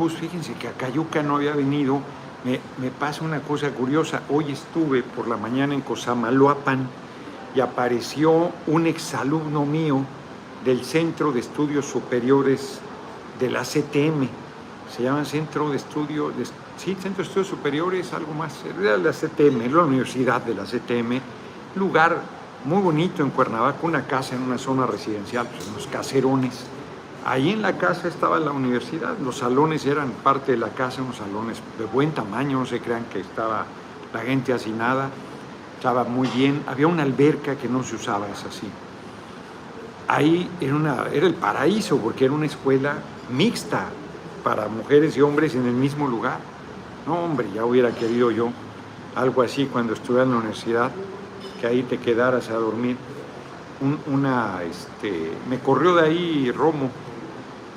Pues 0.00 0.14
fíjense 0.14 0.54
que 0.54 0.66
a 0.66 0.72
Cayuca 0.72 1.22
no 1.22 1.36
había 1.36 1.52
venido. 1.52 2.00
Me, 2.42 2.90
pasa 2.90 3.22
una 3.22 3.40
cosa 3.40 3.68
curiosa. 3.68 4.22
Hoy 4.30 4.50
estuve 4.50 5.02
por 5.02 5.28
la 5.28 5.36
mañana 5.36 5.74
en 5.74 5.82
Cosamaloapan 5.82 6.88
y 7.54 7.60
apareció 7.60 8.50
un 8.66 8.86
exalumno 8.86 9.66
mío 9.66 10.02
del 10.64 10.86
Centro 10.86 11.32
de 11.32 11.40
Estudios 11.40 11.84
Superiores 11.84 12.80
de 13.38 13.50
la 13.50 13.60
CTM. 13.60 14.26
Se 14.90 15.02
llama 15.02 15.26
Centro 15.26 15.68
de 15.68 15.76
Estudios, 15.76 16.34
de, 16.34 16.46
sí, 16.46 16.96
Centro 16.98 17.22
de 17.22 17.24
Estudios 17.24 17.48
Superiores, 17.48 18.14
algo 18.14 18.32
más, 18.32 18.54
era 18.80 18.96
la 18.96 19.12
CTM, 19.12 19.70
la 19.70 19.84
Universidad 19.84 20.40
de 20.40 20.54
la 20.54 20.64
CTM, 20.64 21.20
lugar 21.76 22.22
muy 22.64 22.80
bonito 22.80 23.22
en 23.22 23.28
Cuernavaca, 23.28 23.80
una 23.82 24.06
casa 24.06 24.34
en 24.34 24.44
una 24.44 24.56
zona 24.56 24.86
residencial, 24.86 25.46
pues, 25.46 25.68
unos 25.68 25.86
caserones. 25.88 26.64
Ahí 27.24 27.50
en 27.50 27.60
la 27.60 27.76
casa 27.76 28.08
estaba 28.08 28.40
la 28.40 28.50
universidad, 28.50 29.18
los 29.18 29.38
salones 29.38 29.84
eran 29.84 30.10
parte 30.10 30.52
de 30.52 30.58
la 30.58 30.70
casa, 30.70 31.02
unos 31.02 31.16
salones 31.16 31.60
de 31.78 31.84
buen 31.84 32.12
tamaño, 32.12 32.60
no 32.60 32.66
se 32.66 32.80
crean 32.80 33.04
que 33.12 33.20
estaba 33.20 33.66
la 34.14 34.20
gente 34.20 34.54
hacinada, 34.54 35.10
estaba 35.76 36.04
muy 36.04 36.28
bien, 36.28 36.62
había 36.66 36.86
una 36.86 37.02
alberca 37.02 37.56
que 37.56 37.68
no 37.68 37.82
se 37.82 37.96
usaba, 37.96 38.26
es 38.28 38.42
así. 38.44 38.68
Ahí 40.08 40.48
era, 40.60 40.74
una, 40.74 41.06
era 41.12 41.26
el 41.26 41.34
paraíso 41.34 41.98
porque 41.98 42.24
era 42.24 42.34
una 42.34 42.46
escuela 42.46 42.94
mixta 43.30 43.84
para 44.42 44.68
mujeres 44.68 45.16
y 45.16 45.20
hombres 45.20 45.54
en 45.54 45.66
el 45.66 45.74
mismo 45.74 46.08
lugar. 46.08 46.38
No, 47.06 47.22
hombre, 47.22 47.48
ya 47.54 47.64
hubiera 47.64 47.90
querido 47.90 48.30
yo 48.30 48.50
algo 49.14 49.42
así 49.42 49.66
cuando 49.66 49.92
estuve 49.92 50.22
en 50.22 50.30
la 50.30 50.38
universidad, 50.38 50.90
que 51.60 51.66
ahí 51.66 51.82
te 51.82 51.98
quedaras 51.98 52.48
a 52.48 52.54
dormir. 52.54 52.96
una, 54.06 54.62
este, 54.62 55.32
me 55.48 55.58
corrió 55.58 55.94
de 55.94 56.06
ahí 56.06 56.50
Romo, 56.50 56.90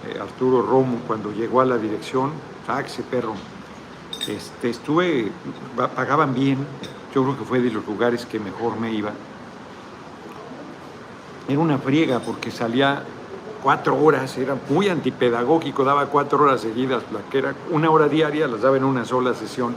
eh, 0.07 0.19
Arturo 0.19 0.61
Romo, 0.61 0.99
cuando 1.07 1.31
llegó 1.31 1.61
a 1.61 1.65
la 1.65 1.77
dirección, 1.77 2.31
taxi 2.65 3.01
perro. 3.03 3.35
Este, 4.27 4.69
estuve, 4.69 5.31
pagaban 5.95 6.33
bien, 6.33 6.65
yo 7.13 7.23
creo 7.23 7.37
que 7.37 7.43
fue 7.43 7.59
de 7.59 7.71
los 7.71 7.85
lugares 7.85 8.25
que 8.25 8.39
mejor 8.39 8.79
me 8.79 8.91
iba. 8.91 9.11
Era 11.47 11.59
una 11.59 11.77
friega 11.77 12.19
porque 12.19 12.51
salía 12.51 13.03
cuatro 13.61 13.97
horas, 13.97 14.37
era 14.37 14.55
muy 14.69 14.89
antipedagógico, 14.89 15.83
daba 15.83 16.05
cuatro 16.07 16.43
horas 16.43 16.61
seguidas, 16.61 17.03
la 17.11 17.19
que 17.29 17.39
era 17.39 17.55
una 17.71 17.89
hora 17.89 18.07
diaria, 18.07 18.47
las 18.47 18.61
daba 18.61 18.77
en 18.77 18.83
una 18.83 19.05
sola 19.05 19.33
sesión. 19.33 19.75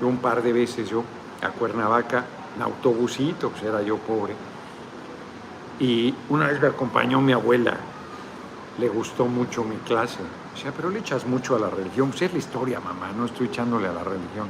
un 0.00 0.18
par 0.18 0.42
de 0.42 0.52
veces 0.52 0.90
yo 0.90 1.02
a 1.42 1.48
Cuernavaca, 1.48 2.24
en 2.56 2.62
autobusito, 2.62 3.50
pues 3.50 3.62
era 3.62 3.82
yo 3.82 3.96
pobre. 3.98 4.34
Y 5.80 6.14
una 6.28 6.48
vez 6.48 6.60
me 6.60 6.68
acompañó 6.68 7.20
mi 7.20 7.32
abuela, 7.32 7.76
le 8.78 8.88
gustó 8.88 9.26
mucho 9.26 9.64
mi 9.64 9.76
clase. 9.76 10.18
O 10.54 10.56
sea, 10.56 10.72
pero 10.72 10.90
le 10.90 11.00
echas 11.00 11.26
mucho 11.26 11.56
a 11.56 11.58
la 11.58 11.70
religión. 11.70 12.10
Pues 12.10 12.22
es 12.22 12.32
la 12.32 12.38
historia, 12.38 12.80
mamá, 12.80 13.10
no 13.16 13.26
estoy 13.26 13.46
echándole 13.46 13.88
a 13.88 13.92
la 13.92 14.04
religión. 14.04 14.48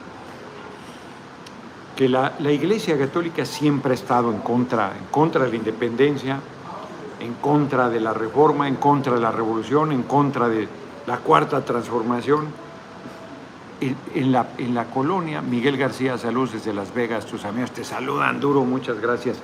Que 1.97 2.08
la, 2.08 2.34
la 2.39 2.50
Iglesia 2.50 2.98
Católica 2.98 3.45
siempre 3.45 3.92
ha 3.92 3.95
estado 3.95 4.30
en 4.30 4.39
contra, 4.39 4.97
en 4.98 5.06
contra 5.06 5.45
de 5.45 5.50
la 5.50 5.56
independencia, 5.56 6.41
en 7.20 7.34
contra 7.34 7.89
de 7.89 8.00
la 8.00 8.12
reforma, 8.12 8.67
en 8.69 8.77
contra 8.77 9.14
de 9.14 9.20
la 9.20 9.30
revolución, 9.30 9.92
en 9.92 10.02
contra 10.02 10.48
de 10.48 10.69
la 11.06 11.19
cuarta 11.19 11.64
transformación. 11.64 12.64
En, 14.14 14.33
la, 14.33 14.48
en 14.56 14.75
la 14.75 14.86
colonia, 14.86 15.42
Miguel 15.42 15.77
García, 15.77 16.17
saludos 16.17 16.52
desde 16.52 16.72
Las 16.72 16.95
Vegas, 16.95 17.27
tus 17.27 17.45
amigos 17.45 17.70
te 17.72 17.84
saludan 17.84 18.41
duro, 18.41 18.64
muchas 18.64 18.98
gracias. 18.98 19.39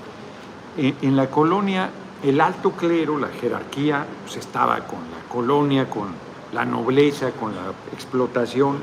En 0.79 1.15
la 1.15 1.29
colonia, 1.29 1.91
el 2.23 2.41
alto 2.41 2.73
clero, 2.73 3.19
la 3.19 3.29
jerarquía, 3.29 4.07
pues 4.23 4.37
estaba 4.37 4.87
con 4.87 4.99
la 4.99 5.29
colonia, 5.29 5.89
con 5.89 6.09
la 6.53 6.65
nobleza, 6.65 7.31
con 7.33 7.55
la 7.55 7.73
explotación, 7.93 8.79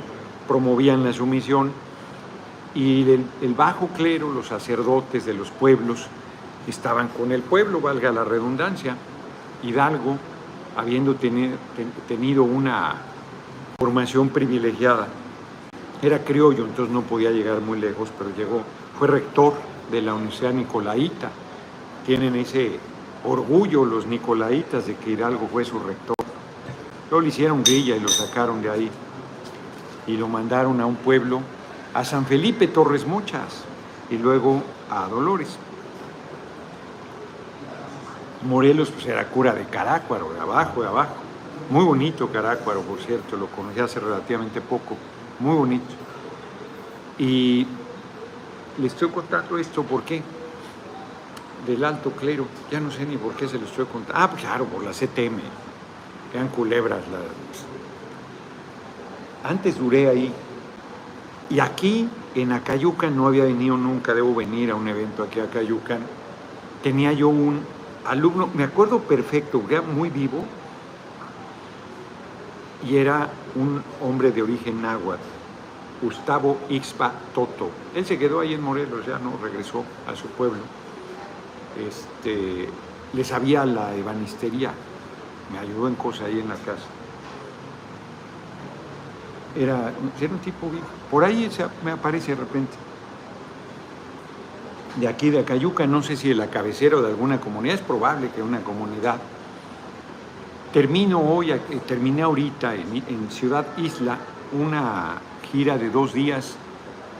promovían 0.47 1.03
la 1.03 1.13
sumisión, 1.13 1.71
y 2.73 3.09
el, 3.09 3.53
bajo 3.55 3.87
clero, 3.87 4.31
los 4.31 4.47
sacerdotes 4.47 5.25
de 5.25 5.33
los 5.33 5.49
pueblos, 5.49 6.07
estaban 6.67 7.07
con 7.07 7.31
el 7.31 7.41
pueblo, 7.41 7.81
valga 7.81 8.11
la 8.11 8.23
redundancia. 8.23 8.95
Hidalgo, 9.63 10.17
habiendo 10.75 11.15
tenido 11.15 12.43
una 12.43 12.95
formación 13.79 14.29
privilegiada, 14.29 15.07
era 16.01 16.23
criollo, 16.23 16.65
entonces 16.65 16.93
no 16.93 17.01
podía 17.01 17.31
llegar 17.31 17.61
muy 17.61 17.79
lejos, 17.79 18.09
pero 18.15 18.29
llegó, 18.35 18.61
fue 18.99 19.07
rector 19.07 19.53
de 19.91 20.01
la 20.01 20.13
Universidad 20.13 20.53
Nicolaita. 20.53 21.31
Tienen 22.05 22.35
ese 22.35 22.79
orgullo 23.27 23.83
los 23.83 24.07
Nicolaitas 24.07 24.87
de 24.87 24.95
que 24.95 25.11
Hidalgo 25.11 25.47
fue 25.51 25.65
su 25.65 25.79
rector. 25.79 26.15
Luego 27.09 27.21
le 27.21 27.27
hicieron 27.27 27.63
grilla 27.63 27.95
y 27.95 27.99
lo 27.99 28.07
sacaron 28.07 28.61
de 28.61 28.69
ahí 28.69 28.89
y 30.07 30.15
lo 30.15 30.27
mandaron 30.27 30.79
a 30.79 30.85
un 30.85 30.95
pueblo, 30.95 31.41
a 31.93 32.05
San 32.05 32.25
Felipe 32.25 32.67
Torres 32.67 33.05
Muchas 33.05 33.63
y 34.09 34.17
luego 34.17 34.63
a 34.89 35.07
Dolores. 35.07 35.57
Morelos 38.43 38.91
pues 38.91 39.05
era 39.07 39.27
cura 39.27 39.53
de 39.53 39.65
Carácuaro, 39.65 40.31
de 40.31 40.39
abajo, 40.39 40.81
de 40.81 40.87
abajo. 40.87 41.15
Muy 41.69 41.83
bonito 41.83 42.29
Carácuaro, 42.29 42.81
por 42.81 42.99
cierto, 42.99 43.35
lo 43.35 43.47
conocí 43.47 43.79
hace 43.79 43.99
relativamente 43.99 44.61
poco, 44.61 44.95
muy 45.39 45.55
bonito. 45.55 45.93
Y 47.17 47.67
le 48.77 48.87
estoy 48.87 49.09
contando 49.09 49.57
esto, 49.57 49.83
¿por 49.83 50.03
qué? 50.03 50.21
Del 51.65 51.83
alto 51.83 52.11
clero, 52.11 52.45
ya 52.71 52.79
no 52.79 52.91
sé 52.91 53.05
ni 53.05 53.17
por 53.17 53.33
qué 53.33 53.47
se 53.47 53.57
lo 53.57 53.65
estoy 53.65 53.85
contando. 53.85 54.13
Ah, 54.15 54.29
claro, 54.39 54.65
por 54.65 54.83
la 54.83 54.91
CTM, 54.91 55.39
eran 56.33 56.47
culebras. 56.49 57.01
Antes 59.43 59.77
duré 59.77 60.07
ahí, 60.07 60.33
y 61.49 61.59
aquí 61.59 62.09
en 62.35 62.51
Acayucan 62.51 63.15
no 63.15 63.27
había 63.27 63.45
venido 63.45 63.77
nunca, 63.77 64.13
debo 64.13 64.35
venir 64.35 64.71
a 64.71 64.75
un 64.75 64.87
evento 64.87 65.23
aquí 65.23 65.39
a 65.39 65.45
Acayucan. 65.45 65.99
Tenía 66.83 67.11
yo 67.13 67.29
un 67.29 67.61
alumno, 68.05 68.49
me 68.53 68.63
acuerdo 68.63 68.99
perfecto, 68.99 69.61
muy 69.93 70.09
vivo 70.09 70.45
y 72.87 72.97
era 72.97 73.29
un 73.55 73.81
hombre 74.01 74.31
de 74.31 74.43
origen 74.43 74.81
náhuatl, 74.81 75.21
Gustavo 76.01 76.57
Ixpa 76.69 77.11
Toto. 77.33 77.69
Él 77.95 78.05
se 78.05 78.17
quedó 78.19 78.39
ahí 78.39 78.53
en 78.53 78.61
Morelos, 78.61 79.05
ya 79.05 79.19
no 79.19 79.33
regresó 79.41 79.83
a 80.07 80.15
su 80.15 80.27
pueblo. 80.27 80.59
Este, 81.79 82.67
le 83.13 83.23
sabía 83.23 83.65
la 83.65 83.93
ebanistería, 83.95 84.71
me 85.51 85.59
ayudó 85.59 85.87
en 85.87 85.95
cosas 85.95 86.27
ahí 86.27 86.39
en 86.39 86.49
la 86.49 86.55
casa. 86.55 86.87
Era, 89.55 89.91
era 90.19 90.33
un 90.33 90.39
tipo 90.39 90.69
vivo. 90.69 90.85
Por 91.09 91.23
ahí 91.23 91.49
me 91.83 91.91
aparece 91.91 92.35
de 92.35 92.41
repente 92.41 92.77
de 94.99 95.07
aquí 95.07 95.29
de 95.29 95.39
Acayuca, 95.39 95.85
no 95.85 96.01
sé 96.01 96.15
si 96.15 96.29
de 96.29 96.35
la 96.35 96.47
cabecera 96.47 96.99
de 96.99 97.07
alguna 97.07 97.39
comunidad, 97.39 97.75
es 97.75 97.81
probable 97.81 98.29
que 98.35 98.41
una 98.41 98.61
comunidad. 98.61 99.17
Termino 100.73 101.19
hoy, 101.19 101.51
eh, 101.51 101.59
terminé 101.87 102.23
ahorita 102.23 102.75
en, 102.75 103.29
Ciudad 103.29 103.65
Isla 103.77 104.17
una 104.51 105.21
gira 105.51 105.77
de 105.77 105.89
dos 105.89 106.13
días, 106.13 106.55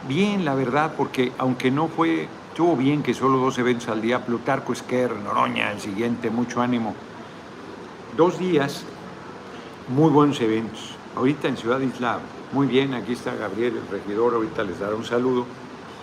bien 0.08 0.44
la 0.44 0.56
verdad, 0.56 0.94
porque 0.98 1.32
aunque 1.38 1.70
no 1.70 1.88
fue, 1.88 2.28
estuvo 2.58 2.76
bien 2.76 3.04
que 3.04 3.14
solo 3.14 3.38
dos 3.38 3.60
eventos 3.60 3.88
al 3.88 4.02
día, 4.02 4.26
Plutarco 4.26 4.74
Esquer, 4.74 5.16
Noroña, 5.16 5.72
el 5.72 5.80
siguiente, 5.80 6.32
mucho 6.32 6.60
ánimo. 6.60 6.96
Dos 8.18 8.40
días, 8.40 8.84
muy 9.90 10.10
buenos 10.10 10.42
eventos. 10.42 10.96
Ahorita 11.16 11.50
en 11.50 11.56
Ciudad 11.56 11.80
Isla, 11.80 12.18
muy 12.54 12.66
bien, 12.66 12.96
aquí 12.96 13.14
está 13.14 13.36
Gabriel, 13.36 13.78
el 13.78 13.88
regidor, 13.88 14.34
ahorita 14.34 14.64
les 14.64 14.80
dará 14.80 14.96
un 14.96 15.06
saludo 15.06 15.46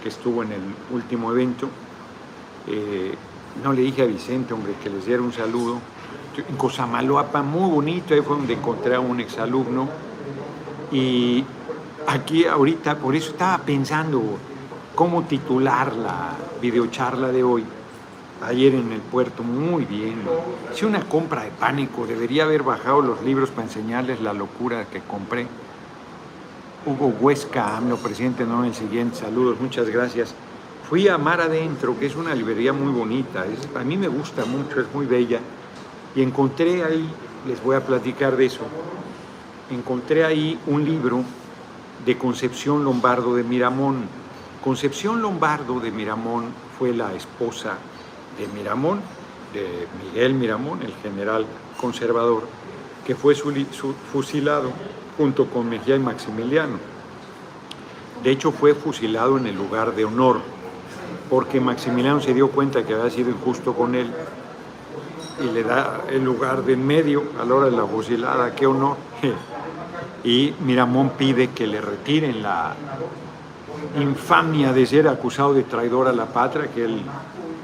que 0.00 0.10
estuvo 0.10 0.44
en 0.44 0.52
el 0.52 0.60
último 0.92 1.32
evento. 1.32 1.68
Eh, 2.68 3.12
no 3.64 3.72
le 3.72 3.82
dije 3.82 4.02
a 4.02 4.06
Vicente, 4.06 4.54
hombre, 4.54 4.74
que 4.80 4.90
les 4.90 5.06
diera 5.06 5.22
un 5.22 5.32
saludo. 5.32 5.80
En 6.36 6.54
Cosamaloapa, 6.54 7.42
muy 7.42 7.68
bonito, 7.68 8.14
ahí 8.14 8.20
fue 8.20 8.36
donde 8.36 8.52
encontré 8.52 8.94
a 8.94 9.00
un 9.00 9.18
exalumno. 9.18 9.88
Y 10.92 11.44
aquí 12.06 12.46
ahorita, 12.46 12.98
por 12.98 13.16
eso 13.16 13.32
estaba 13.32 13.58
pensando 13.58 14.38
cómo 14.94 15.24
titular 15.24 15.94
la 15.94 16.32
videocharla 16.60 17.28
de 17.28 17.42
hoy. 17.42 17.64
Ayer 18.42 18.74
en 18.74 18.92
el 18.92 19.00
puerto, 19.00 19.42
muy 19.42 19.84
bien. 19.84 20.22
Hice 20.72 20.86
una 20.86 21.08
compra 21.08 21.44
de 21.44 21.50
pánico, 21.50 22.06
debería 22.06 22.44
haber 22.44 22.62
bajado 22.62 23.00
los 23.00 23.22
libros 23.22 23.50
para 23.50 23.66
enseñarles 23.66 24.20
la 24.20 24.32
locura 24.32 24.86
que 24.86 25.00
compré. 25.00 25.46
Hugo 26.86 27.14
Huesca, 27.20 27.76
AMLO, 27.76 27.96
presidente, 27.96 28.44
no 28.44 28.64
el 28.64 28.74
siguiente, 28.74 29.16
saludos, 29.16 29.58
muchas 29.60 29.88
gracias. 29.88 30.34
Fui 30.88 31.08
a 31.08 31.16
Mar 31.16 31.40
Adentro, 31.40 31.98
que 31.98 32.06
es 32.06 32.14
una 32.14 32.34
librería 32.34 32.74
muy 32.74 32.92
bonita, 32.92 33.46
a 33.74 33.84
mí 33.84 33.96
me 33.96 34.08
gusta 34.08 34.44
mucho, 34.44 34.80
es 34.80 34.86
muy 34.92 35.06
bella, 35.06 35.40
y 36.14 36.20
encontré 36.20 36.84
ahí, 36.84 37.08
les 37.48 37.62
voy 37.64 37.76
a 37.76 37.86
platicar 37.86 38.36
de 38.36 38.44
eso, 38.44 38.60
encontré 39.70 40.26
ahí 40.26 40.58
un 40.66 40.84
libro 40.84 41.24
de 42.04 42.18
Concepción 42.18 42.84
Lombardo 42.84 43.34
de 43.34 43.44
Miramón. 43.44 44.23
Concepción 44.64 45.20
Lombardo 45.20 45.78
de 45.78 45.90
Miramón 45.90 46.46
fue 46.78 46.94
la 46.94 47.12
esposa 47.12 47.74
de 48.38 48.48
Miramón, 48.48 48.98
de 49.52 49.86
Miguel 50.02 50.32
Miramón, 50.32 50.80
el 50.80 50.94
general 51.02 51.44
conservador, 51.78 52.44
que 53.06 53.14
fue 53.14 53.34
fusilado 53.34 54.70
junto 55.18 55.50
con 55.50 55.68
Mejía 55.68 55.96
y 55.96 55.98
Maximiliano. 55.98 56.78
De 58.22 58.30
hecho, 58.30 58.52
fue 58.52 58.74
fusilado 58.74 59.36
en 59.36 59.46
el 59.48 59.54
lugar 59.54 59.94
de 59.94 60.06
honor, 60.06 60.40
porque 61.28 61.60
Maximiliano 61.60 62.22
se 62.22 62.32
dio 62.32 62.48
cuenta 62.48 62.86
que 62.86 62.94
había 62.94 63.10
sido 63.10 63.28
injusto 63.28 63.74
con 63.74 63.94
él 63.94 64.10
y 65.42 65.52
le 65.52 65.62
da 65.62 66.04
el 66.08 66.24
lugar 66.24 66.64
de 66.64 66.72
en 66.72 66.86
medio 66.86 67.22
a 67.38 67.44
la 67.44 67.54
hora 67.54 67.66
de 67.66 67.76
la 67.76 67.84
fusilada, 67.84 68.54
qué 68.54 68.66
honor. 68.66 68.96
Y 70.24 70.54
Miramón 70.60 71.10
pide 71.18 71.50
que 71.50 71.66
le 71.66 71.82
retiren 71.82 72.42
la 72.42 72.74
infamia 73.98 74.72
de 74.72 74.86
ser 74.86 75.08
acusado 75.08 75.54
de 75.54 75.62
traidor 75.62 76.08
a 76.08 76.12
la 76.12 76.26
patria, 76.26 76.70
que 76.70 76.84
él 76.84 77.02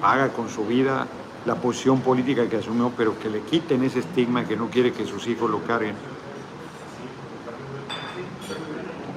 paga 0.00 0.28
con 0.28 0.48
su 0.48 0.64
vida 0.66 1.06
la 1.46 1.54
posición 1.54 2.00
política 2.00 2.48
que 2.48 2.56
asumió, 2.56 2.92
pero 2.96 3.18
que 3.18 3.30
le 3.30 3.40
quiten 3.40 3.82
ese 3.84 4.00
estigma 4.00 4.44
que 4.44 4.56
no 4.56 4.68
quiere 4.68 4.92
que 4.92 5.06
sus 5.06 5.26
hijos 5.26 5.50
lo 5.50 5.62
carguen. 5.64 5.94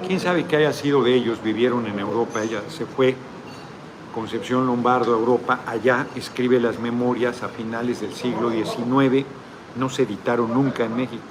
quién 0.07 0.19
sabe 0.19 0.45
qué 0.45 0.57
haya 0.57 0.73
sido 0.73 1.01
de 1.01 1.13
ellos, 1.15 1.41
vivieron 1.41 1.87
en 1.87 1.97
Europa, 1.97 2.43
ella 2.43 2.61
se 2.67 2.85
fue, 2.85 3.15
Concepción 4.13 4.67
Lombardo 4.67 5.15
a 5.15 5.17
Europa, 5.17 5.61
allá 5.65 6.05
escribe 6.15 6.59
las 6.59 6.79
memorias 6.79 7.41
a 7.41 7.47
finales 7.47 8.01
del 8.01 8.13
siglo 8.13 8.51
XIX, 8.51 9.25
no 9.75 9.89
se 9.89 10.03
editaron 10.03 10.53
nunca 10.53 10.85
en 10.85 10.95
México. 10.95 11.23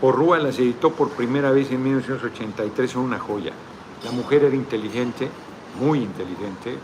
Porrúa 0.00 0.38
las 0.38 0.58
editó 0.58 0.92
por 0.92 1.08
primera 1.10 1.50
vez 1.52 1.70
en 1.70 1.82
1983, 1.82 2.90
son 2.90 3.04
una 3.04 3.18
joya. 3.18 3.52
La 4.06 4.12
mujer 4.12 4.44
era 4.44 4.54
inteligente, 4.54 5.28
muy 5.80 5.98
inteligente, 5.98 6.78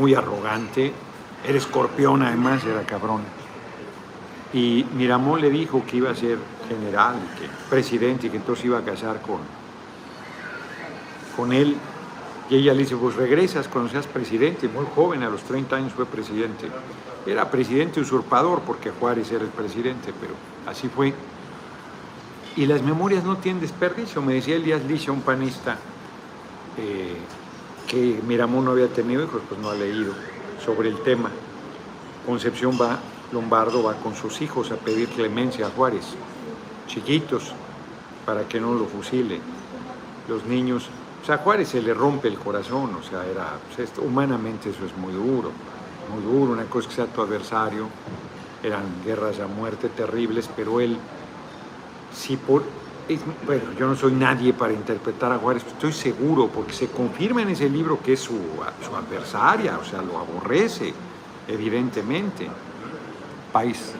muy 0.00 0.14
arrogante, 0.14 0.94
era 1.46 1.58
escorpión 1.58 2.22
además, 2.22 2.64
era 2.64 2.80
cabrón. 2.86 3.20
Y 4.54 4.86
Miramón 4.94 5.42
le 5.42 5.50
dijo 5.50 5.84
que 5.84 5.98
iba 5.98 6.10
a 6.10 6.14
ser 6.14 6.38
general, 6.66 7.16
que 7.38 7.48
presidente 7.68 8.28
y 8.28 8.30
que 8.30 8.38
entonces 8.38 8.64
iba 8.64 8.78
a 8.78 8.82
casar 8.82 9.20
con, 9.20 9.40
con 11.36 11.52
él. 11.52 11.76
Y 12.48 12.56
ella 12.56 12.72
le 12.72 12.78
dice, 12.78 12.96
pues 12.96 13.14
regresas 13.14 13.68
cuando 13.68 13.90
seas 13.90 14.06
presidente, 14.06 14.66
muy 14.66 14.86
joven, 14.94 15.22
a 15.22 15.28
los 15.28 15.42
30 15.42 15.76
años 15.76 15.92
fue 15.92 16.06
presidente. 16.06 16.70
Era 17.26 17.50
presidente 17.50 18.00
usurpador 18.00 18.62
porque 18.62 18.90
Juárez 18.90 19.30
era 19.32 19.44
el 19.44 19.50
presidente, 19.50 20.14
pero 20.18 20.32
así 20.66 20.88
fue. 20.88 21.12
Y 22.56 22.64
las 22.64 22.80
memorias 22.80 23.22
no 23.22 23.36
tienen 23.36 23.60
desperdicio, 23.60 24.22
me 24.22 24.32
decía 24.32 24.56
Elías 24.56 24.82
Licha, 24.84 25.12
un 25.12 25.20
panista, 25.20 25.76
eh, 26.78 27.16
que 27.86 28.20
Miramón 28.26 28.64
no 28.64 28.72
había 28.72 28.88
tenido 28.88 29.24
hijos, 29.24 29.42
pues 29.48 29.60
no 29.60 29.70
ha 29.70 29.74
leído 29.74 30.12
sobre 30.64 30.88
el 30.88 30.98
tema. 31.02 31.30
Concepción 32.26 32.78
va, 32.80 32.98
Lombardo 33.32 33.82
va 33.82 33.94
con 33.94 34.14
sus 34.14 34.40
hijos 34.40 34.70
a 34.70 34.76
pedir 34.76 35.08
clemencia 35.08 35.66
a 35.66 35.70
Juárez, 35.70 36.04
chiquitos, 36.86 37.52
para 38.24 38.48
que 38.48 38.60
no 38.60 38.74
lo 38.74 38.86
fusile. 38.86 39.40
Los 40.28 40.44
niños 40.44 40.88
o 41.24 41.26
sea, 41.26 41.36
a 41.36 41.38
Juárez 41.38 41.68
se 41.68 41.80
le 41.80 41.94
rompe 41.94 42.28
el 42.28 42.38
corazón, 42.38 42.96
o 42.96 43.02
sea, 43.02 43.24
era, 43.24 43.52
pues, 43.74 43.90
humanamente 43.96 44.68
eso 44.68 44.84
es 44.84 44.94
muy 44.94 45.10
duro, 45.10 45.52
muy 46.12 46.22
duro, 46.22 46.52
una 46.52 46.66
cosa 46.66 46.86
que 46.86 46.94
sea 46.96 47.06
tu 47.06 47.22
adversario, 47.22 47.88
eran 48.62 48.82
guerras 49.02 49.40
a 49.40 49.46
muerte 49.46 49.88
terribles, 49.88 50.50
pero 50.54 50.80
él, 50.80 50.98
sí 52.12 52.36
por, 52.36 52.62
bueno, 53.46 53.64
yo 53.78 53.86
no 53.86 53.96
soy 53.96 54.12
nadie 54.12 54.52
para 54.52 54.72
interpretar 54.72 55.32
a 55.32 55.38
Juárez, 55.38 55.64
estoy 55.66 55.92
seguro, 55.92 56.48
porque 56.48 56.72
se 56.72 56.88
confirma 56.88 57.42
en 57.42 57.50
ese 57.50 57.68
libro 57.68 57.98
que 58.02 58.14
es 58.14 58.20
su, 58.20 58.38
su 58.82 58.96
adversaria, 58.96 59.78
o 59.78 59.84
sea, 59.84 60.02
lo 60.02 60.18
aborrece, 60.18 60.94
evidentemente. 61.48 62.48
País. 63.52 63.92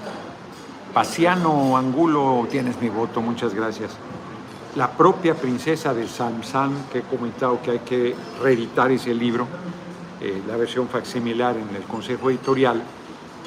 Pasiano 0.93 1.77
Angulo, 1.77 2.47
tienes 2.51 2.81
mi 2.81 2.89
voto, 2.89 3.21
muchas 3.21 3.55
gracias 3.55 3.97
la 4.77 4.91
propia 4.91 5.35
princesa 5.35 5.95
del 5.95 6.09
Samsam, 6.09 6.89
que 6.93 6.99
he 6.99 7.03
comentado 7.03 7.61
que 7.63 7.71
hay 7.73 7.79
que 7.81 8.15
reeditar 8.43 8.91
ese 8.91 9.15
libro, 9.15 9.47
eh, 10.21 10.43
la 10.49 10.57
versión 10.57 10.89
facsimilar 10.89 11.57
en 11.57 11.77
el 11.77 11.83
Consejo 11.85 12.31
Editorial, 12.31 12.83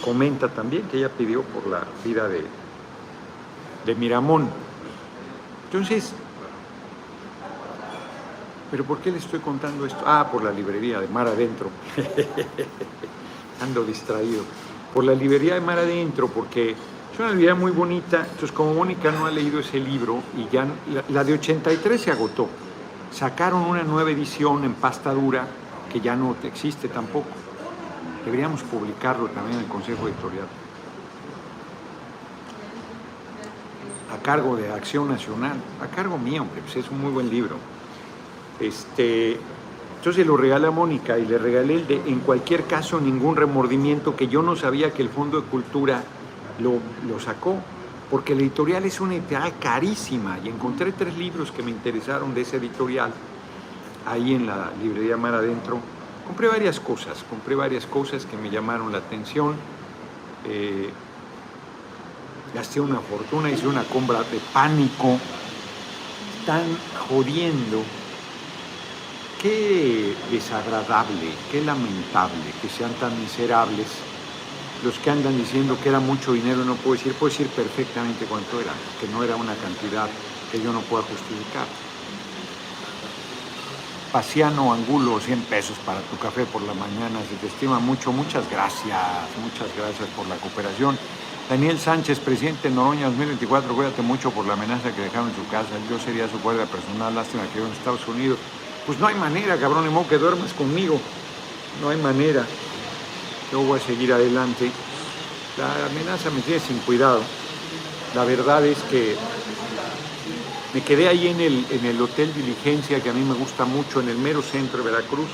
comenta 0.03 0.47
también 0.47 0.83
que 0.83 0.97
ella 0.97 1.09
pidió 1.09 1.41
por 1.41 1.67
la 1.67 1.83
vida 2.05 2.27
de, 2.29 2.45
de 3.85 3.95
Miramón. 3.95 4.49
Entonces, 5.71 6.13
¿pero 8.71 8.85
por 8.85 8.99
qué 8.99 9.11
le 9.11 9.17
estoy 9.17 9.39
contando 9.39 9.85
esto? 9.85 10.01
Ah, 10.05 10.29
por 10.31 10.43
la 10.43 10.51
librería 10.51 10.99
de 11.01 11.07
Mar 11.07 11.27
Adentro. 11.27 11.69
Ando 13.61 13.83
distraído. 13.83 14.43
Por 14.93 15.03
la 15.03 15.13
librería 15.13 15.55
de 15.55 15.61
Mar 15.61 15.79
Adentro, 15.79 16.29
porque 16.29 16.71
es 16.71 17.19
una 17.19 17.29
librería 17.29 17.55
muy 17.55 17.71
bonita, 17.71 18.21
entonces 18.21 18.51
como 18.53 18.73
Mónica 18.73 19.11
no 19.11 19.25
ha 19.25 19.31
leído 19.31 19.59
ese 19.59 19.79
libro 19.79 20.21
y 20.37 20.47
ya 20.53 20.65
la, 21.09 21.23
de 21.23 21.33
83 21.33 21.99
se 21.99 22.11
agotó, 22.11 22.47
sacaron 23.11 23.63
una 23.63 23.83
nueva 23.83 24.11
edición 24.11 24.63
en 24.63 24.73
pasta 24.73 25.13
dura 25.13 25.47
que 25.91 25.99
ya 25.99 26.15
no 26.15 26.35
existe 26.43 26.87
tampoco. 26.87 27.27
Deberíamos 28.23 28.63
publicarlo 28.63 29.27
también 29.29 29.57
en 29.57 29.63
el 29.65 29.69
Consejo 29.69 30.07
Editorial. 30.07 30.47
A 34.13 34.21
cargo 34.23 34.55
de 34.55 34.71
Acción 34.71 35.09
Nacional, 35.09 35.57
a 35.81 35.87
cargo 35.87 36.17
mío, 36.17 36.43
hombre, 36.43 36.61
pues 36.61 36.77
es 36.77 36.91
un 36.91 37.01
muy 37.01 37.11
buen 37.11 37.29
libro. 37.29 37.57
Este, 38.59 39.37
entonces 39.97 40.25
lo 40.25 40.37
regalé 40.37 40.67
a 40.67 40.71
Mónica 40.71 41.17
y 41.17 41.25
le 41.25 41.37
regalé 41.37 41.75
el 41.75 41.87
de, 41.87 41.95
en 42.05 42.19
cualquier 42.19 42.63
caso, 42.63 43.01
ningún 43.01 43.35
remordimiento, 43.35 44.15
que 44.15 44.27
yo 44.27 44.41
no 44.41 44.55
sabía 44.55 44.93
que 44.93 45.01
el 45.01 45.09
Fondo 45.09 45.41
de 45.41 45.47
Cultura 45.47 46.03
lo, 46.59 47.19
sacó, 47.19 47.57
porque 48.09 48.33
la 48.35 48.41
editorial 48.41 48.85
es 48.85 49.01
una 49.01 49.15
editorial 49.15 49.53
carísima 49.59 50.39
y 50.43 50.49
encontré 50.49 50.91
tres 50.91 51.17
libros 51.17 51.51
que 51.51 51.63
me 51.63 51.71
interesaron 51.71 52.33
de 52.33 52.41
esa 52.41 52.57
editorial 52.57 53.11
ahí 54.05 54.33
en 54.35 54.45
la 54.45 54.71
librería 54.81 55.17
Mar 55.17 55.33
Adentro. 55.33 55.79
Compré 56.25 56.47
varias 56.47 56.79
cosas, 56.79 57.23
compré 57.29 57.55
varias 57.55 57.85
cosas 57.85 58.25
que 58.25 58.37
me 58.37 58.49
llamaron 58.49 58.91
la 58.91 58.99
atención. 58.99 59.55
Eh, 60.45 60.89
gasté 62.57 62.81
una 62.81 62.99
fortuna, 62.99 63.51
hice 63.51 63.67
una 63.67 63.83
compra 63.83 64.23
de 64.23 64.39
pánico. 64.51 65.19
Están 66.39 66.65
jodiendo. 67.07 67.83
Qué 69.39 70.15
desagradable, 70.31 71.29
qué 71.51 71.61
lamentable 71.61 72.49
que 72.59 72.67
sean 72.67 72.91
tan 72.95 73.13
miserables 73.21 73.85
los 74.83 74.97
que 74.97 75.11
andan 75.11 75.37
diciendo 75.37 75.77
que 75.81 75.89
era 75.89 75.99
mucho 75.99 76.33
dinero, 76.33 76.65
no 76.65 76.73
puedo 76.75 76.97
decir, 76.97 77.13
puedo 77.13 77.31
decir 77.31 77.47
perfectamente 77.47 78.25
cuánto 78.25 78.59
era, 78.59 78.73
que 78.99 79.07
no 79.07 79.23
era 79.23 79.35
una 79.35 79.53
cantidad 79.55 80.09
que 80.51 80.59
yo 80.59 80.73
no 80.73 80.81
pueda 80.81 81.03
justificar. 81.03 81.67
Pasiano 84.11 84.73
Angulo, 84.73 85.19
100 85.19 85.41
pesos 85.43 85.77
para 85.85 86.01
tu 86.01 86.17
café 86.17 86.45
por 86.45 86.63
la 86.63 86.73
mañana, 86.73 87.19
se 87.29 87.35
te 87.35 87.47
estima 87.47 87.79
mucho, 87.79 88.11
muchas 88.11 88.49
gracias, 88.49 88.97
muchas 89.41 89.69
gracias 89.77 90.09
por 90.15 90.27
la 90.27 90.37
cooperación. 90.37 90.97
Daniel 91.49 91.79
Sánchez, 91.79 92.19
presidente 92.19 92.69
Noroña 92.69 93.05
2024, 93.05 93.73
cuídate 93.73 94.01
mucho 94.01 94.31
por 94.31 94.45
la 94.45 94.53
amenaza 94.53 94.93
que 94.93 95.01
dejaron 95.01 95.29
en 95.29 95.35
su 95.35 95.47
casa, 95.49 95.69
yo 95.89 95.97
sería 95.97 96.29
su 96.29 96.39
guardia 96.39 96.65
personal, 96.65 97.15
lástima 97.15 97.43
que 97.53 97.59
yo 97.59 97.65
en 97.65 97.71
Estados 97.71 98.05
Unidos. 98.07 98.37
Pues 98.85 98.99
no 98.99 99.07
hay 99.07 99.15
manera, 99.15 99.57
cabrón, 99.57 99.85
ni 99.85 99.89
modo 99.89 100.07
que 100.07 100.17
duermas 100.17 100.53
conmigo, 100.53 100.99
no 101.81 101.89
hay 101.89 101.97
manera 101.97 102.45
yo 103.51 103.61
voy 103.61 103.79
a 103.79 103.83
seguir 103.83 104.11
adelante. 104.13 104.69
La 105.57 105.85
amenaza 105.85 106.29
me 106.29 106.41
tiene 106.41 106.59
sin 106.59 106.77
cuidado. 106.79 107.21
La 108.15 108.23
verdad 108.23 108.65
es 108.65 108.77
que 108.89 109.15
me 110.73 110.81
quedé 110.81 111.07
ahí 111.07 111.27
en 111.27 111.39
el, 111.39 111.65
en 111.71 111.85
el 111.85 112.01
Hotel 112.01 112.33
Diligencia, 112.33 113.01
que 113.01 113.09
a 113.09 113.13
mí 113.13 113.23
me 113.23 113.35
gusta 113.35 113.65
mucho, 113.65 114.01
en 114.01 114.09
el 114.09 114.17
mero 114.17 114.41
centro 114.41 114.79
de 114.83 114.91
Veracruz. 114.91 115.29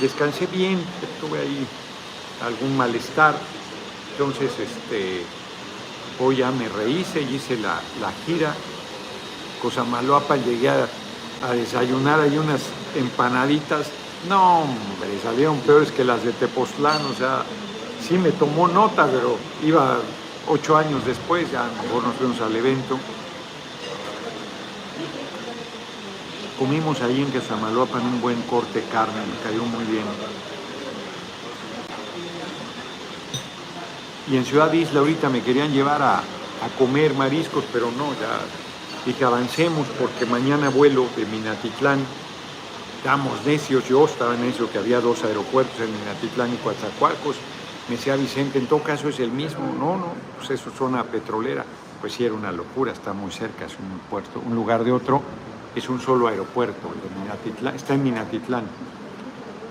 Descansé 0.00 0.46
bien, 0.46 0.80
tuve 1.20 1.40
ahí 1.40 1.66
algún 2.44 2.76
malestar. 2.76 3.38
Entonces, 4.18 4.50
este, 4.58 5.22
hoy 6.18 6.36
ya 6.36 6.50
me 6.50 6.68
rehice 6.68 7.22
y 7.22 7.36
hice 7.36 7.56
la, 7.56 7.80
la 8.00 8.12
gira. 8.26 8.52
Cosamaloapa 9.62 10.36
llegué 10.36 10.70
a, 10.70 10.88
a 11.48 11.52
desayunar 11.52 12.20
ahí 12.20 12.36
unas 12.36 12.62
empanaditas 12.96 13.86
no, 14.26 14.62
hombre, 14.62 15.08
salieron 15.22 15.60
peores 15.60 15.92
que 15.92 16.02
las 16.02 16.24
de 16.24 16.32
Tepoztlán, 16.32 17.04
o 17.06 17.14
sea, 17.14 17.44
sí 18.06 18.18
me 18.18 18.32
tomó 18.32 18.66
nota, 18.66 19.06
pero 19.06 19.36
iba 19.62 19.98
ocho 20.48 20.76
años 20.76 21.04
después, 21.06 21.50
ya 21.52 21.70
mejor 21.82 22.02
nos 22.02 22.16
fuimos 22.16 22.40
al 22.40 22.56
evento. 22.56 22.98
Comimos 26.58 27.00
ahí 27.00 27.20
en 27.20 27.30
Quesamaloapan 27.30 28.04
un 28.04 28.20
buen 28.20 28.42
corte 28.42 28.82
carne, 28.90 29.20
me 29.30 29.48
cayó 29.48 29.64
muy 29.64 29.84
bien. 29.84 30.04
Y 34.30 34.36
en 34.36 34.44
Ciudad 34.44 34.72
Isla 34.72 35.00
ahorita 35.00 35.28
me 35.28 35.42
querían 35.42 35.72
llevar 35.72 36.02
a, 36.02 36.18
a 36.18 36.68
comer 36.78 37.14
mariscos, 37.14 37.64
pero 37.72 37.90
no, 37.90 38.10
ya 38.20 38.40
dije 39.06 39.24
avancemos 39.24 39.86
porque 39.98 40.26
mañana 40.26 40.68
vuelo 40.68 41.06
de 41.16 41.24
Minatitlán 41.26 42.00
Estamos 42.98 43.46
necios, 43.46 43.88
yo 43.88 44.04
estaba 44.06 44.34
necio 44.34 44.68
que 44.68 44.76
había 44.76 45.00
dos 45.00 45.22
aeropuertos 45.22 45.80
en 45.80 45.86
Minatitlán 46.00 46.52
y 46.52 46.56
Coatzacoalcos. 46.56 47.36
Me 47.88 47.94
decía 47.94 48.16
Vicente, 48.16 48.58
en 48.58 48.66
todo 48.66 48.82
caso 48.82 49.08
es 49.08 49.20
el 49.20 49.30
mismo. 49.30 49.72
No, 49.78 49.96
no, 49.96 50.06
pues 50.36 50.50
eso 50.50 50.68
es 50.68 50.76
zona 50.76 51.04
petrolera. 51.04 51.64
pues 52.00 52.14
sí 52.14 52.24
era 52.24 52.34
una 52.34 52.50
locura, 52.50 52.90
está 52.90 53.12
muy 53.12 53.30
cerca, 53.30 53.66
es 53.66 53.74
un 53.74 54.00
puerto, 54.10 54.42
un 54.44 54.52
lugar 54.56 54.82
de 54.82 54.90
otro, 54.90 55.22
es 55.76 55.88
un 55.88 56.00
solo 56.00 56.26
aeropuerto, 56.26 56.92
el 56.92 57.08
de 57.08 57.20
Minatitlán, 57.20 57.76
está 57.76 57.94
en 57.94 58.02
Minatitlán. 58.02 58.64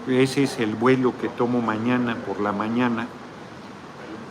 Ese 0.08 0.44
es 0.44 0.58
el 0.60 0.76
vuelo 0.76 1.14
que 1.20 1.28
tomo 1.28 1.62
mañana 1.62 2.16
por 2.16 2.40
la 2.40 2.54
mañana. 2.54 3.08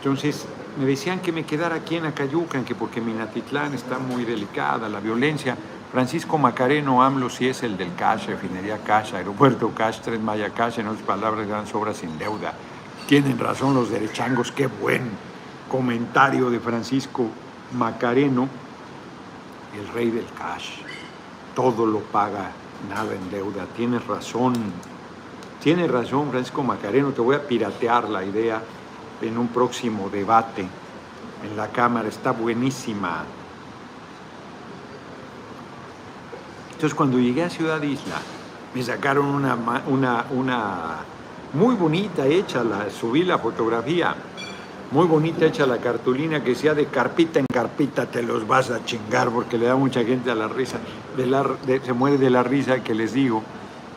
Entonces 0.07 0.45
me 0.79 0.85
decían 0.85 1.19
que 1.19 1.33
me 1.33 1.43
quedara 1.43 1.75
aquí 1.75 1.97
en 1.97 2.05
Acayucan, 2.05 2.63
que 2.63 2.75
porque 2.75 3.01
Minatitlán 3.01 3.73
está 3.73 3.99
muy 3.99 4.23
delicada, 4.23 4.87
la 4.87 5.01
violencia. 5.01 5.57
Francisco 5.91 6.37
Macareno 6.37 7.03
AMLO 7.03 7.29
sí 7.29 7.49
es 7.49 7.61
el 7.63 7.75
del 7.75 7.93
cash, 7.93 8.27
refinería 8.27 8.77
cash, 8.85 9.13
aeropuerto 9.15 9.69
cash, 9.75 9.99
Tres 9.99 10.21
Maya 10.21 10.49
cash, 10.51 10.79
en 10.79 10.87
otras 10.87 11.05
palabras, 11.05 11.45
gran 11.45 11.65
obras 11.73 11.97
sin 11.97 12.17
deuda. 12.17 12.53
Tienen 13.05 13.37
razón 13.37 13.73
los 13.73 13.89
derechangos, 13.89 14.53
qué 14.53 14.67
buen 14.67 15.09
comentario 15.69 16.49
de 16.49 16.61
Francisco 16.61 17.25
Macareno, 17.77 18.47
el 19.77 19.93
rey 19.93 20.09
del 20.09 20.27
cash. 20.37 20.69
Todo 21.53 21.85
lo 21.85 21.99
paga, 21.99 22.51
nada 22.89 23.13
en 23.13 23.29
deuda. 23.29 23.65
Tienes 23.75 24.07
razón, 24.07 24.53
tienes 25.61 25.91
razón, 25.91 26.29
Francisco 26.29 26.63
Macareno. 26.63 27.09
Te 27.09 27.19
voy 27.19 27.35
a 27.35 27.45
piratear 27.45 28.07
la 28.07 28.23
idea 28.23 28.61
en 29.21 29.37
un 29.37 29.47
próximo 29.47 30.09
debate 30.09 30.61
en 30.61 31.57
la 31.57 31.67
Cámara. 31.67 32.07
Está 32.07 32.31
buenísima. 32.31 33.23
Entonces, 36.73 36.93
cuando 36.93 37.17
llegué 37.17 37.43
a 37.43 37.49
Ciudad 37.49 37.81
Isla, 37.81 38.17
me 38.73 38.83
sacaron 38.83 39.25
una, 39.25 39.57
una, 39.87 40.25
una 40.31 40.95
muy 41.53 41.75
bonita 41.75 42.25
hecha, 42.25 42.63
la, 42.63 42.89
subí 42.89 43.23
la 43.23 43.39
fotografía 43.39 44.15
muy 44.89 45.05
bonita 45.05 45.45
hecha 45.45 45.65
la 45.65 45.79
cartulina 45.79 46.41
que 46.41 46.55
sea 46.55 46.73
de 46.73 46.85
carpita 46.85 47.39
en 47.39 47.45
carpita 47.45 48.05
te 48.05 48.23
los 48.23 48.47
vas 48.47 48.71
a 48.71 48.85
chingar 48.85 49.29
porque 49.29 49.57
le 49.57 49.65
da 49.65 49.75
mucha 49.75 50.03
gente 50.03 50.31
a 50.31 50.35
la 50.35 50.47
risa, 50.47 50.77
se 51.83 51.93
muere 51.93 52.17
de 52.17 52.29
la 52.29 52.43
risa 52.43 52.81
que 52.83 52.93
les 52.93 53.13
digo. 53.13 53.43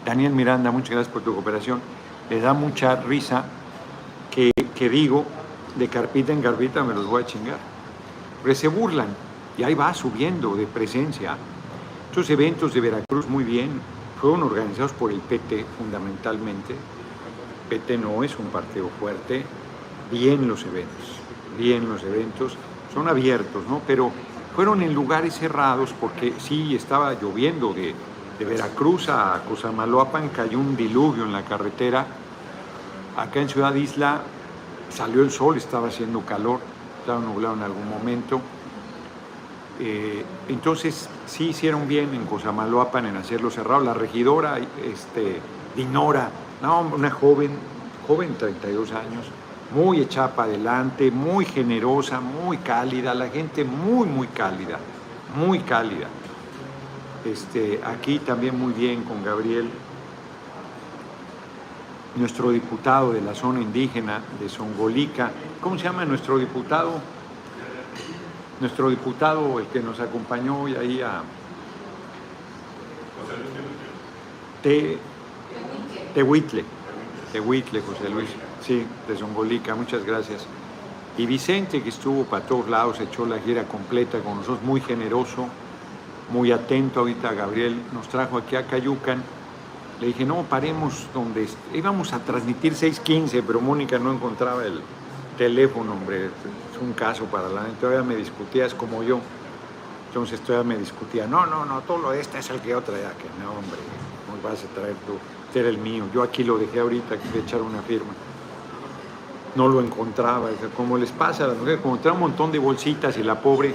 Daniel 0.05 0.33
Miranda, 0.33 0.71
muchas 0.71 0.91
gracias 0.91 1.13
por 1.13 1.23
tu 1.23 1.35
cooperación. 1.35 1.81
Le 2.29 2.41
da 2.41 2.55
mucha 2.55 2.97
risa 2.97 3.45
que, 4.31 4.53
digo 4.89 5.25
de 5.77 5.89
carpita 5.89 6.33
en 6.33 6.41
carpita 6.41 6.83
me 6.83 6.95
los 6.95 7.07
voy 7.07 7.23
a 7.23 7.27
chingar. 7.27 7.59
Porque 8.41 8.55
se 8.55 8.69
burlan 8.69 9.09
y 9.59 9.63
ahí 9.63 9.75
va 9.75 9.93
subiendo 9.93 10.57
de 10.57 10.67
presencia. 10.67 11.37
Estos 12.09 12.31
eventos 12.31 12.73
de 12.75 12.81
Veracruz 12.81 13.29
muy 13.29 13.45
bien, 13.45 13.81
fueron 14.21 14.43
organizados 14.43 14.93
por 14.93 15.13
el 15.13 15.21
PT 15.21 15.65
fundamentalmente. 15.79 16.75
PT 17.69 17.99
no 17.99 18.25
es 18.25 18.39
un 18.39 18.47
partido 18.47 18.89
fuerte, 18.99 19.45
bien 20.11 20.49
los 20.49 20.65
eventos, 20.65 21.07
bien 21.57 21.89
los 21.89 22.03
eventos, 22.03 22.57
son 22.93 23.09
abiertos, 23.09 23.65
¿no? 23.69 23.81
Pero 23.87 24.11
fueron 24.55 24.83
en 24.83 24.93
lugares 24.93 25.35
cerrados 25.35 25.95
porque 25.99 26.35
sí 26.39 26.75
estaba 26.75 27.15
lloviendo 27.15 27.73
de, 27.73 27.95
de 28.39 28.45
Veracruz 28.45 29.09
a 29.09 29.43
Cosamaloapan, 29.49 30.31
cayó 30.31 30.59
un 30.59 30.77
diluvio 30.77 31.25
en 31.25 31.33
la 31.33 31.45
carretera. 31.45 32.07
Acá 33.21 33.43
en 33.43 33.51
Ciudad 33.51 33.75
Isla 33.75 34.23
salió 34.89 35.21
el 35.21 35.31
sol, 35.31 35.59
estaba 35.59 35.89
haciendo 35.89 36.23
calor, 36.23 36.59
estaba 37.01 37.21
nublado 37.21 37.55
en 37.55 37.63
algún 37.63 37.87
momento. 37.87 38.41
Eh, 39.79 40.25
entonces 40.49 41.07
sí 41.27 41.49
hicieron 41.49 41.87
bien 41.87 42.15
en 42.15 42.25
Cosamaloapan 42.25 43.05
en 43.05 43.19
hacerlo 43.19 43.51
cerrado. 43.51 43.85
La 43.85 43.93
regidora, 43.93 44.59
este, 44.59 45.39
Dinora, 45.77 46.31
no, 46.63 46.81
una 46.81 47.11
joven, 47.11 47.51
joven, 48.09 48.37
32 48.39 48.93
años, 48.93 49.27
muy 49.75 50.01
echada 50.01 50.35
para 50.35 50.49
adelante, 50.49 51.11
muy 51.11 51.45
generosa, 51.45 52.21
muy 52.21 52.57
cálida, 52.57 53.13
la 53.13 53.29
gente 53.29 53.65
muy, 53.65 54.07
muy 54.07 54.29
cálida, 54.29 54.79
muy 55.37 55.59
cálida. 55.59 56.07
Este, 57.27 57.83
aquí 57.85 58.19
también 58.21 58.59
muy 58.59 58.73
bien 58.73 59.05
con 59.05 59.23
Gabriel, 59.23 59.69
nuestro 62.17 62.51
diputado 62.51 63.13
de 63.13 63.21
la 63.21 63.35
zona 63.35 63.61
indígena 63.61 64.21
de 64.41 64.49
Songolica. 64.49 65.31
¿Cómo 65.61 65.79
se 65.79 65.85
llama 65.85 66.05
nuestro 66.05 66.39
diputado? 66.39 67.01
Nuestro 68.61 68.91
diputado, 68.91 69.59
el 69.59 69.67
que 69.67 69.81
nos 69.81 70.01
acompañó 70.01 70.63
hoy 70.63 70.75
ahí 70.75 71.01
a... 71.01 71.23
Te, 74.63 74.99
Tehuitle, 76.15 76.65
Tehuitle, 77.33 77.81
José 77.81 78.09
Luis. 78.11 78.29
Sí, 78.67 78.85
de 79.09 79.17
Zongolica, 79.17 79.75
muchas 79.75 80.05
gracias. 80.05 80.45
Y 81.17 81.27
Vicente, 81.27 81.83
que 81.83 81.89
estuvo 81.89 82.25
para 82.25 82.45
todos 82.45 82.69
lados, 82.69 83.01
echó 83.01 83.25
la 83.27 83.39
gira 83.39 83.65
completa 83.65 84.19
con 84.21 84.37
nosotros, 84.37 84.63
muy 84.63 84.81
generoso, 84.81 85.47
muy 86.31 86.53
atento. 86.53 87.01
Ahorita 87.01 87.33
Gabriel 87.33 87.81
nos 87.93 88.09
trajo 88.09 88.39
aquí 88.39 88.57
a 88.57 88.67
Cayucan. 88.67 89.23
Le 90.01 90.07
dije, 90.09 90.25
no, 90.25 90.43
paremos 90.45 91.07
donde 91.13 91.47
íbamos 91.75 92.13
a 92.13 92.21
transmitir 92.21 92.75
6.15, 92.75 93.43
pero 93.47 93.61
Mónica 93.61 93.99
no 93.99 94.13
encontraba 94.13 94.65
el 94.65 94.81
teléfono, 95.37 95.93
hombre. 95.93 96.27
Es 96.27 96.81
un 96.81 96.93
caso 96.95 97.25
para 97.25 97.49
la 97.49 97.63
gente. 97.63 97.81
Todavía 97.81 98.03
me 98.03 98.17
discutía, 98.17 98.67
es 98.67 98.75
como 98.75 99.03
yo. 99.03 99.21
Entonces 100.09 100.41
todavía 100.41 100.75
me 100.75 100.79
discutía, 100.79 101.27
no, 101.27 101.47
no, 101.47 101.65
no, 101.65 101.83
todo 101.83 101.99
lo 101.99 102.13
este 102.13 102.39
es 102.39 102.51
el 102.51 102.61
que 102.61 102.71
yo 102.71 102.81
traía, 102.81 103.11
que 103.11 103.29
no, 103.41 103.51
hombre, 103.53 103.79
no 104.27 104.49
vas 104.49 104.65
a 104.65 104.67
traer 104.75 104.97
tú, 105.07 105.13
este 105.47 105.61
era 105.61 105.69
el 105.69 105.79
mío. 105.79 106.05
Yo 106.13 106.23
aquí 106.23 106.43
lo 106.43 106.59
dejé 106.59 106.81
ahorita, 106.81 107.17
que 107.17 107.39
echar 107.39 107.63
una 107.63 107.81
firma 107.83 108.13
no 109.55 109.69
lo 109.69 109.81
encontraba. 109.81 110.49
Como 110.77 110.99
les 110.99 111.11
pasa 111.11 111.45
a 111.45 111.49
las 111.49 111.59
mujeres, 111.59 111.81
como 111.81 111.99
trae 111.99 112.15
un 112.15 112.21
montón 112.21 112.53
de 112.53 112.59
bolsitas 112.59 113.17
y 113.19 113.23
la 113.23 113.41
pobre 113.41 113.75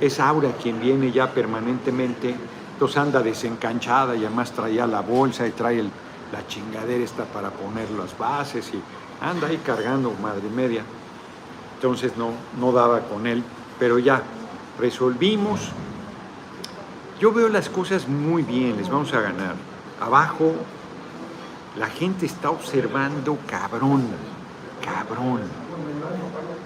es 0.00 0.20
Aura 0.20 0.50
quien 0.52 0.80
viene 0.80 1.12
ya 1.12 1.30
permanentemente, 1.30 2.34
entonces 2.74 2.98
anda 2.98 3.22
desencanchada 3.22 4.14
y 4.14 4.24
además 4.24 4.52
traía 4.52 4.86
la 4.86 5.00
bolsa 5.00 5.46
y 5.46 5.52
trae 5.52 5.82
la 5.82 6.46
chingadera 6.46 7.02
esta 7.02 7.24
para 7.24 7.50
poner 7.50 7.90
las 7.92 8.16
bases 8.18 8.70
y 8.74 8.80
anda 9.24 9.46
ahí 9.46 9.58
cargando 9.58 10.12
madre 10.22 10.48
media. 10.54 10.82
Entonces 11.76 12.16
no, 12.16 12.32
no 12.60 12.72
daba 12.72 13.00
con 13.00 13.26
él, 13.26 13.42
pero 13.78 13.98
ya 13.98 14.22
resolvimos. 14.78 15.60
Yo 17.20 17.32
veo 17.32 17.48
las 17.48 17.68
cosas 17.68 18.08
muy 18.08 18.42
bien, 18.42 18.76
les 18.76 18.88
vamos 18.88 19.12
a 19.14 19.20
ganar. 19.20 19.54
Abajo 20.00 20.52
la 21.78 21.86
gente 21.86 22.26
está 22.26 22.50
observando 22.50 23.38
cabrón 23.46 24.08
cabrón. 24.84 25.40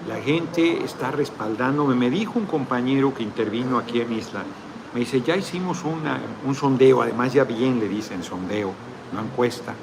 La 0.07 0.17
gente 0.17 0.83
está 0.83 1.11
respaldándome. 1.11 1.95
Me 1.95 2.09
dijo 2.09 2.33
un 2.37 2.45
compañero 2.45 3.13
que 3.13 3.23
intervino 3.23 3.77
aquí 3.77 4.01
en 4.01 4.13
Isla, 4.13 4.43
me 4.93 5.01
dice, 5.01 5.21
ya 5.21 5.35
hicimos 5.35 5.83
una, 5.83 6.19
un 6.45 6.55
sondeo, 6.55 7.01
además 7.01 7.33
ya 7.33 7.43
bien 7.43 7.79
le 7.79 7.87
dicen 7.87 8.23
sondeo, 8.23 8.73
no 9.13 9.21
encuesta, 9.21 9.73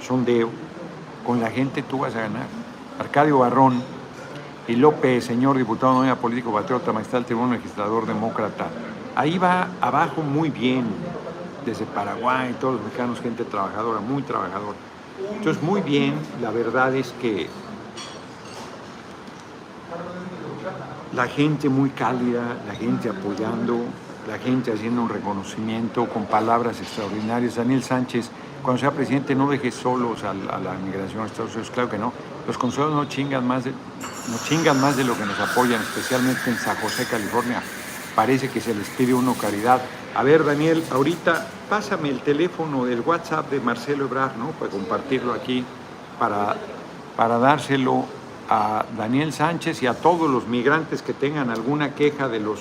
sondeo. 0.00 0.50
Con 1.26 1.40
la 1.40 1.50
gente 1.50 1.82
tú 1.82 2.00
vas 2.00 2.14
a 2.14 2.22
ganar. 2.22 2.46
Arcadio 2.98 3.38
Barrón 3.38 3.82
y 4.68 4.76
López, 4.76 5.24
señor 5.24 5.56
diputado, 5.56 6.04
no 6.04 6.16
político, 6.16 6.52
patriota, 6.52 6.92
magistral, 6.92 7.24
tribuno, 7.24 7.54
legislador, 7.54 8.06
demócrata. 8.06 8.68
Ahí 9.14 9.38
va 9.38 9.68
abajo 9.80 10.22
muy 10.22 10.50
bien, 10.50 10.86
desde 11.64 11.84
Paraguay, 11.84 12.54
todos 12.60 12.74
los 12.74 12.84
mexicanos, 12.84 13.20
gente 13.20 13.44
trabajadora, 13.44 14.00
muy 14.00 14.22
trabajadora. 14.22 14.76
Entonces, 15.36 15.62
muy 15.62 15.80
bien, 15.80 16.14
la 16.40 16.50
verdad 16.50 16.94
es 16.94 17.12
que 17.20 17.48
la 21.14 21.26
gente 21.26 21.68
muy 21.68 21.90
cálida, 21.90 22.56
la 22.66 22.74
gente 22.74 23.08
apoyando, 23.08 23.78
la 24.28 24.38
gente 24.38 24.72
haciendo 24.72 25.02
un 25.02 25.08
reconocimiento 25.08 26.08
con 26.08 26.26
palabras 26.26 26.80
extraordinarias. 26.80 27.56
Daniel 27.56 27.82
Sánchez, 27.82 28.30
cuando 28.62 28.80
sea 28.80 28.92
presidente, 28.92 29.34
no 29.34 29.50
deje 29.50 29.70
solos 29.70 30.22
a, 30.24 30.32
la 30.34 30.74
migración 30.74 31.22
a 31.22 31.26
Estados 31.26 31.52
Unidos. 31.52 31.70
Claro 31.70 31.90
que 31.90 31.98
no. 31.98 32.12
Los 32.46 32.58
consulados 32.58 32.94
no 32.94 33.04
chingan, 33.06 33.46
más 33.46 33.64
de, 33.64 33.70
no 33.70 34.38
chingan 34.48 34.80
más 34.80 34.96
de 34.96 35.04
lo 35.04 35.16
que 35.16 35.24
nos 35.24 35.38
apoyan, 35.38 35.80
especialmente 35.80 36.50
en 36.50 36.56
San 36.56 36.76
José, 36.76 37.06
California. 37.06 37.62
Parece 38.14 38.50
que 38.50 38.60
se 38.60 38.74
les 38.74 38.88
pide 38.90 39.14
uno 39.14 39.34
caridad. 39.34 39.80
A 40.14 40.22
ver, 40.22 40.44
Daniel, 40.44 40.84
ahorita 40.90 41.46
pásame 41.68 42.10
el 42.10 42.20
teléfono 42.20 42.84
del 42.84 43.00
WhatsApp 43.00 43.50
de 43.50 43.60
Marcelo 43.60 44.04
Ebrard, 44.04 44.36
¿no? 44.36 44.50
Para 44.50 44.70
compartirlo 44.70 45.32
aquí, 45.32 45.64
para, 46.18 46.56
para 47.16 47.38
dárselo 47.38 48.04
a 48.48 48.84
Daniel 48.96 49.32
Sánchez 49.32 49.82
y 49.82 49.86
a 49.86 49.94
todos 49.94 50.30
los 50.30 50.46
migrantes 50.46 51.00
que 51.00 51.14
tengan 51.14 51.48
alguna 51.50 51.94
queja 51.94 52.28
de 52.28 52.40
los 52.40 52.60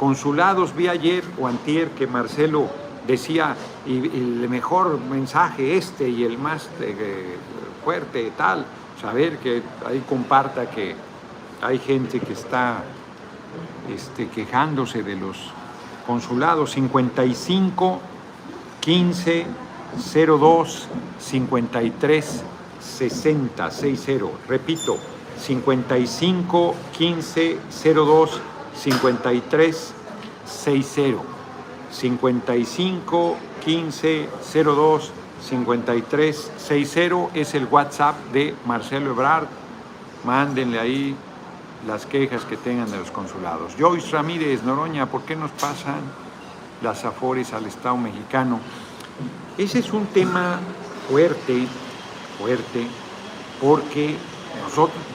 consulados. 0.00 0.74
Vi 0.74 0.88
ayer 0.88 1.22
o 1.38 1.46
antier 1.46 1.90
que 1.90 2.06
Marcelo 2.06 2.70
decía, 3.06 3.54
y, 3.84 3.98
el 3.98 4.48
mejor 4.48 4.98
mensaje 4.98 5.76
este 5.76 6.08
y 6.08 6.24
el 6.24 6.38
más 6.38 6.70
eh, 6.80 7.36
fuerte 7.84 8.32
tal, 8.34 8.64
saber 8.98 9.36
que 9.36 9.62
ahí 9.86 10.02
comparta 10.08 10.70
que 10.70 10.96
hay 11.60 11.78
gente 11.78 12.18
que 12.18 12.32
está 12.32 12.82
este, 13.94 14.28
quejándose 14.28 15.02
de 15.02 15.16
los 15.16 15.36
consulados 16.06 16.70
55 16.70 18.00
15 18.80 19.46
02 20.26 20.88
53 21.18 22.42
60 22.80 23.70
60 23.70 24.26
repito 24.48 24.96
55 25.38 26.74
15 26.96 27.58
02 27.94 28.40
53 28.74 29.92
60 30.46 31.22
55 31.92 33.36
15 33.64 34.28
02 34.64 35.12
53 35.48 36.52
60 36.56 37.28
es 37.34 37.54
el 37.54 37.66
WhatsApp 37.66 38.16
de 38.32 38.54
Marcelo 38.66 39.10
Ebrard. 39.10 39.46
Mándenle 40.24 40.78
ahí 40.78 41.16
las 41.86 42.04
quejas 42.06 42.44
que 42.44 42.56
tengan 42.56 42.90
de 42.90 42.98
los 42.98 43.10
consulados. 43.10 43.72
Joyce 43.78 44.10
Ramírez, 44.10 44.62
Noroña, 44.62 45.06
¿por 45.06 45.22
qué 45.22 45.34
nos 45.34 45.50
pasan 45.52 46.00
las 46.82 47.04
afores 47.04 47.52
al 47.52 47.66
Estado 47.66 47.96
mexicano? 47.96 48.60
Ese 49.56 49.78
es 49.78 49.92
un 49.92 50.06
tema 50.06 50.60
fuerte, 51.08 51.66
fuerte, 52.38 52.86
porque 53.60 54.16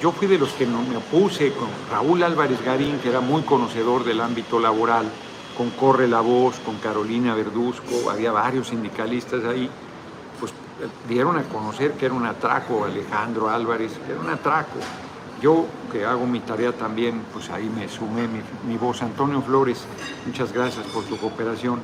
yo 0.02 0.12
fui 0.12 0.28
de 0.28 0.38
los 0.38 0.50
que 0.54 0.66
me 0.66 0.98
opuse 0.98 1.54
con 1.54 1.70
Raúl 1.90 2.24
Álvarez 2.24 2.64
Garín, 2.64 3.00
que 3.00 3.10
era 3.10 3.22
muy 3.22 3.44
conocedor 3.44 4.04
del 4.04 4.22
ámbito 4.22 4.60
laboral, 4.60 5.06
con 5.58 5.70
Corre 5.72 6.08
la 6.08 6.22
Voz, 6.22 6.60
con 6.60 6.78
Carolina 6.78 7.34
Verduzco, 7.34 8.10
había 8.12 8.32
varios 8.32 8.68
sindicalistas 8.68 9.44
ahí, 9.46 9.70
pues 10.40 10.52
dieron 11.08 11.38
a 11.38 11.44
conocer 11.44 11.94
que 11.94 12.06
era 12.06 12.14
un 12.14 12.26
atraco 12.26 12.86
Alejandro 12.86 13.50
Álvarez, 13.50 13.94
que 14.06 14.12
era 14.12 14.22
un 14.22 14.30
atraco. 14.30 14.80
Yo, 15.42 15.66
que 15.92 16.06
hago 16.06 16.26
mi 16.26 16.40
tarea 16.40 16.72
también, 16.72 17.24
pues 17.32 17.50
ahí 17.50 17.70
me 17.70 17.88
sumé 17.88 18.28
mi, 18.28 18.42
mi 18.68 18.78
voz. 18.78 19.02
Antonio 19.02 19.42
Flores, 19.42 19.86
muchas 20.26 20.52
gracias 20.52 20.86
por 20.88 21.04
tu 21.04 21.18
cooperación. 21.18 21.80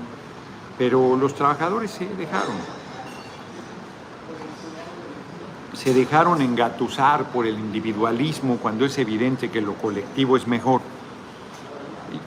Pero 0.77 1.15
los 1.15 1.35
trabajadores 1.35 1.91
se 1.91 2.05
dejaron, 2.05 2.55
se 5.83 5.95
dejaron 5.95 6.43
engatusar 6.43 7.31
por 7.31 7.47
el 7.47 7.57
individualismo 7.57 8.57
cuando 8.57 8.85
es 8.85 8.99
evidente 8.99 9.49
que 9.49 9.61
lo 9.61 9.73
colectivo 9.73 10.37
es 10.37 10.45
mejor. 10.45 10.79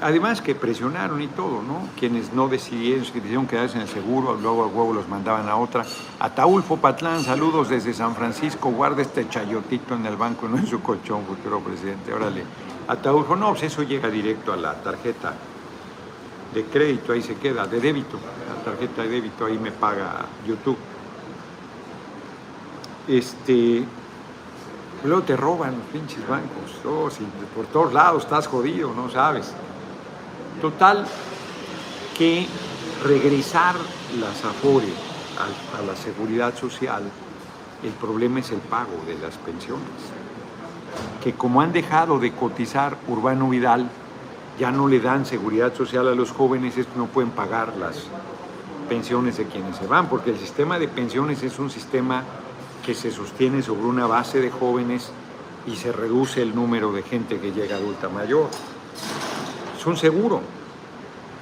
Además 0.01 0.41
que 0.41 0.57
presionaron 0.57 1.23
y 1.23 1.29
todo, 1.29 1.63
¿no? 1.63 1.89
Quienes 1.97 2.33
no 2.33 2.49
decidieron, 2.49 3.05
decidieron 3.05 3.47
quedarse 3.47 3.77
en 3.77 3.83
el 3.83 3.89
seguro, 3.89 4.35
luego 4.35 4.65
a 4.65 4.67
huevo 4.67 4.93
los 4.93 5.09
mandaban 5.09 5.49
a 5.49 5.55
otra. 5.55 5.85
Ataulfo 6.19 6.79
Patlán, 6.79 7.23
saludos 7.23 7.69
desde 7.69 7.95
San 7.95 8.17
Francisco, 8.17 8.71
guarda 8.71 9.03
este 9.03 9.29
chayotito 9.29 9.95
en 9.95 10.07
el 10.07 10.17
banco, 10.17 10.49
no 10.49 10.59
en 10.59 10.67
su 10.67 10.83
colchón, 10.83 11.25
futuro 11.25 11.61
presidente. 11.61 12.13
Órale. 12.13 12.43
Ataulfo, 12.89 13.37
no, 13.37 13.51
pues 13.51 13.65
eso 13.65 13.85
llega 13.85 14.09
directo 14.09 14.53
a 14.53 14.57
la 14.57 14.83
tarjeta 14.83 15.33
de 16.53 16.65
crédito, 16.65 17.13
ahí 17.13 17.23
se 17.23 17.37
queda, 17.37 17.69
de 17.69 17.79
débito. 17.79 18.19
La 18.49 18.65
tarjeta 18.65 19.03
de 19.03 19.09
débito 19.09 19.47
ahí 19.47 19.59
me 19.59 19.71
paga 19.71 20.27
YouTube. 20.45 20.79
Este, 23.07 23.85
luego 25.05 25.23
te 25.23 25.37
roban 25.37 25.73
los 25.73 25.87
pinches 25.89 26.27
bancos, 26.27 26.73
oh, 26.87 27.09
por 27.55 27.67
todos 27.67 27.93
lados 27.93 28.25
estás 28.25 28.47
jodido, 28.47 28.95
no 28.95 29.11
sabes. 29.11 29.53
Total, 30.61 31.07
que 32.17 32.47
regresar 33.05 33.75
las 34.19 34.45
AFORE 34.45 34.89
a, 35.39 35.79
a 35.79 35.83
la 35.83 35.97
seguridad 35.97 36.57
social, 36.57 37.03
el 37.83 37.93
problema 37.93 38.41
es 38.41 38.51
el 38.51 38.61
pago 38.61 39.03
de 39.07 39.19
las 39.19 39.37
pensiones. 39.37 39.85
Que 41.23 41.35
como 41.35 41.61
han 41.61 41.73
dejado 41.73 42.19
de 42.19 42.33
cotizar 42.33 42.97
Urbano 43.09 43.51
Vidal, 43.51 43.91
ya 44.59 44.71
no 44.71 44.89
le 44.89 45.01
dan 45.01 45.27
seguridad 45.27 45.75
social 45.75 46.09
a 46.09 46.15
los 46.15 46.31
jóvenes, 46.31 46.79
estos 46.79 46.97
no 46.97 47.07
pueden 47.07 47.31
pagar 47.33 47.77
las 47.77 48.05
pensiones 48.89 49.37
de 49.37 49.47
quienes 49.47 49.77
se 49.77 49.87
van, 49.87 50.09
porque 50.09 50.31
el 50.31 50.39
sistema 50.39 50.79
de 50.79 50.89
pensiones 50.89 51.43
es 51.43 51.59
un 51.59 51.71
sistema 51.71 52.23
que 52.85 52.95
se 52.95 53.11
sostiene 53.11 53.63
sobre 53.63 53.87
una 53.87 54.07
base 54.07 54.41
de 54.41 54.51
jóvenes 54.51 55.11
y 55.67 55.77
se 55.77 55.93
reduce 55.93 56.43
el 56.43 56.55
número 56.55 56.93
de 56.93 57.03
gente 57.03 57.41
que 57.41 57.53
llega 57.53 57.77
adulta 57.77 58.09
mayor. 58.09 58.49
Es 59.79 59.87
un 59.87 59.97
seguro, 59.97 60.41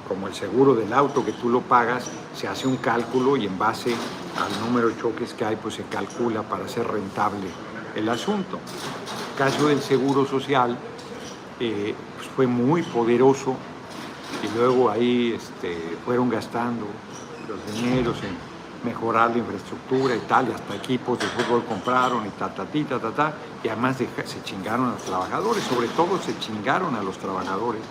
como 0.07 0.27
el 0.27 0.33
seguro 0.33 0.73
del 0.73 0.93
auto 0.93 1.25
que 1.25 1.33
tú 1.33 1.49
lo 1.49 1.61
pagas, 1.61 2.05
se 2.35 2.47
hace 2.47 2.67
un 2.67 2.77
cálculo 2.77 3.35
y 3.35 3.45
en 3.45 3.57
base 3.57 3.93
al 4.37 4.65
número 4.65 4.89
de 4.89 4.97
choques 4.97 5.33
que 5.33 5.45
hay, 5.45 5.55
pues 5.57 5.75
se 5.75 5.83
calcula 5.83 6.43
para 6.43 6.67
ser 6.67 6.87
rentable 6.87 7.47
el 7.95 8.07
asunto. 8.09 8.59
El 9.31 9.37
caso 9.37 9.67
del 9.67 9.81
seguro 9.81 10.25
social 10.25 10.77
eh, 11.59 11.93
pues 12.15 12.27
fue 12.29 12.47
muy 12.47 12.83
poderoso 12.83 13.55
y 14.43 14.57
luego 14.57 14.89
ahí 14.89 15.33
este, 15.35 15.97
fueron 16.05 16.29
gastando 16.29 16.85
los 17.47 17.75
dineros 17.75 18.17
en 18.23 18.52
mejorar 18.83 19.31
la 19.31 19.37
infraestructura 19.37 20.15
y 20.15 20.19
tal, 20.19 20.49
y 20.49 20.51
hasta 20.51 20.75
equipos 20.75 21.19
de 21.19 21.25
fútbol 21.27 21.63
compraron 21.65 22.25
y 22.25 22.29
ta, 22.29 22.53
ta, 22.53 22.65
ta, 22.65 22.99
ta, 22.99 23.11
ta, 23.11 23.33
y 23.63 23.67
además 23.67 23.97
se 23.97 24.43
chingaron 24.43 24.89
a 24.89 24.91
los 24.93 25.03
trabajadores, 25.03 25.63
sobre 25.63 25.87
todo 25.89 26.19
se 26.21 26.37
chingaron 26.39 26.95
a 26.95 27.03
los 27.03 27.17
trabajadores. 27.17 27.81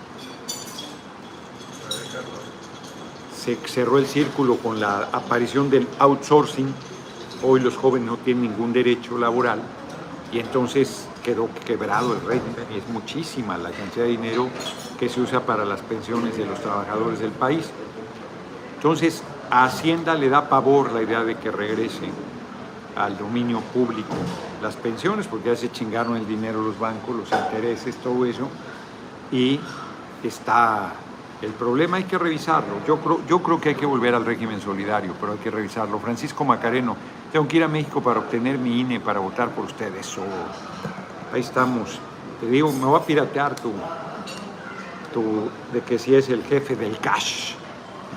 Se 3.37 3.57
cerró 3.66 3.98
el 3.98 4.07
círculo 4.07 4.57
con 4.57 4.81
la 4.81 5.09
aparición 5.12 5.70
del 5.70 5.88
outsourcing, 5.98 6.72
hoy 7.42 7.61
los 7.61 7.76
jóvenes 7.76 8.09
no 8.09 8.16
tienen 8.18 8.44
ningún 8.44 8.72
derecho 8.72 9.18
laboral, 9.18 9.61
y 10.33 10.38
entonces 10.38 11.07
quedó 11.22 11.48
quebrado 11.66 12.14
el 12.14 12.20
régimen 12.20 12.66
y 12.74 12.78
es 12.78 12.88
muchísima 12.88 13.57
la 13.57 13.70
cantidad 13.70 14.05
de 14.05 14.11
dinero 14.11 14.48
que 14.98 15.09
se 15.09 15.20
usa 15.20 15.40
para 15.40 15.64
las 15.64 15.81
pensiones 15.81 16.37
de 16.37 16.46
los 16.46 16.61
trabajadores 16.61 17.20
del 17.20 17.31
país. 17.31 17.70
Entonces, 18.76 19.22
a 19.52 19.64
Hacienda 19.64 20.14
le 20.14 20.30
da 20.30 20.48
pavor 20.48 20.92
la 20.92 21.02
idea 21.02 21.22
de 21.24 21.36
que 21.36 21.50
regresen 21.50 22.10
al 22.96 23.18
dominio 23.18 23.60
público 23.60 24.14
las 24.62 24.76
pensiones, 24.76 25.26
porque 25.26 25.50
ya 25.50 25.56
se 25.56 25.70
chingaron 25.70 26.16
el 26.16 26.26
dinero 26.26 26.62
los 26.62 26.78
bancos, 26.78 27.14
los 27.14 27.30
intereses, 27.30 27.96
todo 27.96 28.24
eso, 28.24 28.48
y 29.30 29.60
está 30.24 30.94
el 31.42 31.50
problema, 31.50 31.98
hay 31.98 32.04
que 32.04 32.16
revisarlo. 32.16 32.76
Yo 32.86 32.98
creo, 33.00 33.20
yo 33.28 33.42
creo 33.42 33.60
que 33.60 33.68
hay 33.70 33.74
que 33.74 33.84
volver 33.84 34.14
al 34.14 34.24
régimen 34.24 34.58
solidario, 34.58 35.12
pero 35.20 35.32
hay 35.32 35.38
que 35.38 35.50
revisarlo. 35.50 35.98
Francisco 35.98 36.46
Macareno, 36.46 36.96
tengo 37.30 37.46
que 37.46 37.58
ir 37.58 37.64
a 37.64 37.68
México 37.68 38.02
para 38.02 38.20
obtener 38.20 38.56
mi 38.56 38.80
INE, 38.80 39.00
para 39.00 39.20
votar 39.20 39.50
por 39.50 39.66
ustedes. 39.66 40.16
ahí 41.30 41.40
estamos. 41.40 42.00
Te 42.40 42.46
digo, 42.46 42.72
me 42.72 42.86
voy 42.86 42.98
a 42.98 43.04
piratear 43.04 43.54
tu, 43.56 43.70
tu, 45.12 45.50
de 45.74 45.82
que 45.82 45.98
si 45.98 46.14
es 46.14 46.30
el 46.30 46.42
jefe 46.42 46.74
del 46.74 46.96
cash 46.98 47.56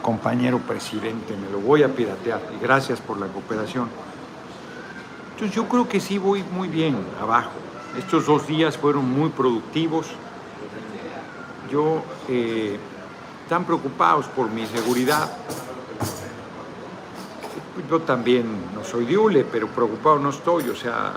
compañero 0.02 0.60
presidente, 0.60 1.36
me 1.36 1.50
lo 1.50 1.60
voy 1.60 1.84
a 1.84 1.90
piratear 1.90 2.42
y 2.56 2.62
gracias 2.62 3.00
por 3.02 3.20
la 3.20 3.28
cooperación. 3.28 3.90
Entonces 5.34 5.56
yo 5.56 5.68
creo 5.68 5.88
que 5.88 6.00
sí 6.00 6.18
voy 6.18 6.44
muy 6.44 6.68
bien 6.68 6.96
abajo. 7.22 7.52
Estos 7.98 8.26
dos 8.26 8.48
días 8.48 8.78
fueron 8.78 9.10
muy 9.12 9.30
productivos. 9.30 10.08
Yo, 11.72 12.04
eh, 12.30 12.80
están 13.44 13.64
preocupados 13.64 14.28
por 14.28 14.50
mi 14.50 14.66
seguridad. 14.66 15.32
Yo 17.90 18.00
también 18.02 18.46
no 18.74 18.84
soy 18.84 19.06
diule, 19.06 19.44
pero 19.44 19.68
preocupado 19.68 20.20
no 20.20 20.30
estoy. 20.30 20.70
O 20.70 20.76
sea, 20.76 21.14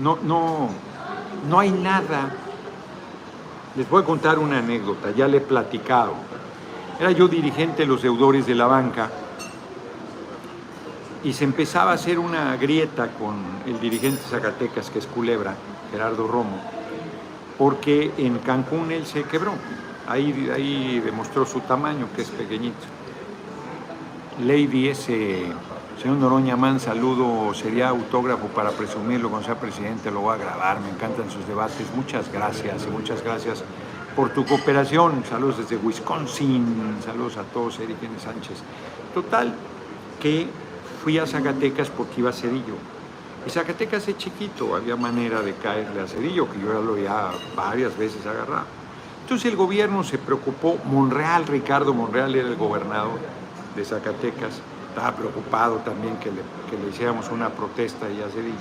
no, 0.00 0.18
no, 0.22 0.68
no 1.48 1.58
hay 1.58 1.70
nada. 1.70 2.34
Les 3.76 3.88
voy 3.88 4.02
a 4.02 4.04
contar 4.04 4.38
una 4.38 4.58
anécdota, 4.58 5.10
ya 5.12 5.26
le 5.26 5.38
he 5.38 5.40
platicado. 5.40 6.14
Era 6.98 7.10
yo 7.10 7.26
dirigente 7.26 7.82
de 7.82 7.86
los 7.86 8.02
deudores 8.02 8.46
de 8.46 8.54
la 8.54 8.66
banca. 8.66 9.10
Y 11.24 11.32
se 11.32 11.44
empezaba 11.44 11.90
a 11.90 11.94
hacer 11.94 12.18
una 12.18 12.56
grieta 12.56 13.08
con 13.08 13.36
el 13.66 13.80
dirigente 13.80 14.22
Zacatecas, 14.28 14.90
que 14.90 14.98
es 14.98 15.06
Culebra, 15.06 15.54
Gerardo 15.90 16.26
Romo, 16.28 16.60
porque 17.58 18.12
en 18.18 18.38
Cancún 18.38 18.92
él 18.92 19.06
se 19.06 19.24
quebró. 19.24 19.52
Ahí, 20.06 20.50
ahí 20.54 21.00
demostró 21.00 21.46
su 21.46 21.60
tamaño, 21.60 22.08
que 22.14 22.22
es 22.22 22.30
pequeñito. 22.30 22.84
Lady 24.44 24.88
ese, 24.88 25.44
señor 26.00 26.18
Noroña 26.18 26.56
Man, 26.56 26.78
saludo, 26.78 27.54
sería 27.54 27.88
autógrafo 27.88 28.48
para 28.48 28.70
presumirlo 28.70 29.30
cuando 29.30 29.46
sea 29.46 29.58
presidente, 29.58 30.10
lo 30.10 30.20
voy 30.20 30.34
a 30.34 30.38
grabar, 30.38 30.80
me 30.80 30.90
encantan 30.90 31.30
sus 31.30 31.46
debates, 31.46 31.86
muchas 31.96 32.30
gracias 32.30 32.84
y 32.86 32.90
muchas 32.90 33.22
gracias 33.22 33.64
por 34.14 34.30
tu 34.30 34.44
cooperación. 34.44 35.24
Saludos 35.28 35.58
desde 35.58 35.76
Wisconsin, 35.76 36.96
saludos 37.04 37.36
a 37.36 37.42
todos, 37.44 37.78
Eric. 37.80 37.98
Sánchez. 38.18 38.58
Total, 39.12 39.54
que 40.20 40.48
fui 41.02 41.18
a 41.18 41.26
Zacatecas 41.26 41.90
porque 41.90 42.20
iba 42.20 42.30
a 42.30 42.32
Cedillo. 42.32 42.76
Y 43.46 43.50
Zacatecas 43.50 44.08
es 44.08 44.16
chiquito, 44.16 44.74
había 44.74 44.96
manera 44.96 45.42
de 45.42 45.52
caerle 45.54 46.00
a 46.00 46.06
Cedillo, 46.06 46.50
que 46.50 46.58
yo 46.60 46.72
ya 46.72 46.80
lo 46.80 46.92
había 46.92 47.30
varias 47.54 47.96
veces 47.96 48.24
agarrado. 48.26 48.66
Entonces 49.22 49.50
el 49.50 49.56
gobierno 49.56 50.02
se 50.02 50.18
preocupó, 50.18 50.78
Monreal, 50.84 51.46
Ricardo 51.46 51.92
Monreal 51.94 52.34
era 52.34 52.48
el 52.48 52.56
gobernador 52.56 53.18
de 53.76 53.84
Zacatecas, 53.84 54.60
estaba 54.88 55.12
preocupado 55.16 55.76
también 55.76 56.16
que 56.18 56.30
le, 56.30 56.40
que 56.70 56.82
le 56.82 56.90
hiciéramos 56.90 57.30
una 57.30 57.50
protesta 57.50 58.06
ahí 58.06 58.22
a 58.22 58.30
Cedillo. 58.30 58.54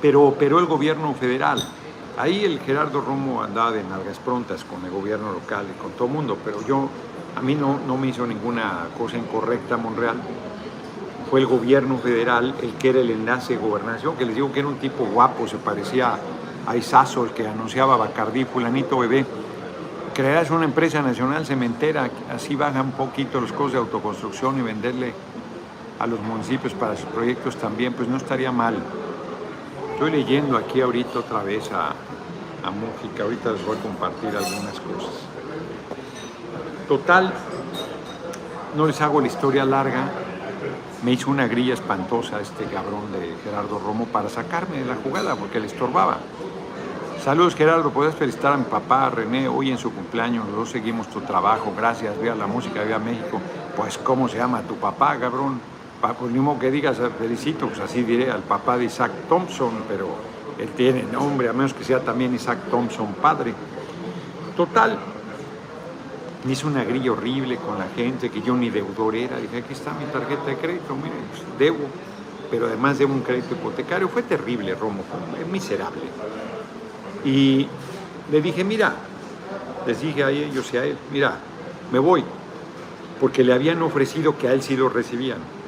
Pero 0.00 0.22
operó 0.22 0.58
el 0.58 0.66
gobierno 0.66 1.14
federal, 1.14 1.62
Ahí 2.18 2.44
el 2.44 2.60
Gerardo 2.60 3.00
Romo 3.00 3.42
andaba 3.42 3.72
de 3.72 3.82
nalgas 3.82 4.18
prontas 4.18 4.64
con 4.64 4.84
el 4.84 4.90
gobierno 4.90 5.32
local 5.32 5.64
y 5.74 5.80
con 5.80 5.92
todo 5.92 6.08
el 6.08 6.12
mundo, 6.12 6.36
pero 6.44 6.64
yo, 6.66 6.90
a 7.34 7.40
mí 7.40 7.54
no, 7.54 7.80
no 7.86 7.96
me 7.96 8.08
hizo 8.08 8.26
ninguna 8.26 8.88
cosa 8.98 9.16
incorrecta 9.16 9.78
Monreal. 9.78 10.16
Fue 11.30 11.40
el 11.40 11.46
gobierno 11.46 11.96
federal 11.96 12.54
el 12.60 12.74
que 12.74 12.90
era 12.90 13.00
el 13.00 13.10
enlace 13.10 13.54
de 13.54 13.60
gobernación, 13.60 14.14
que 14.16 14.26
les 14.26 14.34
digo 14.34 14.52
que 14.52 14.60
era 14.60 14.68
un 14.68 14.76
tipo 14.76 15.06
guapo, 15.06 15.48
se 15.48 15.56
parecía 15.56 16.18
a 16.66 16.76
Isazo, 16.76 17.24
el 17.24 17.30
que 17.30 17.48
anunciaba 17.48 17.96
Bacardí, 17.96 18.44
fulanito 18.44 18.98
bebé, 18.98 19.24
crearás 20.12 20.50
una 20.50 20.66
empresa 20.66 21.00
nacional 21.00 21.46
cementera, 21.46 22.10
así 22.30 22.54
bajan 22.54 22.86
un 22.86 22.92
poquito 22.92 23.40
los 23.40 23.52
costos 23.52 23.72
de 23.72 23.78
autoconstrucción 23.78 24.58
y 24.58 24.62
venderle 24.62 25.14
a 25.98 26.06
los 26.06 26.20
municipios 26.20 26.74
para 26.74 26.94
sus 26.94 27.06
proyectos 27.06 27.56
también, 27.56 27.94
pues 27.94 28.06
no 28.06 28.18
estaría 28.18 28.52
mal. 28.52 28.76
Estoy 29.92 30.10
leyendo 30.10 30.56
aquí 30.56 30.80
ahorita 30.80 31.20
otra 31.20 31.42
vez 31.42 31.70
a, 31.70 31.90
a 31.90 32.70
Mújica, 32.70 33.22
ahorita 33.22 33.52
les 33.52 33.64
voy 33.64 33.76
a 33.76 33.80
compartir 33.80 34.30
algunas 34.30 34.80
cosas. 34.80 35.14
Total, 36.88 37.32
no 38.76 38.86
les 38.86 39.00
hago 39.00 39.20
la 39.20 39.28
historia 39.28 39.64
larga, 39.64 40.08
me 41.04 41.12
hizo 41.12 41.30
una 41.30 41.46
grilla 41.46 41.74
espantosa 41.74 42.40
este 42.40 42.64
cabrón 42.64 43.12
de 43.12 43.36
Gerardo 43.44 43.78
Romo 43.78 44.06
para 44.06 44.28
sacarme 44.28 44.78
de 44.78 44.86
la 44.86 44.96
jugada 44.96 45.36
porque 45.36 45.60
le 45.60 45.66
estorbaba. 45.66 46.18
Saludos 47.22 47.54
Gerardo, 47.54 47.90
puedes 47.90 48.16
felicitar 48.16 48.54
a 48.54 48.56
mi 48.56 48.64
papá 48.64 49.08
René 49.10 49.46
hoy 49.46 49.70
en 49.70 49.78
su 49.78 49.92
cumpleaños, 49.92 50.46
los 50.48 50.56
dos 50.56 50.70
seguimos 50.70 51.06
tu 51.08 51.20
trabajo, 51.20 51.72
gracias, 51.76 52.18
vea 52.20 52.34
la 52.34 52.48
música, 52.48 52.82
vea 52.82 52.98
México. 52.98 53.40
Pues 53.76 53.96
¿cómo 53.98 54.28
se 54.28 54.38
llama 54.38 54.62
tu 54.62 54.74
papá, 54.74 55.16
cabrón? 55.18 55.71
Pues 56.02 56.32
ni 56.32 56.58
que 56.58 56.70
digas 56.72 56.98
felicito, 57.16 57.68
pues 57.68 57.78
así 57.78 58.02
diré 58.02 58.28
al 58.28 58.42
papá 58.42 58.76
de 58.76 58.86
Isaac 58.86 59.12
Thompson, 59.28 59.84
pero 59.88 60.08
él 60.58 60.68
tiene 60.70 61.04
nombre, 61.04 61.48
a 61.48 61.52
menos 61.52 61.74
que 61.74 61.84
sea 61.84 62.00
también 62.00 62.34
Isaac 62.34 62.58
Thompson 62.72 63.14
padre. 63.14 63.54
Total, 64.56 64.98
me 66.44 66.52
hizo 66.52 66.66
una 66.66 66.82
grilla 66.82 67.12
horrible 67.12 67.56
con 67.56 67.78
la 67.78 67.86
gente, 67.94 68.30
que 68.30 68.42
yo 68.42 68.56
ni 68.56 68.68
deudor 68.68 69.14
era. 69.14 69.38
Dije, 69.38 69.58
aquí 69.58 69.74
está 69.74 69.92
mi 69.94 70.04
tarjeta 70.06 70.46
de 70.46 70.56
crédito, 70.56 70.96
mire, 70.96 71.14
pues, 71.30 71.42
debo, 71.56 71.86
pero 72.50 72.66
además 72.66 72.98
debo 72.98 73.14
un 73.14 73.20
crédito 73.22 73.54
hipotecario. 73.54 74.08
Fue 74.08 74.24
terrible, 74.24 74.74
Romo, 74.74 75.04
fue 75.04 75.44
miserable. 75.44 76.02
Y 77.24 77.68
le 78.32 78.42
dije, 78.42 78.64
mira, 78.64 78.92
les 79.86 80.00
dije 80.00 80.24
a 80.24 80.30
ellos 80.30 80.68
y 80.74 80.76
a 80.76 80.84
él, 80.84 80.98
mira, 81.12 81.38
me 81.92 82.00
voy, 82.00 82.24
porque 83.20 83.44
le 83.44 83.52
habían 83.52 83.80
ofrecido 83.82 84.36
que 84.36 84.48
a 84.48 84.52
él 84.52 84.62
sí 84.62 84.76
lo 84.76 84.88
recibían. 84.88 85.61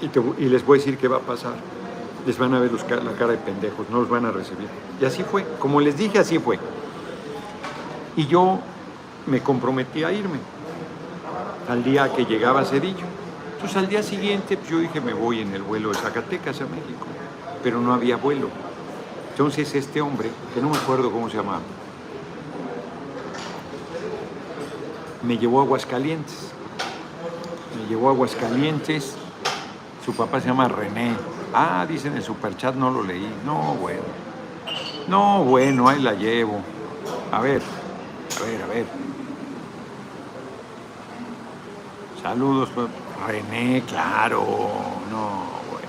Y, 0.00 0.44
les 0.44 0.64
voy 0.64 0.78
a 0.78 0.80
decir 0.80 0.98
qué 0.98 1.08
va 1.08 1.16
a 1.16 1.20
pasar. 1.20 1.54
Les 2.26 2.38
van 2.38 2.54
a 2.54 2.60
ver 2.60 2.70
la 2.72 3.12
cara 3.12 3.32
de 3.32 3.38
pendejos, 3.38 3.88
no 3.90 4.00
los 4.00 4.08
van 4.08 4.26
a 4.26 4.30
recibir. 4.30 4.68
Y 5.00 5.04
así 5.04 5.22
fue, 5.22 5.44
como 5.58 5.80
les 5.80 5.96
dije, 5.96 6.18
así 6.18 6.38
fue. 6.38 6.58
Y 8.16 8.26
yo 8.26 8.58
me 9.26 9.40
comprometí 9.40 10.04
a 10.04 10.12
irme 10.12 10.38
al 11.68 11.84
día 11.84 12.12
que 12.14 12.24
llegaba 12.24 12.64
Cedillo. 12.64 13.06
Entonces 13.54 13.76
al 13.76 13.88
día 13.88 14.02
siguiente 14.02 14.56
pues, 14.56 14.70
yo 14.70 14.78
dije 14.78 15.00
me 15.00 15.12
voy 15.12 15.40
en 15.40 15.52
el 15.52 15.62
vuelo 15.62 15.90
de 15.90 15.96
Zacatecas 15.96 16.60
a 16.60 16.64
México, 16.64 17.06
pero 17.62 17.80
no 17.80 17.92
había 17.92 18.16
vuelo. 18.16 18.48
Entonces 19.32 19.74
este 19.74 20.00
hombre, 20.00 20.30
que 20.54 20.60
no 20.60 20.70
me 20.70 20.76
acuerdo 20.76 21.10
cómo 21.10 21.28
se 21.28 21.36
llamaba, 21.36 21.60
me 25.22 25.36
llevó 25.36 25.60
a 25.60 25.64
Aguascalientes. 25.64 26.52
Me 27.76 27.88
llevó 27.88 28.08
a 28.08 28.12
Aguascalientes. 28.12 29.16
Su 30.08 30.14
papá 30.14 30.40
se 30.40 30.48
llama 30.48 30.66
René. 30.68 31.14
Ah, 31.52 31.84
dicen 31.86 32.12
en 32.12 32.16
el 32.16 32.24
superchat, 32.24 32.74
no 32.74 32.90
lo 32.90 33.02
leí. 33.02 33.30
No, 33.44 33.74
bueno. 33.74 34.00
No, 35.06 35.44
bueno, 35.44 35.86
ahí 35.86 36.00
la 36.00 36.14
llevo. 36.14 36.62
A 37.30 37.42
ver, 37.42 37.60
a 38.40 38.46
ver, 38.46 38.62
a 38.62 38.66
ver. 38.68 38.86
Saludos, 42.22 42.70
pues, 42.74 42.88
René, 43.26 43.82
claro, 43.86 44.46
no, 45.10 45.42
güey. 45.70 45.84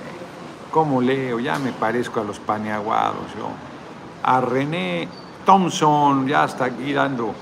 ¿Cómo 0.70 1.00
leo? 1.00 1.40
Ya 1.40 1.58
me 1.58 1.72
parezco 1.72 2.20
a 2.20 2.24
los 2.24 2.38
paneaguados 2.38 3.24
yo. 3.38 3.48
A 4.22 4.42
René 4.42 5.08
Thompson, 5.46 6.28
ya 6.28 6.44
está 6.44 6.66
aquí 6.66 6.92
dando, 6.92 7.32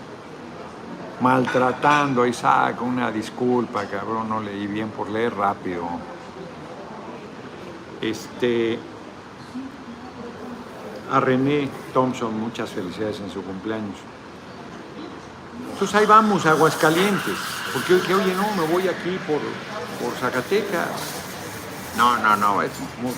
maltratando 1.23 2.23
a 2.23 2.29
Isaac, 2.29 2.81
una 2.83 3.11
disculpa, 3.11 3.85
cabrón, 3.87 4.29
no 4.29 4.41
leí 4.41 4.69
bien 4.69 4.91
por 4.91 5.11
leer 5.11 5.35
rápido. 5.35 5.83
Este, 8.01 8.79
a 11.11 11.21
René 11.21 11.69
Thompson, 11.93 12.39
muchas 12.39 12.71
felicidades 12.71 13.21
en 13.21 13.31
su 13.31 13.43
cumpleaños. 13.43 13.97
Entonces 15.73 15.95
ahí 15.97 16.07
vamos 16.07 16.45
Aguascalientes, 16.45 17.39
porque 17.73 17.95
dije, 17.95 18.15
oye, 18.15 18.35
no, 18.35 18.51
me 18.61 18.67
voy 18.73 18.89
aquí 18.89 19.19
por, 19.27 19.39
por 20.03 20.17
Zacatecas. 20.19 20.89
No, 21.97 22.17
no, 22.19 22.37
no, 22.37 22.63
es, 22.63 22.71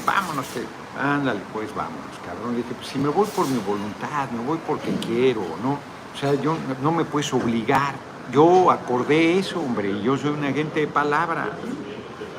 vámonos, 0.07 0.47
que, 0.49 0.64
ándale, 0.99 1.40
pues 1.53 1.75
vámonos, 1.75 2.16
cabrón. 2.25 2.57
dije, 2.57 2.69
pues 2.75 2.88
si 2.88 2.99
me 2.99 3.09
voy 3.09 3.27
por 3.29 3.47
mi 3.49 3.59
voluntad, 3.59 4.31
me 4.31 4.45
voy 4.45 4.59
porque 4.66 4.95
quiero, 5.07 5.43
¿no? 5.62 5.79
O 6.14 6.19
sea, 6.19 6.35
yo 6.35 6.57
no 6.83 6.93
me 6.93 7.05
puedes 7.05 7.33
obligar. 7.33 7.95
Yo 8.33 8.71
acordé 8.71 9.38
eso, 9.38 9.61
hombre, 9.61 9.90
y 9.90 10.03
yo 10.03 10.16
soy 10.16 10.31
un 10.31 10.45
agente 10.45 10.81
de 10.81 10.87
palabra. 10.87 11.51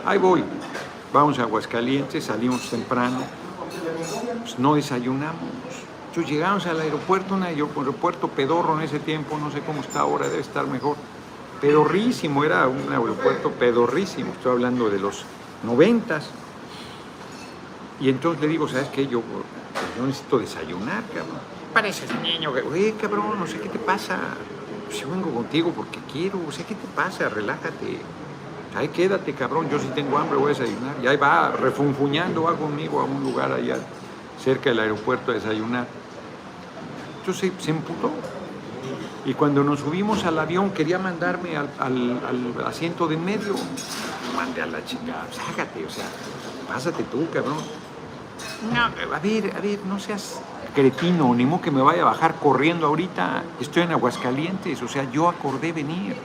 Ahí 0.06 0.17
voy. 0.17 0.43
Vamos 1.13 1.39
a 1.39 1.43
Aguascalientes, 1.43 2.24
salimos 2.24 2.69
temprano, 2.69 3.19
pues 4.39 4.58
no 4.58 4.76
desayunamos. 4.76 5.52
Entonces 6.08 6.32
llegamos 6.32 6.65
al 6.67 6.80
aeropuerto, 6.80 7.36
un 7.36 7.43
aeropuerto 7.43 8.30
pedorro 8.30 8.78
en 8.78 8.84
ese 8.84 9.00
tiempo, 9.00 9.38
no 9.38 9.52
sé 9.52 9.60
cómo 9.62 9.82
está 9.82 10.02
ahora, 10.02 10.30
debe 10.30 10.41
estar 10.41 10.65
mejor. 10.67 10.95
Pedorrísimo, 11.60 12.45
era 12.45 12.67
un 12.67 12.91
aeropuerto 12.91 13.52
pedorrísimo, 13.52 14.32
estoy 14.32 14.54
hablando 14.54 14.89
de 14.89 15.00
los 15.00 15.26
noventas. 15.63 16.30
Y 18.00 18.08
entonces 18.08 18.41
le 18.41 18.47
digo, 18.47 18.69
¿sabes 18.69 18.88
qué? 18.88 19.06
Yo, 19.06 19.21
yo 19.97 20.06
necesito 20.06 20.39
desayunar, 20.39 21.04
cabrón. 21.08 21.39
Parece 21.74 22.06
ese 22.06 22.15
niño 22.19 22.54
que, 22.54 22.93
cabrón, 23.00 23.38
no 23.38 23.47
sé 23.47 23.60
qué 23.60 23.67
te 23.67 23.80
pasa. 23.80 24.17
Pues 24.86 25.00
yo 25.02 25.10
vengo 25.10 25.30
contigo 25.30 25.71
porque 25.76 26.00
quiero, 26.12 26.39
o 26.47 26.52
sea, 26.54 26.65
¿qué 26.65 26.76
te 26.76 26.88
pasa? 26.95 27.28
Relájate. 27.28 28.00
Ahí 28.75 28.88
quédate, 28.88 29.34
cabrón, 29.34 29.69
yo 29.69 29.79
sí 29.79 29.89
tengo 29.93 30.17
hambre, 30.17 30.38
voy 30.38 30.53
a 30.53 30.57
desayunar. 30.57 30.95
Y 31.03 31.07
ahí 31.07 31.17
va, 31.17 31.51
refunfuñando, 31.51 32.43
va 32.43 32.55
conmigo 32.55 33.01
a 33.01 33.03
un 33.03 33.21
lugar 33.21 33.51
allá 33.51 33.77
cerca 34.41 34.69
del 34.69 34.79
aeropuerto 34.79 35.31
a 35.31 35.36
desayunar. 35.36 35.88
Entonces 37.19 37.51
se, 37.60 37.71
emputó. 37.71 38.12
Y 39.25 39.34
cuando 39.34 39.63
nos 39.63 39.81
subimos 39.81 40.23
al 40.25 40.39
avión 40.39 40.71
quería 40.71 40.97
mandarme 40.97 41.57
al, 41.57 42.53
asiento 42.65 43.07
de 43.07 43.15
en 43.15 43.25
medio. 43.25 43.55
Mande 44.36 44.62
a 44.62 44.65
la 44.65 44.84
chica, 44.86 45.27
sácate, 45.31 45.86
o 45.86 45.89
sea, 45.89 46.05
pásate 46.67 47.03
tú, 47.03 47.27
cabrón. 47.31 47.57
No, 48.73 48.81
a 49.15 49.19
ver, 49.19 49.53
a 49.55 49.60
ver, 49.60 49.79
no 49.86 49.99
seas 49.99 50.41
cretino, 50.73 51.34
ni 51.36 51.45
modo 51.45 51.62
que 51.62 51.71
me 51.71 51.81
vaya 51.81 52.03
a 52.03 52.05
bajar 52.05 52.36
corriendo 52.36 52.88
ahorita. 52.88 53.43
Estoy 53.60 53.84
en 53.84 53.91
Aguascalientes, 53.91 54.81
o 54.81 54.88
sea, 54.88 55.10
yo 55.12 55.27
acordé 55.27 55.73
venir. 55.73 56.15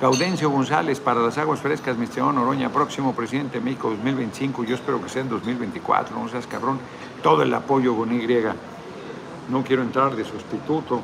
Gaudencio 0.00 0.50
González 0.50 0.98
para 0.98 1.20
las 1.20 1.38
aguas 1.38 1.60
frescas, 1.60 1.96
mi 1.96 2.04
estimado 2.04 2.32
Noroña, 2.32 2.68
próximo 2.68 3.14
presidente 3.14 3.58
de 3.58 3.64
México 3.64 3.90
2025, 3.90 4.64
yo 4.64 4.74
espero 4.74 5.00
que 5.00 5.08
sea 5.08 5.22
en 5.22 5.28
2024, 5.28 6.18
no 6.18 6.28
seas 6.28 6.48
cabrón, 6.48 6.80
todo 7.22 7.42
el 7.42 7.54
apoyo 7.54 7.96
con 7.96 8.12
Y 8.12 8.26
no 9.48 9.62
quiero 9.62 9.82
entrar 9.82 10.16
de 10.16 10.24
sustituto. 10.24 11.00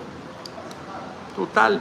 Total, 1.37 1.81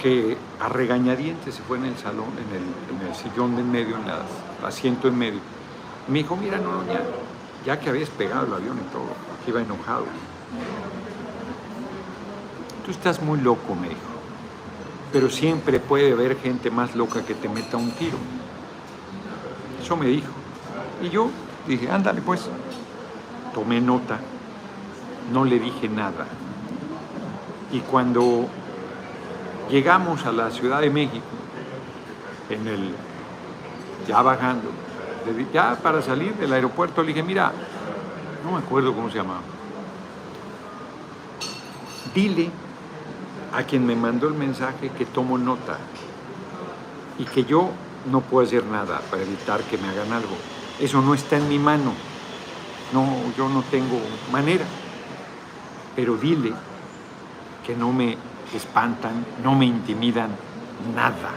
que 0.00 0.38
a 0.58 0.68
regañadientes 0.70 1.54
se 1.54 1.62
fue 1.62 1.76
en 1.76 1.84
el 1.84 1.98
salón, 1.98 2.32
en 2.38 3.06
el, 3.06 3.14
sillón 3.14 3.54
de 3.54 3.60
en 3.60 3.70
medio, 3.70 3.96
en 3.96 4.04
el 4.04 4.66
asiento 4.66 5.06
en 5.08 5.18
medio. 5.18 5.40
Me 6.08 6.20
dijo, 6.20 6.34
mira, 6.34 6.56
no, 6.56 6.82
ya, 7.66 7.78
que 7.78 7.90
habías 7.90 8.08
pegado 8.08 8.46
el 8.46 8.54
avión 8.54 8.78
y 8.78 8.90
todo, 8.90 9.14
que 9.44 9.50
iba 9.50 9.60
enojado. 9.60 10.06
Tú 12.86 12.90
estás 12.90 13.20
muy 13.20 13.38
loco, 13.38 13.74
me 13.74 13.90
dijo. 13.90 14.11
Pero 15.12 15.30
siempre 15.30 15.78
puede 15.78 16.12
haber 16.12 16.38
gente 16.38 16.70
más 16.70 16.94
loca 16.94 17.24
que 17.24 17.34
te 17.34 17.48
meta 17.48 17.76
un 17.76 17.90
tiro. 17.92 18.18
Eso 19.82 19.96
me 19.96 20.06
dijo. 20.06 20.32
Y 21.02 21.10
yo 21.10 21.30
dije, 21.66 21.90
ándale 21.90 22.20
pues. 22.22 22.48
Tomé 23.54 23.80
nota 23.80 24.18
no 25.30 25.44
le 25.44 25.58
dije 25.58 25.88
nada. 25.88 26.26
Y 27.70 27.80
cuando 27.80 28.48
llegamos 29.70 30.24
a 30.26 30.32
la 30.32 30.50
Ciudad 30.50 30.80
de 30.80 30.90
México, 30.90 31.24
en 32.50 32.66
el, 32.66 32.94
ya 34.06 34.22
bajando, 34.22 34.70
ya 35.52 35.76
para 35.76 36.02
salir 36.02 36.34
del 36.34 36.52
aeropuerto, 36.52 37.02
le 37.02 37.08
dije, 37.08 37.22
mira, 37.22 37.52
no 38.44 38.52
me 38.52 38.58
acuerdo 38.58 38.92
cómo 38.92 39.08
se 39.08 39.18
llamaba, 39.18 39.40
dile 42.14 42.50
a 43.52 43.64
quien 43.64 43.86
me 43.86 43.96
mandó 43.96 44.28
el 44.28 44.34
mensaje 44.34 44.90
que 44.90 45.04
tomo 45.04 45.38
nota 45.38 45.78
y 47.18 47.24
que 47.24 47.44
yo 47.44 47.70
no 48.10 48.20
puedo 48.20 48.46
hacer 48.46 48.64
nada 48.64 49.00
para 49.10 49.22
evitar 49.22 49.60
que 49.62 49.78
me 49.78 49.88
hagan 49.88 50.12
algo. 50.12 50.36
Eso 50.80 51.02
no 51.02 51.14
está 51.14 51.36
en 51.36 51.48
mi 51.48 51.58
mano. 51.58 51.92
No, 52.92 53.06
yo 53.36 53.48
no 53.48 53.62
tengo 53.70 53.98
manera 54.30 54.64
pero 55.94 56.16
dile 56.16 56.52
que 57.66 57.76
no 57.76 57.92
me 57.92 58.16
espantan, 58.54 59.24
no 59.42 59.54
me 59.54 59.66
intimidan, 59.66 60.30
nada. 60.94 61.30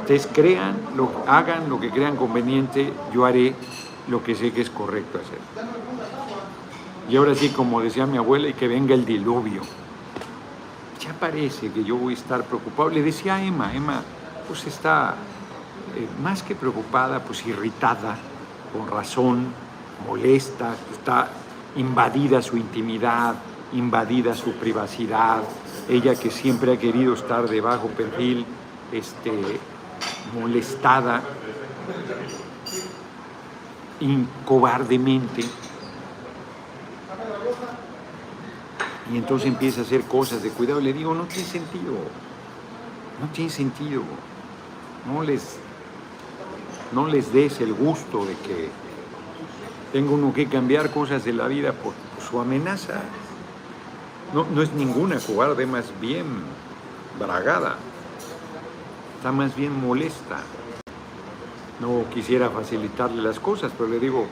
Ustedes 0.00 0.28
crean, 0.32 0.76
lo, 0.96 1.10
hagan 1.26 1.68
lo 1.68 1.80
que 1.80 1.90
crean 1.90 2.16
conveniente, 2.16 2.92
yo 3.12 3.24
haré 3.24 3.54
lo 4.08 4.22
que 4.22 4.34
sé 4.34 4.52
que 4.52 4.60
es 4.60 4.70
correcto 4.70 5.18
hacer. 5.18 5.38
Y 7.08 7.16
ahora 7.16 7.34
sí, 7.34 7.50
como 7.50 7.80
decía 7.80 8.06
mi 8.06 8.18
abuela, 8.18 8.48
y 8.48 8.54
que 8.54 8.68
venga 8.68 8.94
el 8.94 9.04
diluvio. 9.04 9.62
Ya 11.08 11.14
parece 11.14 11.72
que 11.72 11.82
yo 11.82 11.96
voy 11.96 12.12
a 12.12 12.16
estar 12.16 12.44
preocupado. 12.44 12.90
Le 12.90 13.02
decía 13.02 13.36
a 13.36 13.42
Emma, 13.42 13.74
Emma 13.74 14.02
pues 14.46 14.66
está 14.66 15.14
eh, 15.96 16.06
más 16.22 16.42
que 16.42 16.54
preocupada, 16.54 17.20
pues 17.20 17.46
irritada, 17.46 18.14
con 18.74 18.86
razón, 18.86 19.46
molesta, 20.06 20.74
está 20.92 21.30
invadida 21.76 22.42
su 22.42 22.58
intimidad, 22.58 23.36
invadida 23.72 24.34
su 24.34 24.52
privacidad, 24.52 25.42
ella 25.88 26.14
que 26.14 26.30
siempre 26.30 26.74
ha 26.74 26.78
querido 26.78 27.14
estar 27.14 27.48
de 27.48 27.60
bajo 27.62 27.88
perfil, 27.88 28.44
este, 28.92 29.32
molestada 30.38 31.22
incobardemente. 34.00 35.44
Y 39.12 39.16
entonces 39.16 39.48
empieza 39.48 39.80
a 39.80 39.84
hacer 39.84 40.02
cosas 40.02 40.42
de 40.42 40.50
cuidado. 40.50 40.80
Le 40.80 40.92
digo, 40.92 41.14
no 41.14 41.24
tiene 41.24 41.48
sentido, 41.48 41.94
no 43.20 43.28
tiene 43.32 43.50
sentido. 43.50 44.02
No 45.06 45.22
les, 45.22 45.56
no 46.92 47.06
les 47.06 47.32
des 47.32 47.60
el 47.60 47.72
gusto 47.72 48.26
de 48.26 48.34
que 48.34 48.68
tenga 49.92 50.10
uno 50.10 50.34
que 50.34 50.46
cambiar 50.46 50.90
cosas 50.90 51.24
de 51.24 51.32
la 51.32 51.48
vida 51.48 51.72
por, 51.72 51.94
su 52.28 52.38
amenaza. 52.40 53.00
No, 54.34 54.46
no 54.54 54.60
es 54.60 54.72
ninguna 54.72 55.18
cobarde, 55.18 55.64
más 55.64 55.86
bien 56.00 56.26
bragada. 57.18 57.76
Está 59.16 59.32
más 59.32 59.56
bien 59.56 59.80
molesta. 59.80 60.40
No 61.80 62.04
quisiera 62.12 62.50
facilitarle 62.50 63.22
las 63.22 63.40
cosas, 63.40 63.72
pero 63.76 63.88
le 63.88 63.98
digo, 63.98 64.26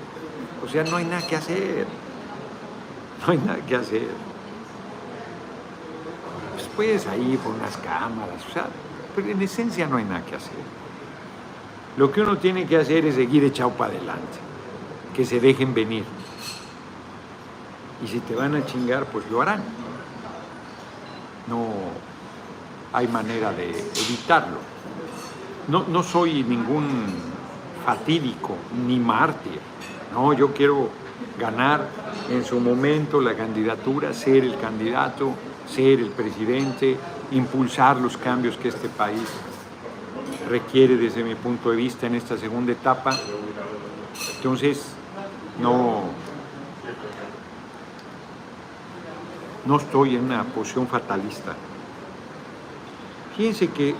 o 0.64 0.68
sea, 0.68 0.84
no 0.84 0.96
hay 0.96 1.04
nada 1.06 1.26
que 1.26 1.36
hacer. 1.36 1.86
No 3.24 3.32
hay 3.32 3.38
nada 3.38 3.58
que 3.66 3.76
hacer. 3.76 4.35
Puedes 6.76 7.06
ahí 7.06 7.40
por 7.42 7.54
unas 7.54 7.76
cámaras, 7.78 8.44
o 8.48 8.52
sea, 8.52 8.66
pero 9.14 9.28
en 9.28 9.40
esencia 9.40 9.86
no 9.86 9.96
hay 9.96 10.04
nada 10.04 10.24
que 10.24 10.36
hacer. 10.36 10.52
Lo 11.96 12.12
que 12.12 12.20
uno 12.20 12.36
tiene 12.36 12.66
que 12.66 12.76
hacer 12.76 13.06
es 13.06 13.14
seguir 13.14 13.42
echado 13.44 13.70
para 13.70 13.94
adelante, 13.94 14.38
que 15.14 15.24
se 15.24 15.40
dejen 15.40 15.72
venir. 15.72 16.04
Y 18.04 18.06
si 18.06 18.20
te 18.20 18.34
van 18.34 18.54
a 18.54 18.66
chingar, 18.66 19.06
pues 19.06 19.24
lo 19.30 19.40
harán. 19.40 19.62
No 21.48 21.68
hay 22.92 23.08
manera 23.08 23.52
de 23.52 23.70
evitarlo. 23.70 24.58
No, 25.68 25.84
no 25.88 26.02
soy 26.02 26.42
ningún 26.42 27.06
fatídico 27.86 28.56
ni 28.86 28.98
mártir. 28.98 29.60
No, 30.12 30.34
yo 30.34 30.52
quiero 30.52 30.90
ganar 31.38 31.88
en 32.30 32.44
su 32.44 32.60
momento 32.60 33.20
la 33.20 33.34
candidatura, 33.34 34.12
ser 34.12 34.44
el 34.44 34.58
candidato, 34.58 35.32
ser 35.68 36.00
el 36.00 36.10
presidente, 36.10 36.96
impulsar 37.30 37.96
los 37.98 38.16
cambios 38.16 38.56
que 38.56 38.68
este 38.68 38.88
país 38.88 39.28
requiere 40.48 40.96
desde 40.96 41.24
mi 41.24 41.34
punto 41.34 41.70
de 41.70 41.76
vista 41.76 42.06
en 42.06 42.14
esta 42.14 42.36
segunda 42.36 42.72
etapa. 42.72 43.16
Entonces, 44.36 44.86
no, 45.60 46.04
no 49.64 49.76
estoy 49.76 50.16
en 50.16 50.24
una 50.24 50.44
posición 50.44 50.86
fatalista. 50.86 51.54
Fíjense 53.36 53.68
que 53.68 53.94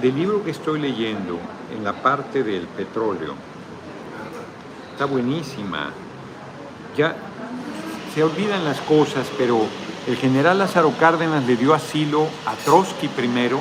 del 0.00 0.14
libro 0.16 0.42
que 0.42 0.50
estoy 0.50 0.80
leyendo, 0.80 1.38
en 1.74 1.84
la 1.84 1.92
parte 1.94 2.42
del 2.42 2.66
petróleo, 2.66 3.34
está 4.92 5.06
buenísima. 5.06 5.90
Ya 6.96 7.16
se 8.14 8.22
olvidan 8.22 8.64
las 8.64 8.80
cosas, 8.80 9.26
pero 9.38 9.62
el 10.06 10.16
general 10.16 10.58
Lázaro 10.58 10.92
Cárdenas 10.98 11.46
le 11.46 11.56
dio 11.56 11.74
asilo 11.74 12.26
a 12.46 12.54
Trotsky 12.64 13.06
primero, 13.08 13.60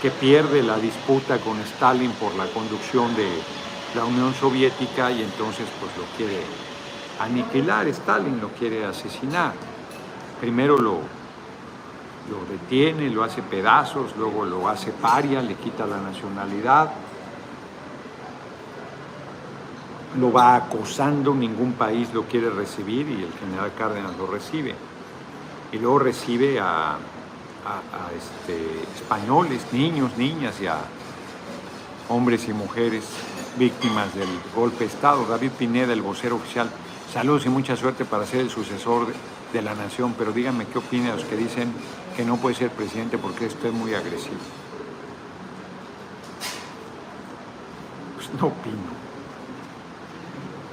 que 0.00 0.10
pierde 0.10 0.62
la 0.62 0.78
disputa 0.78 1.38
con 1.38 1.58
Stalin 1.60 2.10
por 2.12 2.34
la 2.36 2.46
conducción 2.46 3.14
de 3.14 3.28
la 3.94 4.04
Unión 4.04 4.32
Soviética 4.34 5.10
y 5.10 5.22
entonces 5.22 5.66
pues 5.78 5.92
lo 5.96 6.04
quiere 6.16 6.42
aniquilar, 7.20 7.86
Stalin 7.88 8.40
lo 8.40 8.48
quiere 8.48 8.86
asesinar. 8.86 9.52
Primero 10.40 10.78
lo, 10.78 11.00
lo 12.30 12.44
detiene, 12.50 13.10
lo 13.10 13.22
hace 13.22 13.42
pedazos, 13.42 14.16
luego 14.16 14.46
lo 14.46 14.68
hace 14.68 14.92
paria, 14.92 15.42
le 15.42 15.54
quita 15.56 15.84
la 15.84 15.98
nacionalidad, 15.98 16.92
lo 20.18 20.32
va 20.32 20.56
acosando, 20.56 21.34
ningún 21.34 21.74
país 21.74 22.08
lo 22.14 22.22
quiere 22.22 22.48
recibir 22.48 23.06
y 23.08 23.24
el 23.24 23.32
general 23.34 23.72
Cárdenas 23.76 24.16
lo 24.16 24.28
recibe. 24.28 24.74
Y 25.72 25.78
luego 25.78 25.98
recibe 25.98 26.58
a, 26.60 26.96
este, 28.16 28.82
españoles, 28.96 29.66
niños, 29.72 30.16
niñas 30.16 30.60
y 30.60 30.66
a 30.66 30.78
hombres 32.08 32.48
y 32.48 32.54
mujeres 32.54 33.04
víctimas 33.58 34.14
del 34.14 34.28
golpe 34.54 34.80
de 34.80 34.86
Estado. 34.86 35.26
David 35.26 35.50
Pineda, 35.58 35.92
el 35.92 36.00
vocero 36.00 36.36
oficial, 36.36 36.70
saludos 37.12 37.44
y 37.44 37.50
mucha 37.50 37.76
suerte 37.76 38.06
para 38.06 38.24
ser 38.24 38.40
el 38.40 38.50
sucesor 38.50 39.08
de 39.52 39.62
la 39.62 39.74
nación, 39.74 40.14
pero 40.16 40.32
díganme 40.32 40.66
qué 40.66 40.78
opina 40.78 41.14
los 41.14 41.24
que 41.24 41.36
dicen 41.36 41.72
que 42.16 42.24
no 42.24 42.36
puede 42.36 42.54
ser 42.54 42.70
presidente 42.70 43.18
porque 43.18 43.46
esto 43.46 43.68
es 43.68 43.74
muy 43.74 43.94
agresivo. 43.94 44.36
Pues 48.16 48.28
no 48.40 48.46
opino. 48.48 48.98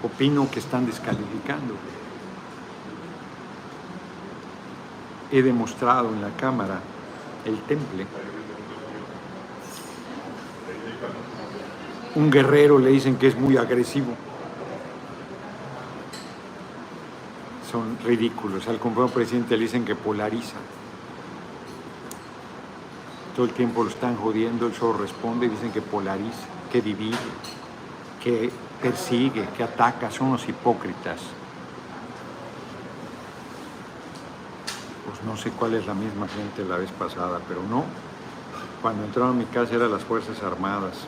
Opino 0.03 0.49
que 0.49 0.59
están 0.59 0.85
descalificando. 0.85 1.75
He 5.31 5.41
demostrado 5.41 6.09
en 6.09 6.21
la 6.21 6.29
Cámara 6.31 6.79
el 7.45 7.59
temple. 7.61 8.05
Un 12.15 12.31
guerrero 12.31 12.79
le 12.79 12.91
dicen 12.91 13.17
que 13.17 13.27
es 13.27 13.35
muy 13.35 13.57
agresivo. 13.57 14.13
Son 17.69 17.97
ridículos. 18.05 18.67
Al 18.67 18.79
compañero 18.79 19.13
presidente 19.13 19.57
le 19.57 19.63
dicen 19.63 19.83
que 19.83 19.95
polariza 19.95 20.57
todo 23.35 23.45
el 23.45 23.51
tiempo 23.51 23.83
lo 23.83 23.89
están 23.89 24.15
jodiendo, 24.15 24.67
él 24.67 24.73
solo 24.73 24.97
responde, 24.97 25.49
dicen 25.49 25.71
que 25.71 25.81
polariza, 25.81 26.47
que 26.71 26.81
divide, 26.81 27.17
que 28.23 28.49
persigue, 28.81 29.45
que 29.57 29.63
ataca, 29.63 30.09
son 30.09 30.31
los 30.31 30.47
hipócritas. 30.47 31.19
Pues 35.15 35.25
no 35.25 35.37
sé 35.37 35.49
cuál 35.51 35.75
es 35.75 35.87
la 35.87 35.93
misma 35.93 36.27
gente 36.27 36.65
la 36.65 36.77
vez 36.77 36.91
pasada, 36.91 37.39
pero 37.47 37.61
no. 37.63 37.85
Cuando 38.81 39.05
entraron 39.05 39.31
a 39.31 39.39
mi 39.39 39.45
casa 39.45 39.75
eran 39.75 39.89
las 39.89 40.03
Fuerzas 40.03 40.43
Armadas. 40.43 41.07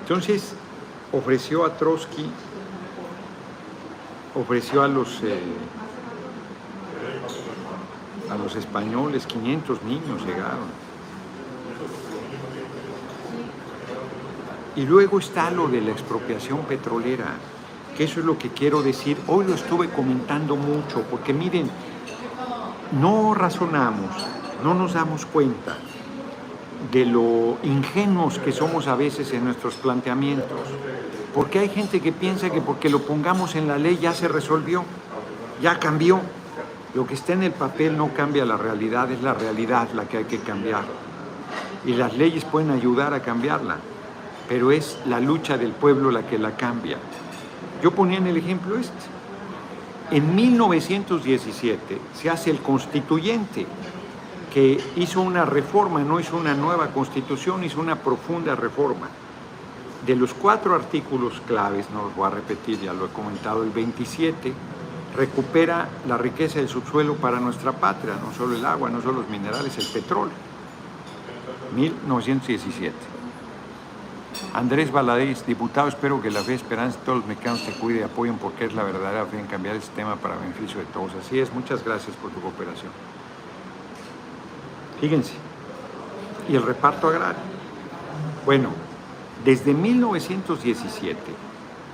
Entonces 0.00 0.54
ofreció 1.12 1.64
a 1.64 1.76
Trotsky, 1.76 2.28
ofreció 4.34 4.82
a 4.82 4.88
los, 4.88 5.22
eh, 5.22 5.38
a 8.28 8.36
los 8.36 8.56
españoles, 8.56 9.26
500 9.26 9.82
niños 9.84 10.26
llegaron. 10.26 10.82
Y 14.74 14.86
luego 14.86 15.20
está 15.20 15.52
lo 15.52 15.68
de 15.68 15.82
la 15.82 15.92
expropiación 15.92 16.64
petrolera, 16.64 17.26
que 17.96 18.04
eso 18.04 18.18
es 18.18 18.26
lo 18.26 18.38
que 18.38 18.48
quiero 18.48 18.82
decir. 18.82 19.18
Hoy 19.28 19.44
lo 19.44 19.54
estuve 19.54 19.88
comentando 19.88 20.56
mucho, 20.56 21.02
porque 21.10 21.32
miren, 21.32 21.70
no 23.00 23.34
razonamos, 23.34 24.10
no 24.62 24.74
nos 24.74 24.94
damos 24.94 25.26
cuenta 25.26 25.76
de 26.90 27.06
lo 27.06 27.58
ingenuos 27.62 28.38
que 28.38 28.52
somos 28.52 28.86
a 28.86 28.94
veces 28.94 29.32
en 29.32 29.44
nuestros 29.44 29.74
planteamientos. 29.74 30.60
Porque 31.34 31.60
hay 31.60 31.68
gente 31.68 32.00
que 32.00 32.12
piensa 32.12 32.50
que 32.50 32.60
porque 32.60 32.90
lo 32.90 33.00
pongamos 33.00 33.54
en 33.54 33.68
la 33.68 33.78
ley 33.78 33.98
ya 34.00 34.12
se 34.12 34.28
resolvió, 34.28 34.84
ya 35.62 35.78
cambió. 35.78 36.20
Lo 36.94 37.06
que 37.06 37.14
está 37.14 37.32
en 37.32 37.42
el 37.42 37.52
papel 37.52 37.96
no 37.96 38.12
cambia 38.12 38.44
la 38.44 38.58
realidad, 38.58 39.10
es 39.10 39.22
la 39.22 39.32
realidad 39.32 39.88
la 39.94 40.04
que 40.04 40.18
hay 40.18 40.24
que 40.24 40.38
cambiar. 40.38 40.84
Y 41.86 41.94
las 41.94 42.16
leyes 42.16 42.44
pueden 42.44 42.70
ayudar 42.70 43.14
a 43.14 43.22
cambiarla 43.22 43.76
pero 44.52 44.70
es 44.70 44.98
la 45.06 45.18
lucha 45.18 45.56
del 45.56 45.72
pueblo 45.72 46.10
la 46.10 46.26
que 46.26 46.38
la 46.38 46.56
cambia. 46.56 46.98
Yo 47.82 47.90
ponía 47.92 48.18
en 48.18 48.26
el 48.26 48.36
ejemplo 48.36 48.76
este. 48.76 48.92
En 50.10 50.34
1917 50.34 51.98
se 52.14 52.30
hace 52.30 52.50
el 52.50 52.60
constituyente, 52.60 53.66
que 54.52 54.78
hizo 54.96 55.22
una 55.22 55.46
reforma, 55.46 56.00
no 56.00 56.20
hizo 56.20 56.36
una 56.36 56.54
nueva 56.54 56.88
constitución, 56.88 57.64
hizo 57.64 57.80
una 57.80 57.96
profunda 57.96 58.54
reforma. 58.54 59.08
De 60.06 60.14
los 60.14 60.34
cuatro 60.34 60.74
artículos 60.74 61.40
claves, 61.46 61.86
no 61.90 62.02
los 62.02 62.14
voy 62.14 62.26
a 62.26 62.30
repetir, 62.30 62.80
ya 62.80 62.92
lo 62.92 63.06
he 63.06 63.08
comentado, 63.08 63.62
el 63.62 63.70
27 63.70 64.52
recupera 65.16 65.88
la 66.06 66.18
riqueza 66.18 66.58
del 66.58 66.68
subsuelo 66.68 67.16
para 67.16 67.40
nuestra 67.40 67.72
patria, 67.72 68.14
no 68.22 68.32
solo 68.34 68.56
el 68.56 68.64
agua, 68.64 68.90
no 68.90 69.00
solo 69.00 69.20
los 69.20 69.30
minerales, 69.30 69.76
el 69.78 69.86
petróleo. 69.86 70.34
1917. 71.74 73.11
Andrés 74.54 74.90
Valadez, 74.92 75.44
diputado, 75.46 75.88
espero 75.88 76.20
que 76.20 76.30
la 76.30 76.40
fe, 76.40 76.54
esperanza 76.54 76.98
de 76.98 77.04
todos 77.04 77.18
los 77.18 77.26
mexicanos 77.26 77.64
te 77.64 77.72
cuide 77.72 78.00
y 78.00 78.02
apoyen 78.02 78.38
porque 78.38 78.64
es 78.64 78.74
la 78.74 78.82
verdadera 78.82 79.26
fe 79.26 79.38
en 79.38 79.46
cambiar 79.46 79.76
el 79.76 79.82
sistema 79.82 80.16
para 80.16 80.36
beneficio 80.36 80.78
de 80.80 80.86
todos. 80.86 81.12
Así 81.14 81.38
es, 81.38 81.52
muchas 81.52 81.84
gracias 81.84 82.16
por 82.16 82.30
tu 82.30 82.40
cooperación. 82.40 82.92
Fíjense, 85.00 85.32
y 86.48 86.56
el 86.56 86.62
reparto 86.62 87.08
agrario. 87.08 87.40
Bueno, 88.44 88.70
desde 89.44 89.74
1917 89.74 91.18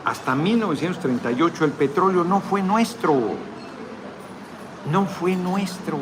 hasta 0.04 0.34
1938 0.34 1.64
el 1.64 1.72
petróleo 1.72 2.24
no 2.24 2.40
fue 2.40 2.62
nuestro. 2.62 3.14
No 4.90 5.04
fue 5.04 5.36
nuestro. 5.36 5.98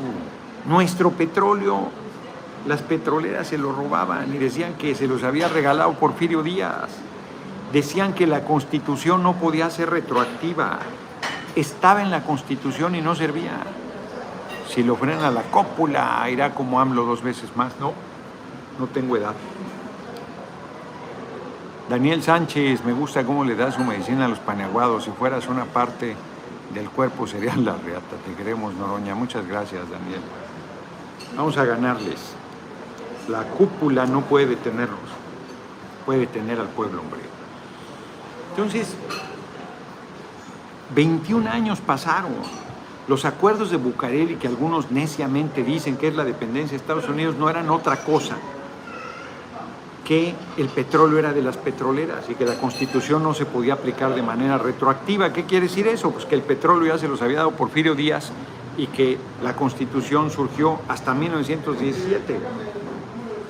Nuestro 0.65 1.11
petróleo, 1.11 1.91
las 2.67 2.83
petroleras 2.83 3.47
se 3.47 3.59
lo 3.59 3.73
robaban 3.73 4.35
y 4.35 4.39
decían 4.39 4.75
que 4.75 4.95
se 4.95 5.07
los 5.07 5.23
había 5.23 5.49
regalado 5.49 5.93
Porfirio 5.95 6.43
Díaz. 6.43 6.91
Decían 7.73 8.13
que 8.13 8.27
la 8.27 8.45
constitución 8.45 9.23
no 9.23 9.35
podía 9.35 9.71
ser 9.71 9.91
retroactiva. 9.91 10.79
Estaba 11.55 12.03
en 12.03 12.11
la 12.11 12.23
constitución 12.23 12.95
y 12.95 13.01
no 13.01 13.15
servía. 13.15 13.59
Si 14.69 14.83
lo 14.83 14.97
frena 14.97 15.31
la 15.31 15.43
cópula, 15.43 16.29
irá 16.31 16.55
como 16.55 16.81
AMLO 16.81 17.05
dos 17.05 17.23
veces 17.23 17.55
más. 17.57 17.73
No, 17.79 17.93
no 18.79 18.87
tengo 18.87 19.17
edad. 19.17 19.35
Daniel 21.89 22.23
Sánchez, 22.23 22.85
me 22.85 22.93
gusta 22.93 23.25
cómo 23.25 23.45
le 23.45 23.55
da 23.55 23.71
su 23.71 23.85
medicina 23.85 24.25
a 24.25 24.29
los 24.29 24.41
paneaguados. 24.41 25.05
Si 25.05 25.11
fueras 25.13 25.47
una 25.47 25.67
parte 25.67 26.17
del 26.75 26.91
cuerpo 26.91 27.29
sería 27.29 27.55
la 27.57 27.77
reata. 27.77 28.17
Te 28.27 28.35
queremos, 28.35 28.75
Noroña. 28.75 29.15
Muchas 29.15 29.47
gracias, 29.47 29.89
Daniel. 29.89 30.21
Vamos 31.37 31.57
a 31.59 31.65
ganarles. 31.65 32.35
La 33.29 33.43
cúpula 33.43 34.07
no 34.07 34.23
puede 34.23 34.47
detenerlos. 34.47 34.99
Puede 36.05 36.21
detener 36.21 36.61
al 36.61 36.69
pueblo, 36.69 37.01
hombre. 37.01 37.21
Entonces, 38.51 38.95
21 40.95 41.51
años 41.51 41.81
pasaron. 41.81 42.33
Los 43.09 43.25
acuerdos 43.25 43.71
de 43.71 43.77
Bucareli, 43.77 44.37
que 44.37 44.49
algunos 44.49 44.91
neciamente 44.91 45.63
dicen 45.63 45.97
que 45.97 46.09
es 46.09 46.17
la 46.17 46.25
dependencia 46.25 46.71
de 46.71 46.77
Estados 46.77 47.09
Unidos, 47.09 47.37
no 47.37 47.49
eran 47.49 47.71
otra 47.71 48.05
cosa 48.05 48.37
que 50.07 50.35
el 50.57 50.69
petróleo 50.69 51.19
era 51.19 51.33
de 51.33 51.43
las 51.43 51.57
petroleras 51.57 52.31
y 52.31 52.37
que 52.37 52.45
la 52.45 52.55
constitución 52.55 53.25
no 53.25 53.35
se 53.35 53.45
podía 53.45 53.75
aplicar 53.75 54.15
de 54.15 54.23
manera 54.23 54.57
retroactiva. 54.57 55.33
¿Qué 55.33 55.45
quiere 55.45 55.67
decir 55.67 55.89
eso? 55.89 56.13
Pues 56.13 56.25
que 56.25 56.37
el 56.37 56.43
petróleo 56.43 56.95
ya 56.95 56.99
se 56.99 57.09
los 57.09 57.21
había 57.23 57.39
dado 57.39 57.51
Porfirio 57.51 57.97
Díaz 57.97 58.31
y 58.77 58.87
que 58.87 59.19
la 59.43 59.57
constitución 59.57 60.31
surgió 60.31 60.79
hasta 60.87 61.13
1917, 61.13 62.39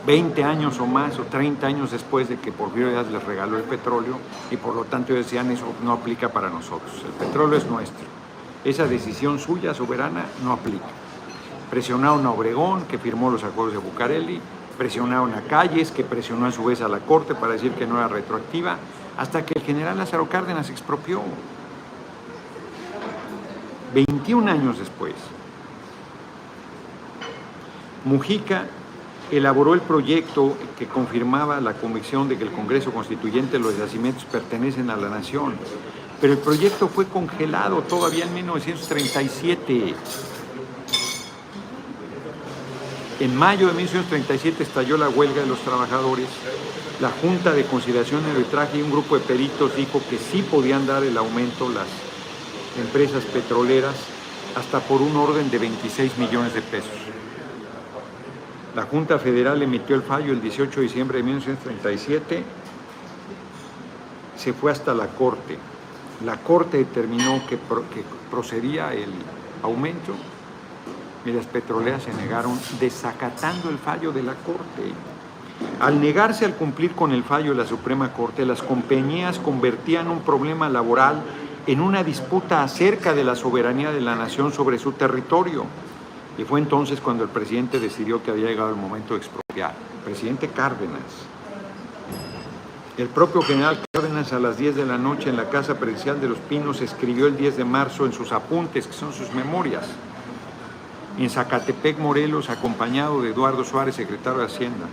20 0.07 0.45
años 0.45 0.79
o 0.79 0.87
más 0.87 1.19
o 1.19 1.25
30 1.25 1.67
años 1.67 1.91
después 1.91 2.29
de 2.29 2.37
que 2.37 2.53
Porfirio 2.53 2.91
Díaz 2.91 3.11
les 3.11 3.25
regaló 3.25 3.57
el 3.57 3.65
petróleo 3.65 4.19
y 4.53 4.57
por 4.57 4.75
lo 4.77 4.85
tanto 4.85 5.13
decían 5.13 5.51
eso 5.51 5.67
no 5.83 5.93
aplica 5.93 6.29
para 6.29 6.49
nosotros, 6.49 7.03
el 7.05 7.13
petróleo 7.13 7.59
es 7.59 7.67
nuestro. 7.67 8.07
Esa 8.65 8.87
decisión 8.87 9.39
suya, 9.39 9.75
soberana, 9.75 10.25
no 10.45 10.53
aplica. 10.53 10.87
Presionaron 11.71 12.25
a 12.25 12.31
Obregón, 12.31 12.85
que 12.85 12.99
firmó 12.99 13.31
los 13.31 13.43
acuerdos 13.43 13.75
de 13.75 13.79
Bucareli, 13.79 14.41
presionaron 14.79 15.35
a 15.35 15.43
Calles, 15.43 15.91
que 15.91 16.05
presionó 16.05 16.47
a 16.47 16.53
su 16.53 16.65
vez 16.65 16.81
a 16.81 16.89
la 16.89 17.01
Corte 17.01 17.35
para 17.35 17.55
decir 17.55 17.73
que 17.73 17.87
no 17.87 17.99
era 17.99 18.09
retroactiva, 18.09 18.77
hasta 19.19 19.45
que 19.45 19.59
el 19.59 19.65
general 19.65 19.99
Lázaro 19.99 20.29
Cárdenas 20.29 20.71
expropió. 20.71 21.23
21 23.95 24.51
años 24.51 24.79
después, 24.79 25.15
Mujica 28.05 28.67
elaboró 29.31 29.75
el 29.75 29.81
proyecto 29.81 30.57
que 30.79 30.87
confirmaba 30.87 31.61
la 31.61 31.75
convicción 31.75 32.29
de 32.29 32.37
que 32.37 32.45
el 32.45 32.53
Congreso 32.53 32.93
Constituyente 32.93 33.59
los 33.59 33.77
yacimientos 33.77 34.25
pertenecen 34.25 34.91
a 34.91 34.97
la 34.97 35.09
nación, 35.09 35.55
pero 36.21 36.33
el 36.33 36.39
proyecto 36.39 36.89
fue 36.89 37.07
congelado 37.07 37.83
todavía 37.83 38.25
en 38.25 38.35
1937 38.35 39.95
en 43.19 43.35
mayo 43.35 43.69
de 43.69 43.73
1937 43.73 44.63
estalló 44.63 44.99
la 44.99 45.09
huelga 45.09 45.41
de 45.41 45.47
los 45.47 45.61
trabajadores. 45.61 46.27
La 47.01 47.09
Junta 47.11 47.55
de 47.55 47.65
Conciliación 47.65 48.23
y 48.27 48.31
Arbitraje 48.31 48.77
y 48.77 48.83
un 48.83 48.91
grupo 48.91 49.19
de 49.19 49.25
peritos 49.25 49.75
dijo 49.75 50.03
que 50.11 50.19
sí 50.19 50.43
podían 50.43 50.87
dar 50.87 51.03
el 51.03 51.17
aumento 51.17 51.71
las 51.71 51.87
empresas 52.79 53.25
petroleras 53.25 53.95
hasta 54.55 54.81
por 54.81 55.01
un 55.01 55.17
orden 55.17 55.51
de 55.51 55.59
26 55.59 56.19
millones 56.19 56.53
de 56.53 56.61
pesos. 56.61 57.06
La 58.77 58.83
Junta 58.83 59.19
Federal 59.19 59.63
emitió 59.63 59.97
el 59.97 60.03
fallo 60.03 60.35
el 60.35 60.43
18 60.43 60.81
de 60.81 60.87
diciembre 60.87 61.17
de 61.17 61.25
1937. 61.25 62.45
Se 64.37 64.53
fue 64.53 64.71
hasta 64.71 64.93
la 64.93 65.07
Corte. 65.07 65.57
La 66.27 66.37
Corte 66.37 66.77
determinó 66.77 67.41
que, 67.49 67.57
procedía 68.31 68.93
el 68.93 69.09
aumento 69.63 70.13
y 71.25 71.33
las 71.33 71.47
petroleras 71.47 72.03
se 72.03 72.13
negaron 72.13 72.61
desacatando 72.79 73.71
el 73.71 73.79
fallo 73.79 74.13
de 74.13 74.23
la 74.23 74.35
Corte. 74.35 74.93
Al 75.81 75.99
negarse 75.99 76.45
al 76.45 76.55
cumplir 76.55 76.93
con 76.93 77.13
el 77.13 77.25
fallo 77.25 77.53
de 77.53 77.63
la 77.63 77.67
Suprema 77.67 78.13
Corte, 78.13 78.45
las 78.45 78.61
compañías 78.61 79.39
convertían 79.39 80.09
un 80.09 80.21
problema 80.21 80.69
laboral 80.69 81.23
en 81.67 81.81
una 81.81 82.05
disputa 82.05 82.63
acerca 82.63 83.15
de 83.15 83.25
la 83.25 83.37
soberanía 83.37 83.91
de 83.91 84.03
la 84.03 84.17
nación 84.17 84.53
sobre 84.53 84.79
su 84.79 84.93
territorio. 84.93 85.65
Y 86.39 86.45
fue 86.45 86.61
entonces 86.61 87.01
cuando 87.01 87.25
el 87.25 87.31
presidente 87.31 87.81
decidió 87.81 88.23
que 88.23 88.31
había 88.31 88.49
llegado 88.49 88.71
el 88.71 88.77
momento 88.77 89.15
de 89.15 89.21
expropiar. 89.21 89.75
presidente 90.05 90.49
Cárdenas. 90.49 91.01
El 92.99 93.09
propio 93.09 93.43
general 93.43 93.79
Cárdenas 93.93 94.33
a 94.33 94.39
las 94.39 94.57
10 94.57 94.77
de 94.77 94.87
la 94.87 94.99
noche 94.99 95.31
en 95.31 95.37
la 95.37 95.51
Casa 95.51 95.79
Presidencial 95.79 96.21
de 96.21 96.29
los 96.29 96.39
Pinos 96.39 96.81
escribió 96.81 97.27
el 97.27 97.37
10 97.37 97.57
de 97.57 97.65
marzo 97.65 98.07
en 98.07 98.13
sus 98.13 98.33
apuntes, 98.33 98.87
que 98.87 98.93
son 98.93 99.13
sus 99.13 99.33
memorias, 99.35 99.85
en 101.19 101.31
Zacatepec, 101.31 101.99
Morelos, 101.99 102.51
acompañado 102.51 103.23
de 103.23 103.31
Eduardo 103.31 103.65
Suárez, 103.65 103.95
secretario 103.95 104.41
de 104.41 104.47
Hacienda, 104.47 104.87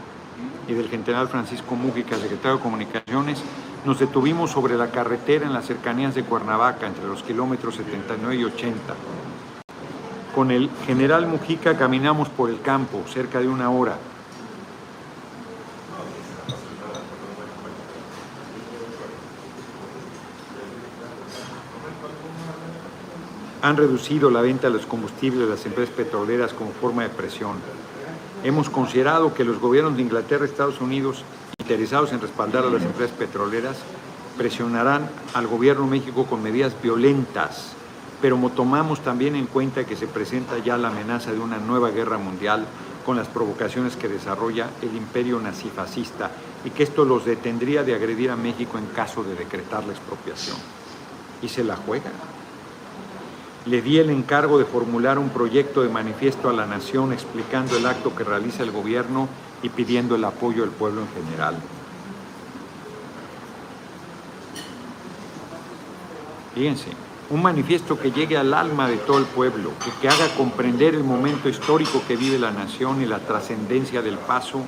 y 0.67 0.73
del 0.73 0.88
general 0.88 1.27
Francisco 1.27 1.75
Mújica, 1.75 2.15
secretario 2.15 2.58
de 2.58 2.63
Comunicaciones, 2.63 3.43
nos 3.86 3.99
detuvimos 3.99 4.51
sobre 4.51 4.77
la 4.77 4.89
carretera 4.89 5.45
en 5.45 5.53
las 5.53 5.65
cercanías 5.65 6.15
de 6.15 6.23
Cuernavaca, 6.23 6.88
entre 6.88 7.06
los 7.06 7.23
kilómetros 7.23 7.75
79 7.75 8.36
y 8.36 8.45
80. 8.45 8.93
Con 10.34 10.52
el 10.52 10.69
general 10.86 11.28
Mujica 11.28 11.78
caminamos 11.78 12.30
por 12.30 12.50
el 12.50 12.62
campo 12.62 13.04
cerca 13.08 13.39
de 13.39 13.48
una 13.48 13.69
hora 13.69 13.98
han 23.63 23.78
reducido 23.78 24.30
la 24.30 24.41
venta 24.41 24.67
de 24.67 24.74
los 24.74 24.86
combustibles 24.86 25.39
de 25.39 25.56
las 25.56 25.65
empresas 25.65 25.96
petroleras 25.96 26.52
como 26.52 26.72
forma 26.72 27.04
de 27.04 27.10
presión. 27.10 27.56
Hemos 28.43 28.69
considerado 28.69 29.34
que 29.34 29.46
los 29.46 29.58
gobiernos 29.58 29.96
de 29.96 30.02
Inglaterra 30.02 30.46
y 30.46 30.50
Estados 30.50 30.82
Unidos, 30.82 31.24
interesados 31.60 32.12
en 32.12 32.19
respaldar 32.19 32.65
a 32.65 32.69
las 32.69 32.84
empresas 32.84 33.15
petroleras, 33.15 33.78
presionarán 34.38 35.10
al 35.34 35.48
gobierno 35.48 35.86
de 35.86 35.91
México 35.91 36.26
con 36.26 36.43
medidas 36.43 36.74
violentas, 36.84 37.74
pero 38.24 38.38
tomamos 38.56 39.02
también 39.02 39.36
en 39.36 39.48
cuenta 39.48 39.84
que 39.84 39.98
se 39.98 40.08
presenta 40.08 40.58
ya 40.60 40.78
la 40.78 40.88
amenaza 40.88 41.34
de 41.34 41.40
una 41.42 41.58
nueva 41.58 41.90
guerra 41.90 42.18
mundial 42.18 42.66
con 43.06 43.18
las 43.18 43.28
provocaciones 43.28 43.98
que 43.98 44.08
desarrolla 44.08 44.70
el 44.82 44.96
imperio 44.96 45.42
nazifascista 45.42 46.32
y 46.64 46.70
que 46.70 46.84
esto 46.84 47.04
los 47.04 47.26
detendría 47.26 47.84
de 47.84 47.96
agredir 47.96 48.32
a 48.32 48.38
México 48.38 48.78
en 48.78 48.86
caso 48.86 49.26
de 49.26 49.36
decretar 49.36 49.84
la 49.84 49.92
expropiación. 49.92 50.56
Y 51.42 51.50
se 51.50 51.66
la 51.66 51.76
juega 51.76 52.12
le 53.66 53.82
di 53.82 53.98
el 53.98 54.10
encargo 54.10 54.58
de 54.58 54.66
formular 54.66 55.20
un 55.20 55.30
proyecto 55.30 55.84
de 55.84 55.90
manifiesto 55.90 56.50
a 56.50 56.54
la 56.54 56.66
nación 56.66 57.12
explicando 57.12 57.78
el 57.78 57.86
acto 57.86 58.16
que 58.16 58.24
realiza 58.24 58.64
el 58.64 58.72
gobierno 58.72 59.28
y 59.62 59.70
pidiendo 59.70 60.16
el 60.16 60.24
apoyo 60.24 60.62
del 60.62 60.72
pueblo 60.72 61.02
en 61.02 61.24
general. 61.26 61.56
Fíjense, 66.56 67.03
un 67.30 67.42
manifiesto 67.42 67.98
que 68.00 68.12
llegue 68.12 68.38
al 68.38 68.54
alma 68.54 68.88
de 68.88 68.98
todo 68.98 69.17
el 69.17 69.26
pueblo, 69.26 69.71
que, 70.02 70.08
haga 70.08 70.28
comprender 70.36 70.94
el 70.94 71.04
momento 71.04 71.50
histórico 71.50 72.02
que 72.08 72.15
vive 72.15 72.38
la 72.38 72.52
nación 72.52 73.02
y 73.02 73.06
la 73.06 73.19
trascendencia 73.19 74.02
del 74.02 74.17
paso 74.17 74.62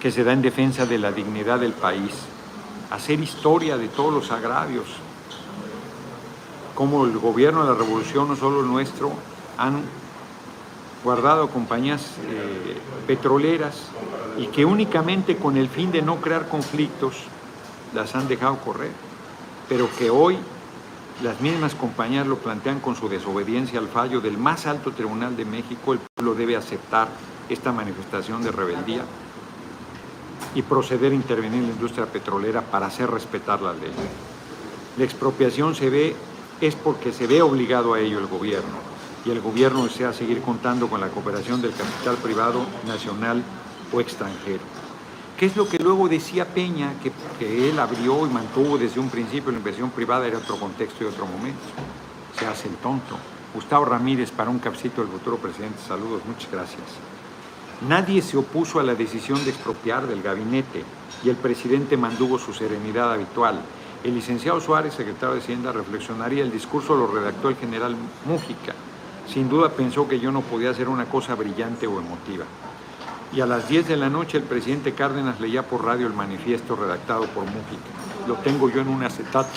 que 0.00 0.10
se 0.10 0.24
da 0.24 0.32
en 0.32 0.42
defensa 0.42 0.86
de 0.86 0.98
la 0.98 1.12
dignidad 1.12 1.60
del 1.60 1.72
país, 1.72 2.12
hacer 2.90 3.20
historia 3.20 3.76
de 3.76 3.88
todos 3.88 4.12
los 4.12 4.30
agravios, 4.30 4.86
como 6.74 7.04
el 7.06 7.18
gobierno 7.18 7.62
de 7.64 7.72
la 7.72 7.78
revolución, 7.78 8.28
no 8.28 8.36
solo 8.36 8.62
nuestro, 8.62 9.12
han 9.56 9.82
guardado 11.02 11.48
compañías 11.48 12.02
eh, 12.28 12.76
petroleras 13.06 13.88
y 14.36 14.46
que 14.48 14.64
únicamente 14.64 15.36
con 15.36 15.56
el 15.56 15.68
fin 15.68 15.90
de 15.90 16.02
no 16.02 16.16
crear 16.16 16.48
conflictos 16.48 17.14
las 17.94 18.14
han 18.14 18.28
dejado 18.28 18.58
correr, 18.58 18.92
pero 19.68 19.88
que 19.98 20.10
hoy 20.10 20.38
las 21.22 21.40
mismas 21.40 21.74
compañías 21.74 22.26
lo 22.26 22.38
plantean 22.38 22.80
con 22.80 22.94
su 22.94 23.08
desobediencia 23.08 23.80
al 23.80 23.88
fallo 23.88 24.20
del 24.20 24.38
más 24.38 24.66
alto 24.66 24.92
tribunal 24.92 25.36
de 25.36 25.44
México, 25.44 25.92
el 25.92 25.98
pueblo 25.98 26.34
debe 26.34 26.56
aceptar 26.56 27.08
esta 27.48 27.72
manifestación 27.72 28.42
de 28.42 28.52
rebeldía. 28.52 29.02
y 30.54 30.62
proceder 30.62 31.12
a 31.12 31.14
intervenir 31.14 31.60
en 31.60 31.66
la 31.66 31.74
industria 31.74 32.06
petrolera 32.06 32.62
para 32.62 32.86
hacer 32.86 33.10
respetar 33.10 33.60
la 33.60 33.74
ley. 33.74 33.92
La 34.96 35.04
expropiación 35.04 35.74
se 35.74 35.90
ve 35.90 36.16
es 36.60 36.74
porque 36.74 37.12
se 37.12 37.26
ve 37.26 37.42
obligado 37.42 37.92
a 37.92 38.00
ello 38.00 38.18
el 38.18 38.26
gobierno 38.26 38.78
y 39.26 39.30
el 39.30 39.40
gobierno 39.40 39.84
desea 39.84 40.12
seguir 40.14 40.40
contando 40.40 40.88
con 40.88 41.00
la 41.00 41.08
cooperación 41.08 41.60
del 41.60 41.72
capital 41.72 42.16
privado 42.16 42.64
nacional 42.86 43.42
o 43.92 44.00
extranjero. 44.00 44.77
¿Qué 45.38 45.46
es 45.46 45.56
lo 45.56 45.68
que 45.68 45.78
luego 45.78 46.08
decía 46.08 46.52
Peña, 46.52 46.94
que, 47.38 47.70
él 47.70 47.78
abrió 47.78 48.26
y 48.26 48.28
mantuvo 48.28 48.76
desde 48.76 48.98
un 48.98 49.08
principio 49.08 49.52
la 49.52 49.58
inversión 49.58 49.90
privada, 49.90 50.26
era 50.26 50.38
otro 50.38 50.56
contexto 50.56 51.04
y 51.04 51.06
otro 51.06 51.26
momento? 51.26 51.60
Se 52.36 52.44
hace 52.44 52.66
el 52.66 52.74
tonto. 52.74 53.16
Gustavo 53.54 53.84
Ramírez 53.84 54.32
para 54.32 54.50
un 54.50 54.58
capsito 54.58 55.00
del 55.00 55.12
futuro 55.12 55.36
presidente. 55.36 55.78
Saludos, 55.86 56.22
muchas 56.26 56.50
gracias. 56.50 56.82
Nadie 57.88 58.20
se 58.20 58.36
opuso 58.36 58.80
a 58.80 58.82
la 58.82 58.96
decisión 58.96 59.44
de 59.44 59.50
expropiar 59.50 60.08
del 60.08 60.22
gabinete 60.22 60.82
y 61.22 61.28
el 61.28 61.36
presidente 61.36 61.96
mantuvo 61.96 62.40
su 62.40 62.52
serenidad 62.52 63.12
habitual. 63.12 63.60
El 64.02 64.16
licenciado 64.16 64.60
Suárez, 64.60 64.94
secretario 64.94 65.36
de 65.36 65.40
Hacienda, 65.40 65.70
reflexionaría. 65.70 66.42
El 66.42 66.50
discurso 66.50 66.96
lo 66.96 67.06
redactó 67.06 67.48
el 67.48 67.56
general 67.56 67.94
Mújica. 68.24 68.74
Sin 69.32 69.48
duda 69.48 69.68
pensó 69.68 70.08
que 70.08 70.18
yo 70.18 70.32
no 70.32 70.40
podía 70.40 70.70
hacer 70.70 70.88
una 70.88 71.04
cosa 71.04 71.36
brillante 71.36 71.86
o 71.86 72.00
emotiva 72.00 72.44
y 73.32 73.40
a 73.40 73.46
las 73.46 73.68
10 73.68 73.88
de 73.88 73.96
la 73.96 74.08
noche 74.08 74.38
el 74.38 74.44
presidente 74.44 74.94
Cárdenas 74.94 75.40
leía 75.40 75.62
por 75.62 75.84
radio 75.84 76.06
el 76.06 76.14
manifiesto 76.14 76.76
redactado 76.76 77.26
por 77.26 77.44
Mújica. 77.44 77.82
Lo 78.26 78.34
tengo 78.36 78.70
yo 78.70 78.80
en 78.80 78.88
un 78.88 79.02
acetato. 79.02 79.50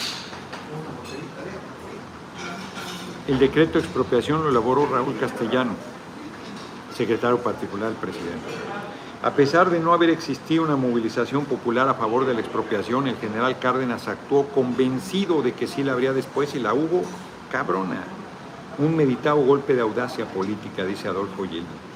El 3.27 3.39
decreto 3.39 3.73
de 3.73 3.79
expropiación 3.79 4.43
lo 4.43 4.49
elaboró 4.49 4.87
Raúl 4.87 5.17
Castellano, 5.17 5.71
secretario 6.95 7.37
particular 7.37 7.89
del 7.89 7.97
presidente. 7.97 8.49
A 9.23 9.31
pesar 9.31 9.69
de 9.69 9.79
no 9.79 9.93
haber 9.93 10.09
existido 10.09 10.63
una 10.63 10.75
movilización 10.75 11.45
popular 11.45 11.87
a 11.87 11.93
favor 11.93 12.25
de 12.25 12.33
la 12.33 12.41
expropiación, 12.41 13.07
el 13.07 13.17
general 13.17 13.59
Cárdenas 13.59 14.07
actuó 14.07 14.47
convencido 14.47 15.43
de 15.43 15.53
que 15.53 15.67
sí 15.67 15.83
la 15.83 15.93
habría 15.93 16.11
después 16.11 16.55
y 16.55 16.59
la 16.59 16.73
hubo 16.73 17.03
cabrona. 17.51 18.03
Un 18.79 18.97
meditado 18.97 19.37
golpe 19.37 19.75
de 19.75 19.81
audacia 19.81 20.25
política, 20.25 20.83
dice 20.83 21.07
Adolfo 21.07 21.43
Gildo 21.43 21.90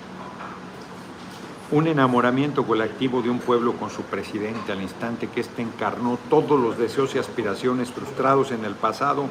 un 1.72 1.88
enamoramiento 1.88 2.64
colectivo 2.64 3.24
de 3.24 3.30
un 3.30 3.40
pueblo 3.40 3.74
con 3.74 3.90
su 3.90 4.04
presidente 4.04 4.72
al 4.72 4.84
instante 4.84 5.28
que 5.28 5.42
éste 5.42 5.64
encarnó 5.64 6.20
todos 6.30 6.60
los 6.60 6.78
deseos 6.78 7.16
y 7.16 7.18
aspiraciones 7.18 7.90
frustrados 7.90 8.52
en 8.52 8.66
el 8.66 8.76
pasado 8.76 9.26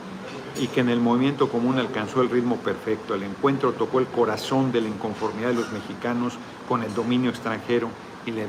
y 0.60 0.66
que 0.66 0.80
en 0.80 0.88
el 0.88 1.00
movimiento 1.00 1.48
común 1.48 1.78
alcanzó 1.78 2.22
el 2.22 2.30
ritmo 2.30 2.56
perfecto. 2.56 3.14
El 3.14 3.22
encuentro 3.22 3.72
tocó 3.72 4.00
el 4.00 4.06
corazón 4.06 4.72
de 4.72 4.80
la 4.80 4.88
inconformidad 4.88 5.48
de 5.48 5.54
los 5.54 5.72
mexicanos 5.72 6.34
con 6.68 6.82
el 6.82 6.92
dominio 6.92 7.30
extranjero 7.30 7.88
y 8.26 8.32
le, 8.32 8.46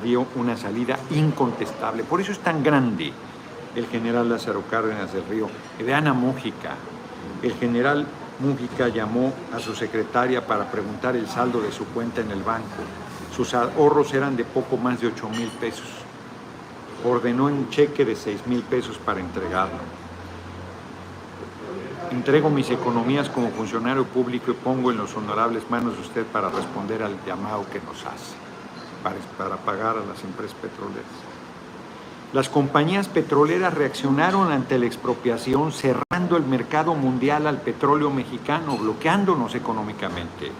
dio 0.00 0.26
una 0.34 0.56
salida 0.56 0.98
incontestable. 1.10 2.02
Por 2.02 2.20
eso 2.20 2.32
es 2.32 2.38
tan 2.40 2.64
grande 2.64 3.12
el 3.76 3.86
general 3.86 4.28
Lázaro 4.28 4.64
Cárdenas 4.68 5.12
del 5.12 5.24
Río. 5.26 5.48
De 5.78 5.94
Ana 5.94 6.12
Mújica, 6.12 6.74
el 7.42 7.54
general 7.54 8.04
Mújica 8.40 8.88
llamó 8.88 9.32
a 9.54 9.60
su 9.60 9.74
secretaria 9.74 10.44
para 10.44 10.70
preguntar 10.70 11.14
el 11.14 11.28
saldo 11.28 11.60
de 11.60 11.70
su 11.70 11.84
cuenta 11.86 12.20
en 12.20 12.32
el 12.32 12.42
banco 12.42 12.82
sus 13.38 13.54
ahorros 13.54 14.12
eran 14.14 14.36
de 14.36 14.42
poco 14.44 14.76
más 14.76 15.00
de 15.00 15.06
8 15.06 15.28
mil 15.28 15.46
pesos. 15.60 15.86
Ordenó 17.04 17.44
un 17.44 17.70
cheque 17.70 18.04
de 18.04 18.16
6 18.16 18.48
mil 18.48 18.62
pesos 18.62 18.98
para 18.98 19.20
entregarlo. 19.20 19.78
Entrego 22.10 22.50
mis 22.50 22.68
economías 22.70 23.28
como 23.28 23.50
funcionario 23.50 24.04
público 24.06 24.50
y 24.50 24.54
pongo 24.54 24.90
en 24.90 24.96
los 24.96 25.14
honorables 25.14 25.70
manos 25.70 25.94
de 25.94 26.02
usted 26.02 26.26
para 26.26 26.48
responder 26.48 27.00
al 27.00 27.14
llamado 27.24 27.64
que 27.72 27.78
nos 27.78 28.04
hace, 28.06 28.34
para, 29.04 29.14
para 29.38 29.56
pagar 29.58 29.98
a 29.98 30.04
las 30.04 30.24
empresas 30.24 30.56
petroleras. 30.60 31.06
Las 32.32 32.48
compañías 32.48 33.06
petroleras 33.06 33.72
reaccionaron 33.72 34.50
ante 34.50 34.80
la 34.80 34.86
expropiación 34.86 35.70
cerrando 35.70 36.36
el 36.36 36.42
mercado 36.42 36.94
mundial 36.94 37.46
al 37.46 37.60
petróleo 37.60 38.10
mexicano, 38.10 38.76
bloqueándonos 38.76 39.54
económicamente 39.54 40.50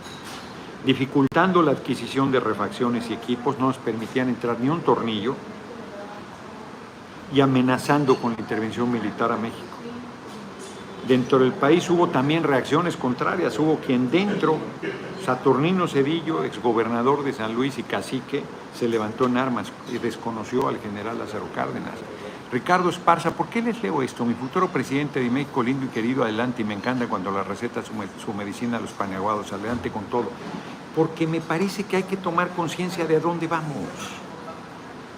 dificultando 0.85 1.63
la 1.63 1.73
adquisición 1.73 2.31
de 2.31 2.41
refacciones 2.41 3.11
y 3.11 3.15
equipos, 3.15 3.59
no 3.59 3.67
nos 3.69 3.79
permitían 3.79 4.29
entrar 4.29 4.59
ni 4.61 4.69
un 4.69 4.81
tornillo 4.81 5.35
y 7.33 7.41
amenazando 7.41 8.17
con 8.17 8.33
la 8.33 8.41
intervención 8.41 8.91
militar 8.91 9.33
a 9.33 9.37
México. 9.37 9.65
Dentro 11.07 11.39
del 11.39 11.53
país 11.53 11.89
hubo 11.89 12.09
también 12.09 12.43
reacciones 12.43 12.97
contrarias, 12.97 13.59
hubo 13.59 13.79
quien 13.79 14.11
dentro, 14.11 14.59
Saturnino 15.25 15.89
Cedillo, 15.89 16.45
exgobernador 16.45 17.25
de 17.25 17.33
San 17.33 17.55
Luis 17.55 17.79
y 17.79 17.83
cacique, 17.83 18.43
se 18.79 18.89
levantó 18.89 19.27
en 19.27 19.39
armas 19.39 19.73
y 19.91 19.99
desconoció 19.99 20.69
al 20.69 20.79
general 20.79 21.19
Lázaro 21.19 21.47
Cárdenas. 21.55 21.95
Ricardo 22.51 22.89
Esparza, 22.89 23.33
¿por 23.33 23.49
qué 23.49 23.61
les 23.61 23.83
leo 23.83 24.01
esto? 24.01 24.25
Mi 24.25 24.33
futuro 24.33 24.69
presidente 24.69 25.21
de 25.21 25.29
México, 25.29 25.63
lindo 25.63 25.85
y 25.85 25.89
querido, 25.89 26.25
adelante, 26.25 26.63
y 26.63 26.65
me 26.65 26.73
encanta 26.73 27.07
cuando 27.07 27.31
la 27.31 27.43
receta 27.43 27.83
su, 27.83 27.93
su 28.25 28.33
medicina 28.33 28.79
a 28.79 28.81
los 28.81 28.93
paneaguados, 28.93 29.53
adelante 29.53 29.91
con 29.91 30.05
todo. 30.05 30.31
Porque 30.97 31.27
me 31.27 31.43
parece 31.43 31.85
que 31.85 31.97
hay 31.97 32.05
que 32.05 32.17
tomar 32.17 32.49
conciencia 32.51 33.05
de 33.05 33.17
a 33.17 33.21
dónde 33.21 33.47
vamos. 33.47 33.85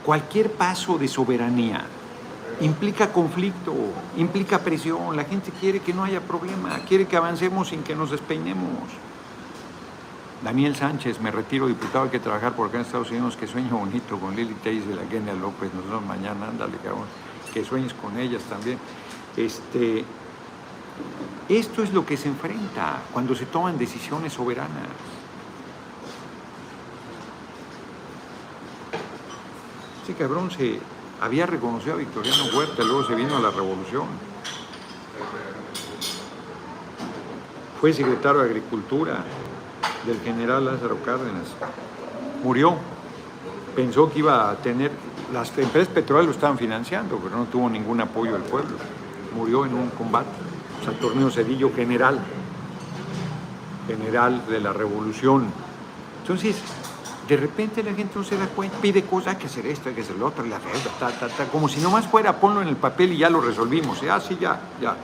Cualquier 0.04 0.50
paso 0.50 0.98
de 0.98 1.06
soberanía 1.06 1.84
implica 2.60 3.12
conflicto, 3.12 3.74
implica 4.16 4.58
presión, 4.58 5.16
la 5.16 5.24
gente 5.24 5.52
quiere 5.52 5.78
que 5.78 5.94
no 5.94 6.02
haya 6.02 6.20
problema, 6.20 6.80
quiere 6.88 7.06
que 7.06 7.16
avancemos 7.16 7.68
sin 7.68 7.84
que 7.84 7.94
nos 7.94 8.10
despeinemos. 8.10 8.88
Daniel 10.42 10.74
Sánchez, 10.74 11.20
me 11.20 11.30
retiro 11.30 11.66
diputado, 11.66 12.04
hay 12.04 12.10
que 12.10 12.18
trabajar 12.18 12.54
por 12.54 12.68
acá 12.68 12.78
en 12.78 12.84
Estados 12.84 13.10
Unidos, 13.10 13.36
que 13.36 13.46
sueño 13.46 13.76
bonito 13.76 14.18
con 14.18 14.34
Lili 14.34 14.54
Teis 14.54 14.86
de 14.88 14.94
la 14.94 15.04
Genia 15.04 15.34
López, 15.34 15.72
nos 15.74 15.84
vemos 15.84 16.06
mañana, 16.06 16.48
ándale 16.48 16.78
cabrón, 16.78 17.04
que 17.52 17.62
sueñes 17.62 17.92
con 17.92 18.18
ellas 18.18 18.42
también. 18.44 18.78
Este, 19.36 20.02
esto 21.48 21.82
es 21.82 21.92
lo 21.92 22.06
que 22.06 22.16
se 22.16 22.28
enfrenta 22.28 23.02
cuando 23.12 23.34
se 23.34 23.44
toman 23.46 23.76
decisiones 23.76 24.32
soberanas. 24.32 24.88
Ese 30.04 30.14
cabrón 30.14 30.50
se 30.50 30.80
había 31.20 31.44
reconocido 31.44 31.94
a 31.94 31.96
Victoriano 31.98 32.44
Huerta, 32.56 32.82
luego 32.82 33.04
se 33.04 33.14
vino 33.14 33.36
a 33.36 33.40
la 33.40 33.50
revolución. 33.50 34.06
Fue 37.78 37.92
secretario 37.92 38.40
de 38.40 38.46
Agricultura, 38.46 39.24
del 40.06 40.20
general 40.20 40.64
Lázaro 40.64 40.98
Cárdenas. 41.04 41.48
Murió. 42.42 42.76
Pensó 43.74 44.10
que 44.10 44.18
iba 44.18 44.50
a 44.50 44.56
tener, 44.56 44.90
las 45.32 45.56
empresas 45.56 45.92
petroleras 45.92 46.26
lo 46.26 46.32
estaban 46.32 46.58
financiando, 46.58 47.18
pero 47.22 47.36
no 47.36 47.44
tuvo 47.44 47.70
ningún 47.70 48.00
apoyo 48.00 48.32
del 48.32 48.42
pueblo. 48.42 48.76
Murió 49.34 49.64
en 49.64 49.74
un 49.74 49.90
combate. 49.90 50.28
Saturnino 50.84 51.30
Cedillo, 51.30 51.70
general, 51.74 52.18
general 53.86 54.42
de 54.48 54.60
la 54.60 54.72
revolución. 54.72 55.46
Entonces, 56.22 56.56
de 57.28 57.36
repente 57.36 57.82
la 57.82 57.94
gente 57.94 58.12
no 58.16 58.24
se 58.24 58.36
da 58.36 58.46
cuenta, 58.46 58.78
pide 58.78 59.04
cosas, 59.04 59.34
hay 59.34 59.36
que 59.36 59.46
hacer 59.46 59.66
esto, 59.66 59.88
hay 59.88 59.94
que 59.94 60.00
hacer 60.00 60.16
lo 60.16 60.26
otro, 60.26 60.44
la 60.44 60.58
deuda, 60.58 61.46
como 61.52 61.68
si 61.68 61.80
nomás 61.80 62.06
fuera, 62.08 62.40
ponlo 62.40 62.60
en 62.60 62.68
el 62.68 62.76
papel 62.76 63.12
y 63.12 63.18
ya 63.18 63.30
lo 63.30 63.40
resolvimos. 63.40 64.00
Ah, 64.10 64.20
sí, 64.20 64.36
ya, 64.40 64.58
ya. 64.80 64.96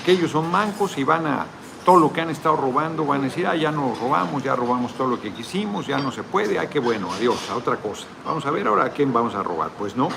Aquellos 0.00 0.30
son 0.30 0.50
mancos 0.50 0.98
y 0.98 1.04
van 1.04 1.26
a 1.26 1.46
todo 1.88 2.00
lo 2.00 2.12
que 2.12 2.20
han 2.20 2.28
estado 2.28 2.54
robando, 2.54 3.06
van 3.06 3.22
a 3.22 3.24
decir, 3.24 3.46
ah, 3.46 3.56
ya 3.56 3.72
no 3.72 3.94
robamos, 3.98 4.42
ya 4.42 4.54
robamos 4.54 4.92
todo 4.92 5.08
lo 5.08 5.18
que 5.18 5.32
quisimos, 5.32 5.86
ya 5.86 5.96
no 5.96 6.12
se 6.12 6.22
puede, 6.22 6.58
ay, 6.58 6.68
qué 6.68 6.80
bueno, 6.80 7.10
adiós, 7.10 7.48
a 7.48 7.56
otra 7.56 7.76
cosa. 7.76 8.04
Vamos 8.26 8.44
a 8.44 8.50
ver 8.50 8.66
ahora 8.66 8.84
a 8.84 8.90
quién 8.90 9.10
vamos 9.10 9.34
a 9.34 9.42
robar. 9.42 9.70
Pues 9.70 9.96
no. 9.96 10.10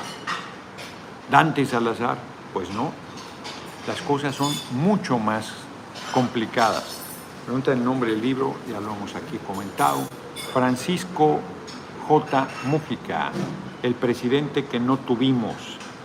Dante 1.30 1.66
Salazar, 1.66 2.18
pues 2.54 2.70
no. 2.72 2.92
Las 3.88 4.02
cosas 4.02 4.36
son 4.36 4.54
mucho 4.74 5.18
más 5.18 5.54
complicadas. 6.14 6.98
Pregunta 7.46 7.72
el 7.72 7.86
nombre 7.86 8.12
del 8.12 8.22
libro, 8.22 8.54
ya 8.70 8.82
lo 8.82 8.94
hemos 8.94 9.16
aquí 9.16 9.38
comentado. 9.38 10.02
Francisco 10.54 11.40
J. 12.06 12.48
Mújica, 12.66 13.32
el 13.82 13.94
presidente 13.96 14.66
que 14.66 14.82
no 14.82 14.98
tuvimos, 14.98 15.56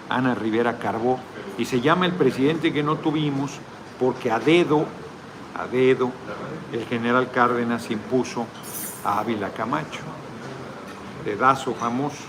Ana 0.09 0.37
Rivera 0.37 0.79
Carbó, 0.79 1.19
y 1.59 1.64
se 1.64 1.81
llama 1.81 2.07
el 2.07 2.12
presidente 2.12 2.73
que 2.73 2.85
no 2.85 2.99
tuvimos 2.99 3.59
porque 3.99 4.31
a 4.31 4.39
dedo 4.39 4.87
a 5.59 5.66
dedo, 5.66 6.11
el 6.72 6.84
general 6.86 7.30
Cárdenas 7.30 7.90
impuso 7.90 8.46
a 9.04 9.20
Ávila 9.20 9.50
Camacho, 9.50 10.00
dedazo 11.24 11.74
famoso, 11.74 12.24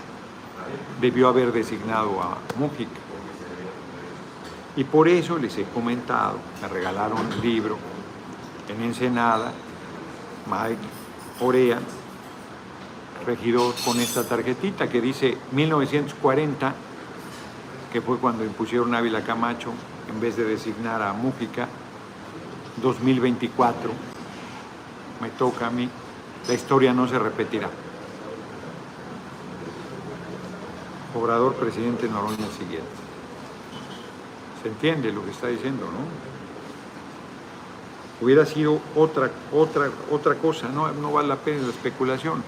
debió 1.00 1.28
haber 1.28 1.52
designado 1.52 2.20
a 2.22 2.38
Mújica. 2.58 3.00
Y 4.76 4.84
por 4.84 5.08
eso 5.08 5.38
les 5.38 5.56
he 5.58 5.64
comentado, 5.64 6.38
me 6.62 6.68
regalaron 6.68 7.18
un 7.18 7.40
libro 7.40 7.76
en 8.68 8.82
Ensenada, 8.82 9.52
Mike 10.46 10.82
Orea, 11.40 11.78
regidor 13.26 13.74
con 13.84 13.98
esta 14.00 14.24
tarjetita 14.24 14.88
que 14.88 15.00
dice 15.00 15.36
1940, 15.52 16.74
que 17.92 18.00
fue 18.00 18.18
cuando 18.18 18.44
impusieron 18.44 18.94
a 18.94 18.98
Ávila 18.98 19.22
Camacho 19.22 19.72
en 20.08 20.20
vez 20.20 20.36
de 20.36 20.44
designar 20.44 21.02
a 21.02 21.12
Mújica, 21.12 21.68
2024, 22.80 23.90
me 25.20 25.30
toca 25.30 25.66
a 25.66 25.70
mí, 25.70 25.88
la 26.46 26.54
historia 26.54 26.92
no 26.92 27.08
se 27.08 27.18
repetirá. 27.18 27.68
Obrador 31.14 31.54
presidente 31.54 32.08
Noroña 32.08 32.46
siguiente. 32.58 32.88
¿Se 34.62 34.68
entiende 34.68 35.12
lo 35.12 35.24
que 35.24 35.30
está 35.30 35.48
diciendo, 35.48 35.86
no? 35.86 36.28
Hubiera 38.20 38.44
sido 38.46 38.80
otra, 38.96 39.30
otra, 39.52 39.90
otra 40.10 40.34
cosa, 40.34 40.68
no, 40.68 40.90
no 40.92 41.12
vale 41.12 41.28
la 41.28 41.36
pena 41.36 41.62
la 41.62 41.68
especulación. 41.68 42.42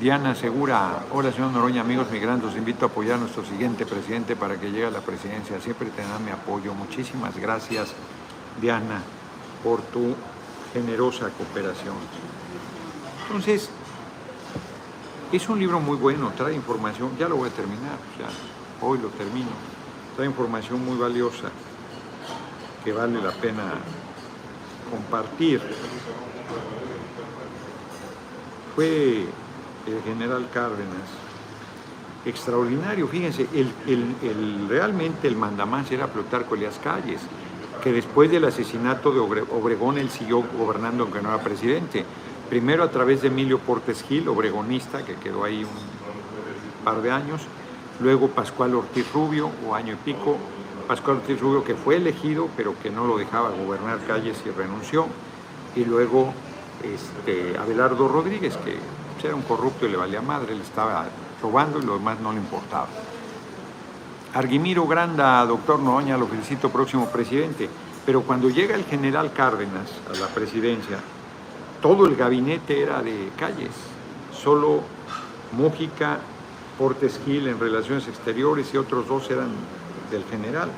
Diana 0.00 0.34
Segura, 0.34 1.06
hola 1.10 1.32
señor 1.32 1.52
Noroña, 1.52 1.80
amigos 1.80 2.10
migrantes, 2.10 2.54
invito 2.54 2.84
a 2.84 2.88
apoyar 2.88 3.14
a 3.14 3.18
nuestro 3.18 3.44
siguiente 3.46 3.86
presidente 3.86 4.36
para 4.36 4.60
que 4.60 4.70
llegue 4.70 4.86
a 4.86 4.90
la 4.90 5.00
presidencia. 5.00 5.58
Siempre 5.60 5.88
tendrán 5.88 6.22
mi 6.22 6.32
apoyo. 6.32 6.74
Muchísimas 6.74 7.34
gracias, 7.38 7.94
Diana, 8.60 9.00
por 9.66 9.82
tu 9.82 10.14
generosa 10.72 11.28
cooperación. 11.30 11.96
Entonces, 13.26 13.68
es 15.32 15.48
un 15.48 15.58
libro 15.58 15.80
muy 15.80 15.96
bueno, 15.96 16.32
trae 16.36 16.54
información, 16.54 17.10
ya 17.18 17.28
lo 17.28 17.34
voy 17.34 17.48
a 17.48 17.52
terminar, 17.52 17.98
ya. 18.16 18.28
Hoy 18.86 18.98
lo 18.98 19.08
termino, 19.08 19.48
trae 20.14 20.28
información 20.28 20.86
muy 20.86 20.96
valiosa 20.96 21.50
que 22.84 22.92
vale 22.92 23.20
la 23.20 23.32
pena 23.32 23.72
compartir. 24.88 25.60
Fue 28.76 29.26
el 29.88 30.02
general 30.04 30.48
Cárdenas. 30.54 31.08
Extraordinario, 32.24 33.08
fíjense, 33.08 33.48
realmente 34.68 35.26
el 35.26 35.34
mandamás 35.34 35.90
era 35.90 36.06
Plutarco 36.06 36.54
Elias 36.54 36.78
Calles, 36.80 37.22
que 37.86 37.92
después 37.92 38.28
del 38.28 38.44
asesinato 38.44 39.12
de 39.12 39.20
Obregón 39.20 39.96
él 39.96 40.10
siguió 40.10 40.42
gobernando 40.58 41.04
aunque 41.04 41.22
no 41.22 41.28
era 41.28 41.40
presidente. 41.40 42.04
Primero 42.48 42.82
a 42.82 42.90
través 42.90 43.22
de 43.22 43.28
Emilio 43.28 43.60
Portes 43.60 44.02
Gil, 44.02 44.26
obregonista, 44.26 45.04
que 45.04 45.14
quedó 45.14 45.44
ahí 45.44 45.62
un 45.62 46.84
par 46.84 47.00
de 47.00 47.12
años, 47.12 47.42
luego 48.00 48.26
Pascual 48.26 48.74
Ortiz 48.74 49.06
Rubio, 49.12 49.52
o 49.64 49.76
año 49.76 49.92
y 49.92 49.96
pico, 50.04 50.36
Pascual 50.88 51.18
Ortiz 51.18 51.40
Rubio 51.40 51.62
que 51.62 51.76
fue 51.76 51.94
elegido, 51.94 52.48
pero 52.56 52.74
que 52.82 52.90
no 52.90 53.06
lo 53.06 53.18
dejaba 53.18 53.50
gobernar 53.50 54.04
calles 54.04 54.42
y 54.44 54.50
renunció, 54.50 55.06
y 55.76 55.84
luego 55.84 56.34
este, 56.82 57.56
Abelardo 57.56 58.08
Rodríguez, 58.08 58.56
que 58.64 58.78
era 59.24 59.36
un 59.36 59.42
corrupto 59.42 59.86
y 59.86 59.90
le 59.90 59.96
valía 59.96 60.22
madre, 60.22 60.56
le 60.56 60.62
estaba 60.62 61.06
robando 61.40 61.78
y 61.78 61.82
lo 61.82 61.98
demás 61.98 62.18
no 62.18 62.32
le 62.32 62.38
importaba. 62.38 62.88
Arguimiro 64.36 64.86
Granda, 64.86 65.46
doctor 65.46 65.78
Noña, 65.78 66.18
lo 66.18 66.26
felicito, 66.26 66.68
próximo 66.68 67.08
presidente, 67.08 67.70
pero 68.04 68.20
cuando 68.20 68.50
llega 68.50 68.74
el 68.74 68.84
general 68.84 69.32
Cárdenas 69.32 69.90
a 70.14 70.18
la 70.20 70.26
presidencia, 70.26 70.98
todo 71.80 72.04
el 72.04 72.16
gabinete 72.16 72.82
era 72.82 73.00
de 73.00 73.30
calles, 73.38 73.70
solo 74.34 74.82
Mújica, 75.52 76.18
Portes 76.76 77.18
Gil 77.24 77.48
en 77.48 77.58
Relaciones 77.58 78.08
Exteriores 78.08 78.74
y 78.74 78.76
otros 78.76 79.08
dos 79.08 79.30
eran 79.30 79.48
del 80.10 80.22
general. 80.24 80.68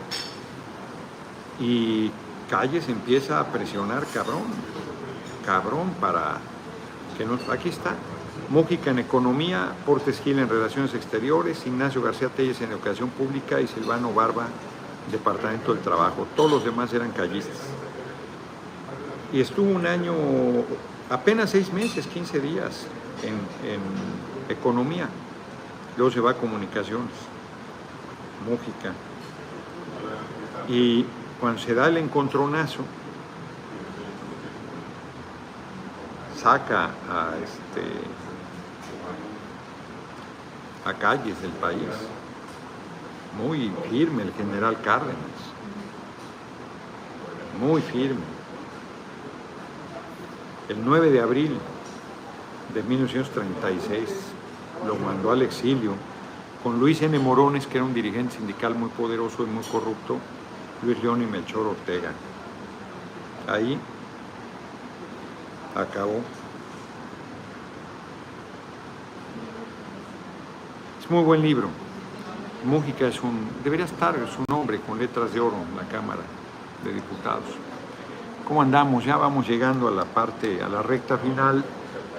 Y 1.58 2.12
Calles 2.48 2.88
empieza 2.88 3.40
a 3.40 3.46
presionar 3.46 4.06
cabrón, 4.14 4.44
cabrón 5.44 5.90
para 6.00 6.38
que 7.16 7.24
no... 7.24 7.36
Aquí 7.52 7.70
está, 7.70 7.96
Mújica 8.48 8.90
en 8.90 8.98
Economía, 8.98 9.74
Portes 9.84 10.20
Gil 10.20 10.38
en 10.38 10.48
Relaciones 10.48 10.94
Exteriores, 10.94 11.66
Ignacio 11.66 12.00
García 12.00 12.28
Telles 12.28 12.60
en 12.62 12.70
Educación 12.70 13.10
Pública 13.10 13.60
y 13.60 13.66
Silvano 13.66 14.12
Barba, 14.12 14.46
Departamento 15.12 15.74
del 15.74 15.82
Trabajo. 15.82 16.26
Todos 16.34 16.50
los 16.50 16.64
demás 16.64 16.92
eran 16.94 17.10
callistas. 17.10 17.58
Y 19.32 19.40
estuvo 19.40 19.70
un 19.70 19.86
año 19.86 20.14
apenas 21.10 21.50
seis 21.50 21.72
meses, 21.72 22.06
15 22.06 22.40
días 22.40 22.86
en, 23.22 23.38
economía. 24.48 25.08
Luego 25.98 26.10
se 26.10 26.20
va 26.20 26.30
a 26.30 26.34
comunicaciones, 26.34 27.12
Mújica. 28.48 28.94
Y 30.68 31.04
cuando 31.38 31.60
se 31.60 31.74
da 31.74 31.88
el 31.88 31.98
encontronazo, 31.98 32.80
saca 36.40 36.84
a, 37.10 37.34
este, 37.42 37.82
a 40.88 40.94
calles 40.94 41.40
del 41.42 41.52
país. 41.52 41.88
Muy 43.36 43.70
firme 43.90 44.22
el 44.22 44.32
general 44.32 44.80
Cárdenas. 44.82 45.16
Muy 47.60 47.80
firme 47.82 48.38
el 50.68 50.84
9 50.84 51.10
de 51.10 51.20
abril 51.20 51.56
de 52.74 52.82
1936 52.82 54.08
lo 54.86 54.96
mandó 54.96 55.30
al 55.30 55.40
exilio 55.40 55.92
con 56.62 56.78
Luis 56.78 57.00
N. 57.00 57.18
Morones, 57.18 57.66
que 57.66 57.78
era 57.78 57.86
un 57.86 57.94
dirigente 57.94 58.36
sindical 58.36 58.74
muy 58.74 58.90
poderoso 58.90 59.44
y 59.44 59.46
muy 59.46 59.64
corrupto, 59.64 60.18
Luis 60.82 61.02
León 61.02 61.22
y 61.22 61.26
Melchor 61.26 61.68
Ortega. 61.68 62.12
Ahí 63.48 63.78
acabó. 65.74 66.20
Muy 71.10 71.22
buen 71.22 71.40
libro. 71.40 71.70
Mújica 72.66 73.06
es 73.06 73.22
un, 73.22 73.48
debería 73.64 73.86
estar 73.86 74.14
su 74.28 74.44
nombre 74.46 74.78
con 74.80 74.98
letras 74.98 75.32
de 75.32 75.40
oro 75.40 75.56
en 75.56 75.74
la 75.74 75.84
Cámara 75.84 76.20
de 76.84 76.92
Diputados. 76.92 77.46
¿Cómo 78.46 78.60
andamos? 78.60 79.06
Ya 79.06 79.16
vamos 79.16 79.48
llegando 79.48 79.88
a 79.88 79.90
la 79.90 80.04
parte, 80.04 80.62
a 80.62 80.68
la 80.68 80.82
recta 80.82 81.16
final. 81.16 81.64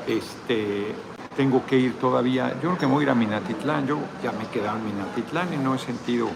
Este, 0.07 0.95
tengo 1.37 1.67
que 1.67 1.77
ir 1.77 1.99
todavía, 1.99 2.55
yo 2.55 2.61
creo 2.61 2.77
que 2.79 2.85
voy 2.87 3.01
a 3.01 3.03
ir 3.03 3.09
a 3.11 3.15
Minatitlán, 3.15 3.85
yo 3.85 3.99
ya 4.23 4.31
me 4.31 4.45
he 4.45 4.47
quedado 4.47 4.79
en 4.79 4.85
Minatitlán 4.85 5.53
y 5.53 5.57
no 5.57 5.75
he 5.75 5.77
sentido 5.77 6.27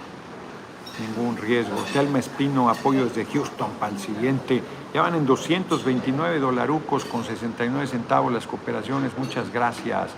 ningún 1.00 1.38
riesgo. 1.38 1.78
Telma 1.92 2.20
Espino, 2.20 2.70
apoyo 2.70 3.06
desde 3.06 3.26
Houston 3.26 3.72
para 3.80 3.94
el 3.94 4.00
siguiente. 4.00 4.62
Ya 4.94 5.02
van 5.02 5.16
en 5.16 5.26
229 5.26 6.38
dolarucos 6.38 7.04
con 7.06 7.24
69 7.24 7.88
centavos 7.88 8.32
las 8.32 8.46
cooperaciones, 8.46 9.18
muchas 9.18 9.52
gracias. 9.52 10.12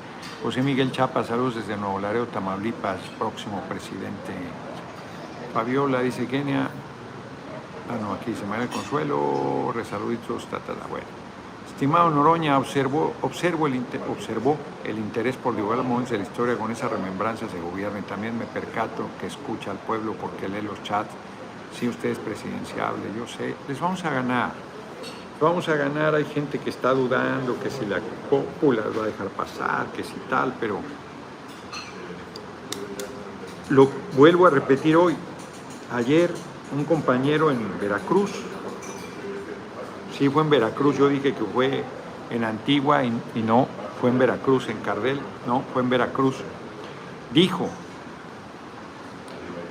José 0.43 0.61
Miguel 0.61 0.91
Chapa, 0.91 1.23
saludos 1.23 1.55
desde 1.55 1.77
Nuevo 1.77 1.99
Laredo, 1.99 2.27
Tamaulipas, 2.27 2.99
próximo 3.17 3.61
presidente. 3.61 4.33
Fabiola 5.53 6.01
dice, 6.01 6.27
Kenia, 6.27 6.69
Ah, 7.87 7.97
no, 8.01 8.13
aquí 8.13 8.31
dice 8.31 8.45
María 8.47 8.67
Consuelo, 8.67 9.71
resaluditos, 9.73 10.45
tatada. 10.47 10.87
Bueno. 10.89 11.05
Estimado 11.67 12.09
Noroña, 12.09 12.57
observó, 12.57 13.13
observo 13.21 13.67
el, 13.67 13.79
observó 14.09 14.57
el 14.83 14.97
interés 14.97 15.35
por 15.35 15.55
divulgar 15.55 15.83
momentos 15.83 16.11
de 16.11 16.17
la 16.17 16.23
historia 16.23 16.57
con 16.57 16.71
esas 16.71 16.89
remembranzas 16.89 17.51
de 17.53 17.59
gobierno 17.59 17.99
y 17.99 18.01
también 18.03 18.37
me 18.37 18.45
percato 18.45 19.09
que 19.19 19.27
escucha 19.27 19.71
al 19.71 19.77
pueblo 19.77 20.13
porque 20.13 20.47
lee 20.47 20.61
los 20.61 20.81
chats. 20.83 21.11
Sí, 21.77 21.87
usted 21.87 22.09
es 22.09 22.19
presidenciable, 22.19 23.03
yo 23.15 23.27
sé. 23.27 23.53
Les 23.67 23.79
vamos 23.79 24.03
a 24.03 24.09
ganar. 24.09 24.53
Vamos 25.39 25.67
a 25.67 25.75
ganar. 25.75 26.15
Hay 26.15 26.25
gente 26.25 26.59
que 26.59 26.69
está 26.69 26.91
dudando 26.91 27.59
que 27.59 27.69
si 27.69 27.85
la 27.85 27.99
cópula 28.29 28.83
va 28.97 29.03
a 29.03 29.07
dejar 29.07 29.27
pasar, 29.27 29.87
que 29.87 30.03
si 30.03 30.13
tal, 30.29 30.55
pero 30.59 30.79
lo 33.69 33.89
vuelvo 34.15 34.47
a 34.47 34.49
repetir 34.49 34.95
hoy. 34.95 35.15
Ayer 35.93 36.31
un 36.75 36.85
compañero 36.85 37.51
en 37.51 37.79
Veracruz. 37.79 38.31
Sí, 40.17 40.29
fue 40.29 40.43
en 40.43 40.49
Veracruz. 40.49 40.97
Yo 40.97 41.09
dije 41.09 41.33
que 41.33 41.43
fue 41.43 41.83
en 42.29 42.43
Antigua 42.43 43.03
y, 43.03 43.41
no, 43.41 43.67
fue 43.99 44.09
en 44.09 44.19
Veracruz, 44.19 44.69
en 44.69 44.77
Cardel, 44.77 45.19
no, 45.45 45.63
fue 45.73 45.81
en 45.81 45.89
Veracruz. 45.89 46.35
Dijo, 47.33 47.69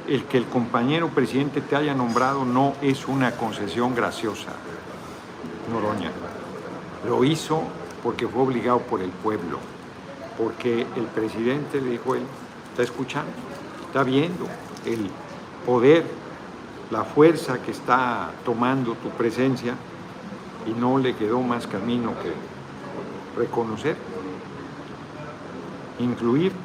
el 0.08 0.24
que 0.24 0.36
el 0.36 0.46
compañero 0.46 1.08
presidente 1.08 1.60
te 1.60 1.76
haya 1.76 1.94
nombrado 1.94 2.44
no 2.44 2.74
es 2.82 3.08
una 3.08 3.32
concesión 3.32 3.94
graciosa, 3.94 4.52
Noroña. 5.70 6.10
Lo 7.06 7.24
hizo 7.24 7.62
porque 8.02 8.26
fue 8.28 8.42
obligado 8.42 8.80
por 8.80 9.00
el 9.00 9.10
pueblo, 9.10 9.58
porque 10.38 10.86
el 10.96 11.04
presidente 11.14 11.80
le 11.80 11.90
dijo 11.90 12.14
él, 12.14 12.22
está 12.70 12.82
escuchando, 12.82 13.32
está 13.88 14.02
viendo 14.02 14.46
el 14.84 15.10
poder 15.64 16.04
la 16.90 17.04
fuerza 17.04 17.60
que 17.62 17.70
está 17.70 18.30
tomando 18.44 18.94
tu 18.94 19.08
presencia 19.10 19.74
y 20.66 20.70
no 20.78 20.98
le 20.98 21.14
quedó 21.14 21.40
más 21.40 21.66
camino 21.66 22.12
que 22.22 22.32
reconocer, 23.40 23.96
incluirte. 25.98 26.56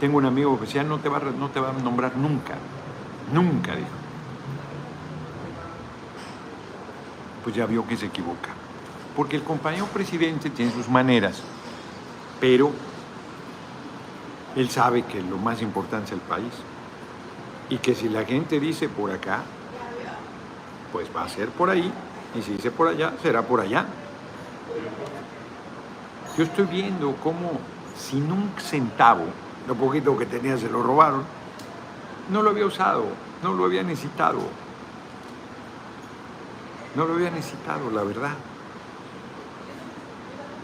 Tengo 0.00 0.18
un 0.18 0.26
amigo 0.26 0.58
que 0.58 0.84
no 0.84 0.98
te 0.98 1.08
va, 1.08 1.20
no 1.20 1.48
te 1.50 1.60
va 1.60 1.70
a 1.70 1.72
nombrar 1.72 2.16
nunca, 2.16 2.54
nunca, 3.32 3.74
dijo. 3.76 4.05
Pues 7.46 7.54
ya 7.54 7.64
vio 7.64 7.86
que 7.86 7.96
se 7.96 8.06
equivoca. 8.06 8.50
Porque 9.14 9.36
el 9.36 9.44
compañero 9.44 9.86
presidente 9.86 10.50
tiene 10.50 10.72
sus 10.72 10.88
maneras, 10.88 11.44
pero 12.40 12.72
él 14.56 14.68
sabe 14.68 15.04
que 15.04 15.22
lo 15.22 15.38
más 15.38 15.62
importante 15.62 16.06
es 16.06 16.12
el 16.14 16.20
país 16.22 16.52
y 17.70 17.78
que 17.78 17.94
si 17.94 18.08
la 18.08 18.24
gente 18.24 18.58
dice 18.58 18.88
por 18.88 19.12
acá, 19.12 19.42
pues 20.90 21.06
va 21.14 21.22
a 21.22 21.28
ser 21.28 21.50
por 21.50 21.70
ahí, 21.70 21.88
y 22.34 22.42
si 22.42 22.54
dice 22.54 22.72
por 22.72 22.88
allá, 22.88 23.12
será 23.22 23.42
por 23.42 23.60
allá. 23.60 23.86
Yo 26.36 26.42
estoy 26.42 26.66
viendo 26.66 27.14
cómo 27.22 27.60
sin 27.96 28.32
un 28.32 28.50
centavo, 28.58 29.22
lo 29.68 29.76
poquito 29.76 30.18
que 30.18 30.26
tenía 30.26 30.58
se 30.58 30.68
lo 30.68 30.82
robaron, 30.82 31.22
no 32.28 32.42
lo 32.42 32.50
había 32.50 32.66
usado, 32.66 33.04
no 33.44 33.52
lo 33.52 33.66
había 33.66 33.84
necesitado. 33.84 34.40
No 36.96 37.04
lo 37.04 37.12
había 37.12 37.30
necesitado, 37.30 37.90
la 37.90 38.02
verdad. 38.02 38.32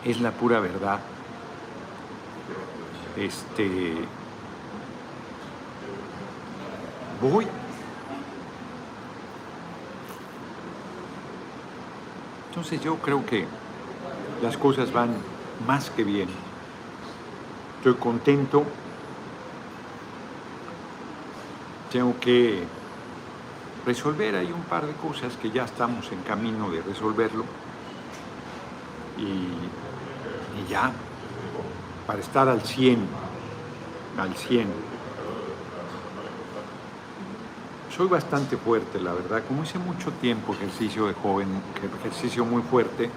Es 0.02 0.18
la 0.18 0.30
pura 0.30 0.60
verdad. 0.60 0.98
Este. 3.18 3.96
Voy. 7.20 7.46
Entonces 12.48 12.80
yo 12.80 12.96
creo 12.96 13.26
que 13.26 13.46
las 14.42 14.56
cosas 14.56 14.90
van 14.90 15.14
más 15.66 15.90
que 15.90 16.02
bien. 16.02 16.30
Estoy 17.76 17.94
contento. 17.96 18.64
Tengo 21.92 22.18
que 22.18 22.64
resolver 23.84 24.36
ahí 24.36 24.52
un 24.52 24.62
par 24.62 24.86
de 24.86 24.92
cosas 24.94 25.36
que 25.40 25.50
ya 25.50 25.64
estamos 25.64 26.10
en 26.12 26.20
camino 26.22 26.70
de 26.70 26.82
resolverlo. 26.82 27.44
Y, 29.18 30.68
ya, 30.68 30.92
para 32.06 32.20
estar 32.20 32.48
al 32.48 32.62
100, 32.62 32.98
al 34.18 34.34
100. 34.34 34.68
Soy 37.94 38.06
bastante 38.06 38.56
fuerte, 38.56 39.00
la 39.00 39.12
verdad. 39.12 39.42
Como 39.46 39.64
hice 39.64 39.78
mucho 39.78 40.10
tiempo 40.12 40.54
ejercicio 40.54 41.06
de 41.06 41.14
joven, 41.14 41.48
ejercicio 42.00 42.44
muy 42.44 42.62
fuerte, 42.62 43.10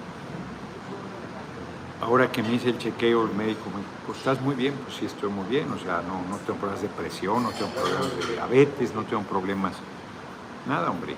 ahora 2.00 2.30
que 2.30 2.42
me 2.42 2.54
hice 2.54 2.70
el 2.70 2.78
chequeo, 2.78 3.24
el 3.24 3.34
médico 3.34 3.70
me 3.70 3.78
dijo, 3.78 3.90
pues 4.06 4.18
estás 4.18 4.40
muy 4.40 4.54
bien, 4.54 4.74
pues 4.84 4.96
sí 4.96 5.06
estoy 5.06 5.30
muy 5.30 5.46
bien, 5.46 5.70
o 5.70 5.78
sea, 5.78 6.02
no, 6.02 6.22
no 6.28 6.36
tengo 6.44 6.58
problemas 6.58 6.82
de 6.82 6.88
presión, 6.88 7.42
no 7.42 7.50
tengo 7.50 7.70
problemas 7.70 8.16
de 8.16 8.32
diabetes, 8.34 8.94
no 8.94 9.04
tengo 9.04 9.22
problemas 9.22 9.72
Nada, 10.66 10.90
hombre. 10.90 11.14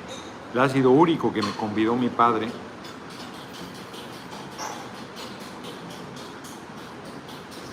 El 0.52 0.60
ácido 0.60 0.90
úrico 0.90 1.32
que 1.32 1.42
me 1.42 1.50
convidó 1.52 1.96
mi 1.96 2.08
padre. 2.08 2.48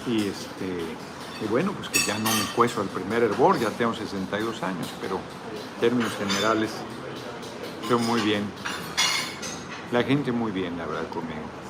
Y 0.08 0.28
este, 0.28 0.86
y 1.44 1.48
bueno, 1.48 1.74
pues 1.74 1.90
que 1.90 2.00
ya 2.00 2.18
no 2.18 2.30
me 2.30 2.46
cueso 2.56 2.82
al 2.82 2.88
primer 2.88 3.24
hervor, 3.24 3.60
ya 3.60 3.70
tengo 3.72 3.94
62 3.94 4.64
años, 4.64 4.88
pero 5.02 5.16
en 5.16 5.82
términos 5.82 6.14
generales, 6.16 6.72
estoy 7.82 8.00
muy 8.00 8.22
bien. 8.22 8.44
La 9.92 10.04
gente 10.04 10.32
muy 10.32 10.52
bien, 10.52 10.78
la 10.78 10.86
verdad, 10.86 11.10
conmigo. 11.10 11.65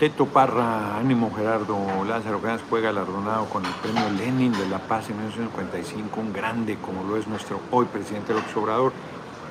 Teto 0.00 0.24
Parra, 0.24 0.96
ánimo 0.96 1.30
Gerardo 1.36 1.76
Lázaro 2.08 2.40
Canas 2.40 2.62
fue 2.62 2.80
galardonado 2.80 3.44
con 3.50 3.66
el 3.66 3.72
premio 3.82 4.08
Lenin 4.08 4.50
de 4.50 4.66
la 4.66 4.78
Paz 4.78 5.10
en 5.10 5.18
1955, 5.18 6.18
un 6.18 6.32
grande 6.32 6.78
como 6.78 7.04
lo 7.04 7.18
es 7.18 7.28
nuestro 7.28 7.60
hoy 7.70 7.84
presidente 7.84 8.32
López 8.32 8.56
Obrador. 8.56 8.94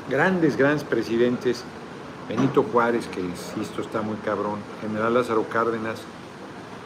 Grandes, 0.10 0.58
grandes 0.58 0.84
presidentes. 0.84 1.64
Benito 2.28 2.64
Juárez, 2.64 3.06
que 3.10 3.22
insisto 3.22 3.84
está 3.84 4.02
muy 4.02 4.16
cabrón. 4.26 4.58
General 4.82 5.14
Lázaro 5.14 5.44
Cárdenas. 5.48 6.02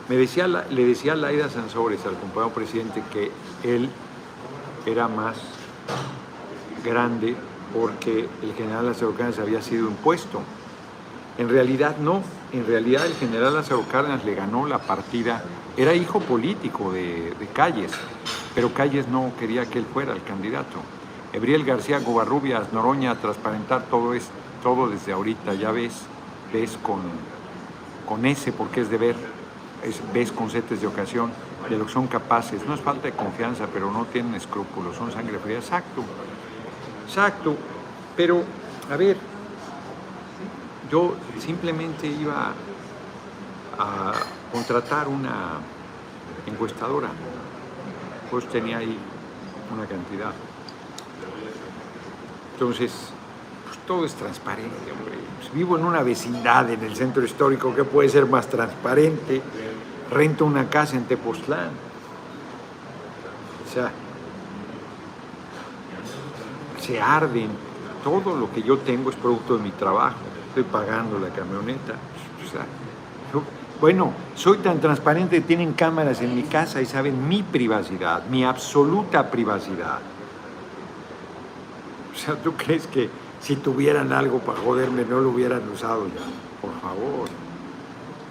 Me 0.10 0.18
decía, 0.18 0.46
le 0.46 0.86
decía 0.86 1.14
a 1.14 1.16
Laida 1.16 1.48
Sansores, 1.48 2.06
al 2.06 2.18
compañero 2.18 2.54
presidente, 2.54 3.02
que 3.14 3.32
él 3.64 3.90
era 4.86 5.08
más 5.08 5.38
grande 6.84 7.38
porque 7.74 8.28
el 8.42 8.54
general 8.56 8.88
Lázaro 8.88 9.14
Cárdenas 9.14 9.40
había 9.40 9.62
sido 9.62 9.88
impuesto 9.88 10.42
en 11.38 11.50
realidad 11.50 11.98
no, 11.98 12.22
en 12.54 12.68
realidad 12.68 13.06
el 13.06 13.16
general 13.16 13.56
Lázaro 13.56 13.84
Cárdenas 13.92 14.24
le 14.24 14.36
ganó 14.36 14.68
la 14.68 14.78
partida, 14.78 15.44
era 15.76 15.96
hijo 15.96 16.20
político 16.20 16.94
de, 16.94 17.34
Calles, 17.52 17.92
pero 18.54 18.74
Calles 18.74 19.08
no 19.08 19.32
quería 19.40 19.66
que 19.66 19.80
él 19.80 19.86
fuera 19.92 20.14
el 20.14 20.24
candidato. 20.24 20.78
Ebriel 21.34 21.66
García 21.66 22.00
Gobarrubias, 22.00 22.72
Noroña, 22.72 23.16
transparentar 23.16 23.88
todo, 23.90 24.14
es, 24.14 24.28
todo 24.62 24.88
desde 24.88 25.14
ahorita, 25.14 25.56
ya 25.56 25.72
ves, 25.72 26.04
ves 26.54 26.78
con, 26.84 27.02
con 28.08 28.26
ese 28.28 28.52
porque 28.52 28.82
es 28.82 28.90
de 28.92 29.00
ver, 29.00 29.16
ves 30.14 30.32
con 30.32 30.52
setes 30.52 30.80
de 30.80 30.86
ocasión, 30.86 31.32
de 31.68 31.78
lo 31.78 31.88
que 31.88 31.92
son 31.92 32.06
capaces. 32.06 32.64
No 32.68 32.76
es 32.76 32.82
falta 32.82 33.08
de 33.08 33.14
confianza, 33.14 33.66
pero 33.74 33.92
no 33.92 34.06
tienen 34.06 34.36
escrúpulos, 34.36 34.96
son 34.96 35.12
sangre 35.12 35.40
fría. 35.40 35.58
Exacto, 35.58 36.04
exacto. 37.08 37.56
Pero, 38.16 38.44
a 38.92 38.96
ver, 38.96 39.18
yo 40.94 41.16
simplemente 41.40 42.06
iba 42.06 42.54
a 43.80 44.12
contratar 44.52 45.08
una 45.08 45.54
encuestadora, 46.46 47.08
pues 48.30 48.48
tenía 48.48 48.78
ahí 48.78 48.96
una 49.74 49.88
cantidad. 49.88 50.34
Entonces, 52.54 52.92
pues 53.66 53.80
todo 53.88 54.06
es 54.06 54.14
transparente, 54.14 54.92
hombre. 54.92 55.16
Pues 55.40 55.52
vivo 55.52 55.80
en 55.80 55.86
una 55.86 56.04
vecindad 56.04 56.70
en 56.70 56.84
el 56.84 56.96
centro 56.96 57.24
histórico, 57.24 57.74
que 57.74 57.86
puede 57.86 58.10
ser 58.10 58.28
más 58.28 58.48
transparente? 58.48 59.42
Rento 60.12 60.46
una 60.46 60.70
casa 60.70 60.96
en 60.96 61.06
Tepoztlán. 61.06 61.72
O 63.68 63.74
sea, 63.74 63.92
se 66.80 67.02
arden. 67.02 67.50
Todo 68.04 68.38
lo 68.38 68.52
que 68.52 68.62
yo 68.62 68.78
tengo 68.78 69.10
es 69.10 69.16
producto 69.16 69.58
de 69.58 69.64
mi 69.64 69.72
trabajo 69.72 70.33
estoy 70.54 70.64
pagando 70.66 71.18
la 71.18 71.30
camioneta. 71.30 71.96
bueno, 73.82 74.14
soy 74.36 74.60
tan 74.60 74.80
transparente 74.80 75.42
tienen 75.42 75.74
cámaras 75.74 76.22
en 76.22 76.36
mi 76.36 76.44
casa 76.44 76.80
y 76.80 76.86
saben 76.86 77.28
mi 77.28 77.42
privacidad, 77.42 78.24
mi 78.28 78.46
absoluta 78.46 79.32
privacidad. 79.32 80.00
O 82.14 82.16
sea, 82.16 82.36
¿tú 82.36 82.54
crees 82.54 82.86
que 82.86 83.10
si 83.42 83.56
tuvieran 83.56 84.14
algo 84.14 84.40
para 84.40 84.60
joderme 84.60 85.06
no 85.06 85.22
lo 85.22 85.30
hubieran 85.30 85.68
usado 85.74 86.06
ya? 86.06 86.22
Por 86.62 86.80
favor. 86.82 87.28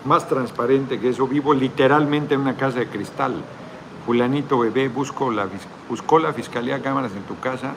Más 0.04 0.28
transparente 0.28 1.00
que 1.00 1.08
eso, 1.08 1.26
vivo 1.26 1.54
literalmente 1.54 2.34
en 2.34 2.42
una 2.42 2.56
casa 2.56 2.78
de 2.78 2.86
cristal. 2.86 3.34
Fulanito 4.06 4.60
bebé, 4.60 4.88
busco 4.88 5.32
la, 5.32 5.48
buscó 5.88 6.20
la 6.20 6.32
fiscalía 6.32 6.80
cámaras 6.80 7.12
en 7.16 7.24
tu 7.24 7.38
casa. 7.40 7.72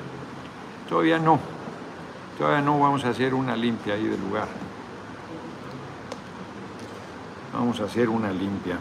Todavía 0.87 1.17
no. 1.17 1.54
Todavía 2.37 2.61
no 2.61 2.79
vamos 2.79 3.05
a 3.05 3.09
hacer 3.09 3.33
una 3.33 3.55
limpia 3.55 3.93
ahí 3.93 4.03
del 4.03 4.19
lugar. 4.19 4.47
Vamos 7.53 7.79
a 7.79 7.85
hacer 7.85 8.09
una 8.09 8.31
limpia. 8.31 8.77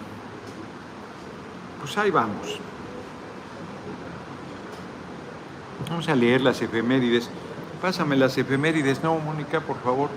Pues 1.81 1.97
ahí 1.97 2.11
vamos. 2.11 2.59
Vamos 5.89 6.09
a 6.09 6.17
leer 6.17 6.41
las 6.41 6.61
efemérides. 6.61 7.31
Pásame 7.81 8.17
las 8.17 8.37
efemérides, 8.37 9.03
no, 9.03 9.19
Mónica, 9.19 9.61
por 9.61 9.79
favor. 9.81 10.09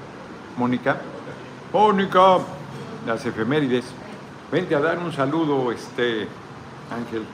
Mónica. 0.58 0.98
Mónica, 1.72 2.40
las 3.06 3.26
efemérides. 3.26 3.86
Vente 4.52 4.74
a 4.74 4.80
dar 4.80 4.98
un 4.98 5.12
saludo, 5.14 5.72
este, 5.72 6.28
Ángel. 6.90 7.26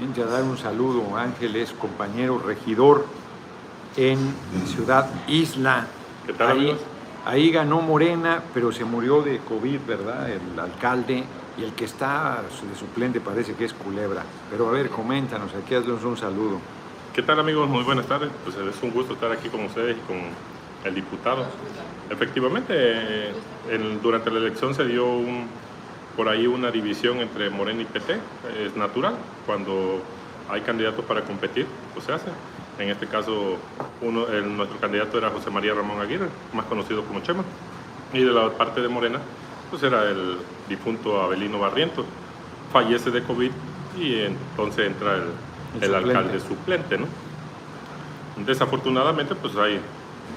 Vente 0.00 0.22
a 0.22 0.26
dar 0.26 0.42
un 0.44 0.56
saludo, 0.56 1.14
Ángel 1.14 1.56
es 1.56 1.72
compañero 1.72 2.38
regidor 2.38 3.04
en 3.98 4.18
Ciudad 4.64 5.10
Isla. 5.28 5.88
¿Qué 6.26 6.32
tal, 6.32 6.58
ahí, 6.58 6.76
ahí 7.26 7.50
ganó 7.50 7.82
Morena, 7.82 8.42
pero 8.54 8.72
se 8.72 8.86
murió 8.86 9.20
de 9.20 9.40
COVID, 9.40 9.80
¿verdad? 9.86 10.30
El 10.30 10.58
alcalde 10.58 11.22
y 11.58 11.64
el 11.64 11.74
que 11.74 11.84
está 11.84 12.40
de 12.42 12.78
suplente 12.78 13.20
parece 13.20 13.52
que 13.52 13.66
es 13.66 13.74
Culebra. 13.74 14.22
Pero 14.50 14.70
a 14.70 14.72
ver, 14.72 14.88
coméntanos, 14.88 15.50
aquí 15.54 15.74
haznos 15.74 16.02
un 16.02 16.16
saludo. 16.16 16.60
¿Qué 17.14 17.22
tal 17.22 17.38
amigos? 17.38 17.68
Muy 17.68 17.84
buenas 17.84 18.06
tardes. 18.06 18.30
Pues 18.42 18.56
es 18.56 18.82
un 18.82 18.92
gusto 18.92 19.12
estar 19.12 19.30
aquí 19.30 19.50
con 19.50 19.64
ustedes 19.64 19.98
y 19.98 20.00
con 20.00 20.16
el 20.82 20.94
diputado. 20.94 21.44
Efectivamente, 22.08 23.32
durante 24.02 24.30
la 24.30 24.38
elección 24.38 24.74
se 24.74 24.86
dio 24.86 25.04
un, 25.04 25.46
por 26.16 26.28
ahí 26.28 26.46
una 26.46 26.70
división 26.70 27.18
entre 27.18 27.50
Morena 27.50 27.82
y 27.82 27.84
PT, 27.84 28.18
es 28.64 28.76
natural, 28.76 29.14
cuando 29.46 30.02
hay 30.48 30.60
candidatos 30.62 31.04
para 31.04 31.22
competir, 31.22 31.66
pues 31.94 32.06
se 32.06 32.12
hace. 32.12 32.28
En 32.78 32.88
este 32.88 33.06
caso, 33.06 33.56
uno, 34.00 34.26
nuestro 34.26 34.78
candidato 34.80 35.18
era 35.18 35.30
José 35.30 35.50
María 35.50 35.74
Ramón 35.74 36.00
Aguirre, 36.00 36.28
más 36.52 36.64
conocido 36.66 37.04
como 37.04 37.20
Chema, 37.20 37.44
y 38.12 38.20
de 38.20 38.32
la 38.32 38.50
parte 38.50 38.80
de 38.80 38.88
Morena, 38.88 39.20
pues 39.70 39.82
era 39.82 40.08
el 40.08 40.38
difunto 40.68 41.20
Abelino 41.20 41.58
Barrientos. 41.58 42.04
Fallece 42.72 43.10
de 43.10 43.22
COVID 43.22 43.50
y 43.98 44.20
entonces 44.20 44.86
entra 44.86 45.16
el, 45.16 45.82
el, 45.82 45.94
alcalde 45.94 46.40
suplente, 46.40 46.98
¿no? 46.98 47.06
Desafortunadamente, 48.44 49.34
pues 49.34 49.56
hay 49.56 49.80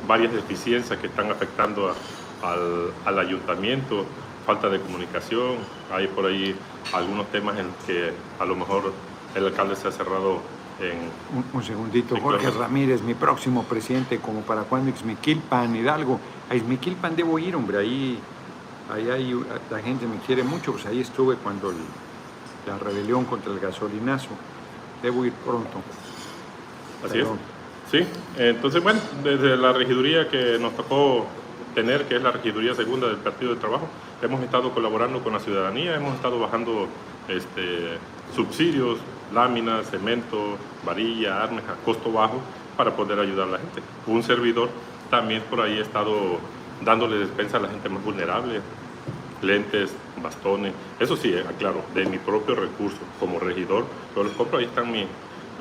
varias 0.07 0.34
deficiencias 0.34 0.99
que 0.99 1.07
están 1.07 1.32
afectando 1.32 1.93
al, 2.41 2.91
al 3.05 3.19
ayuntamiento, 3.19 4.05
falta 4.46 4.70
de 4.70 4.80
comunicación, 4.80 5.58
hay 5.91 6.08
por 6.08 6.26
ahí 6.26 6.56
algunos 6.94 7.28
temas 7.28 7.58
en 7.58 7.68
que 7.86 8.12
a 8.39 8.46
lo 8.46 8.56
mejor 8.56 8.91
el 9.36 9.46
alcalde 9.46 9.76
se 9.76 9.88
ha 9.88 9.91
cerrado 9.91 10.41
en... 10.80 11.54
Un, 11.54 11.64
segundito, 11.64 12.18
Jorge 12.20 12.50
Ramírez, 12.52 13.02
mi 13.02 13.14
próximo 13.14 13.64
presidente, 13.64 14.20
como 14.20 14.41
para 14.41 14.64
cuando 14.64 14.89
Ixmiquilpan, 14.89 15.76
Hidalgo. 15.76 16.20
A 16.50 16.56
Ixmiquilpan 16.56 17.16
debo 17.16 17.39
ir, 17.39 17.56
hombre, 17.56 17.78
ahí 17.78 18.20
ahí, 18.91 19.10
ahí 19.10 19.46
la 19.70 19.80
gente 19.80 20.06
me 20.08 20.18
quiere 20.18 20.44
mucho, 20.44 20.74
pues 20.74 20.86
ahí 20.86 21.02
estuve 21.02 21.36
cuando 21.36 21.74
la 22.68 22.78
rebelión 22.78 23.26
contra 23.26 23.52
el 23.52 23.60
gasolinazo. 23.60 24.30
Debo 25.02 25.26
ir 25.26 25.34
pronto. 25.34 25.82
Así 27.06 27.20
es. 27.20 27.28
Sí, 27.91 28.06
entonces 28.38 28.82
bueno, 28.82 29.00
desde 29.24 29.56
la 29.58 29.74
regiduría 29.74 30.28
que 30.30 30.58
nos 30.60 30.76
tocó 30.76 31.28
tener, 31.76 32.08
que 32.08 32.16
es 32.16 32.24
la 32.24 32.32
regiduría 32.32 32.74
segunda 32.74 33.08
del 33.08 33.18
Partido 33.18 33.52
del 33.52 33.60
Trabajo, 33.60 33.88
hemos 34.26 34.41
estado 34.41 34.71
colaborando 34.71 35.24
con 35.24 35.34
la 35.34 35.39
ciudadanía, 35.39 35.95
hemos 35.95 36.15
estado 36.15 36.39
bajando 36.39 36.88
este, 37.28 37.97
subsidios, 38.36 38.99
láminas, 39.34 39.89
cemento, 39.89 40.57
varilla, 40.86 41.43
armas 41.43 41.63
a 41.65 41.84
costo 41.86 42.11
bajo 42.11 42.39
para 42.78 42.95
poder 42.95 43.19
ayudar 43.19 43.47
a 43.49 43.51
la 43.51 43.57
gente. 43.57 43.82
Un 44.07 44.24
servidor 44.24 44.69
también 45.09 45.41
por 45.49 45.61
ahí 45.61 45.78
ha 45.78 45.82
estado 45.82 46.39
dándole 46.84 47.17
despensa 47.17 47.57
a 47.57 47.59
la 47.61 47.69
gente 47.69 47.89
más 47.89 48.03
vulnerable, 48.03 48.61
lentes, 49.41 49.91
bastones, 50.21 50.74
eso 50.99 51.15
sí, 51.15 51.36
aclaro, 51.36 51.84
de 51.93 52.05
mi 52.05 52.17
propio 52.17 52.55
recurso 52.55 52.99
como 53.19 53.39
regidor, 53.39 53.86
yo 54.15 54.24
los 54.24 54.34
compro, 54.34 54.57
ahí 54.57 54.65
están 54.65 54.91
mis, 54.91 55.05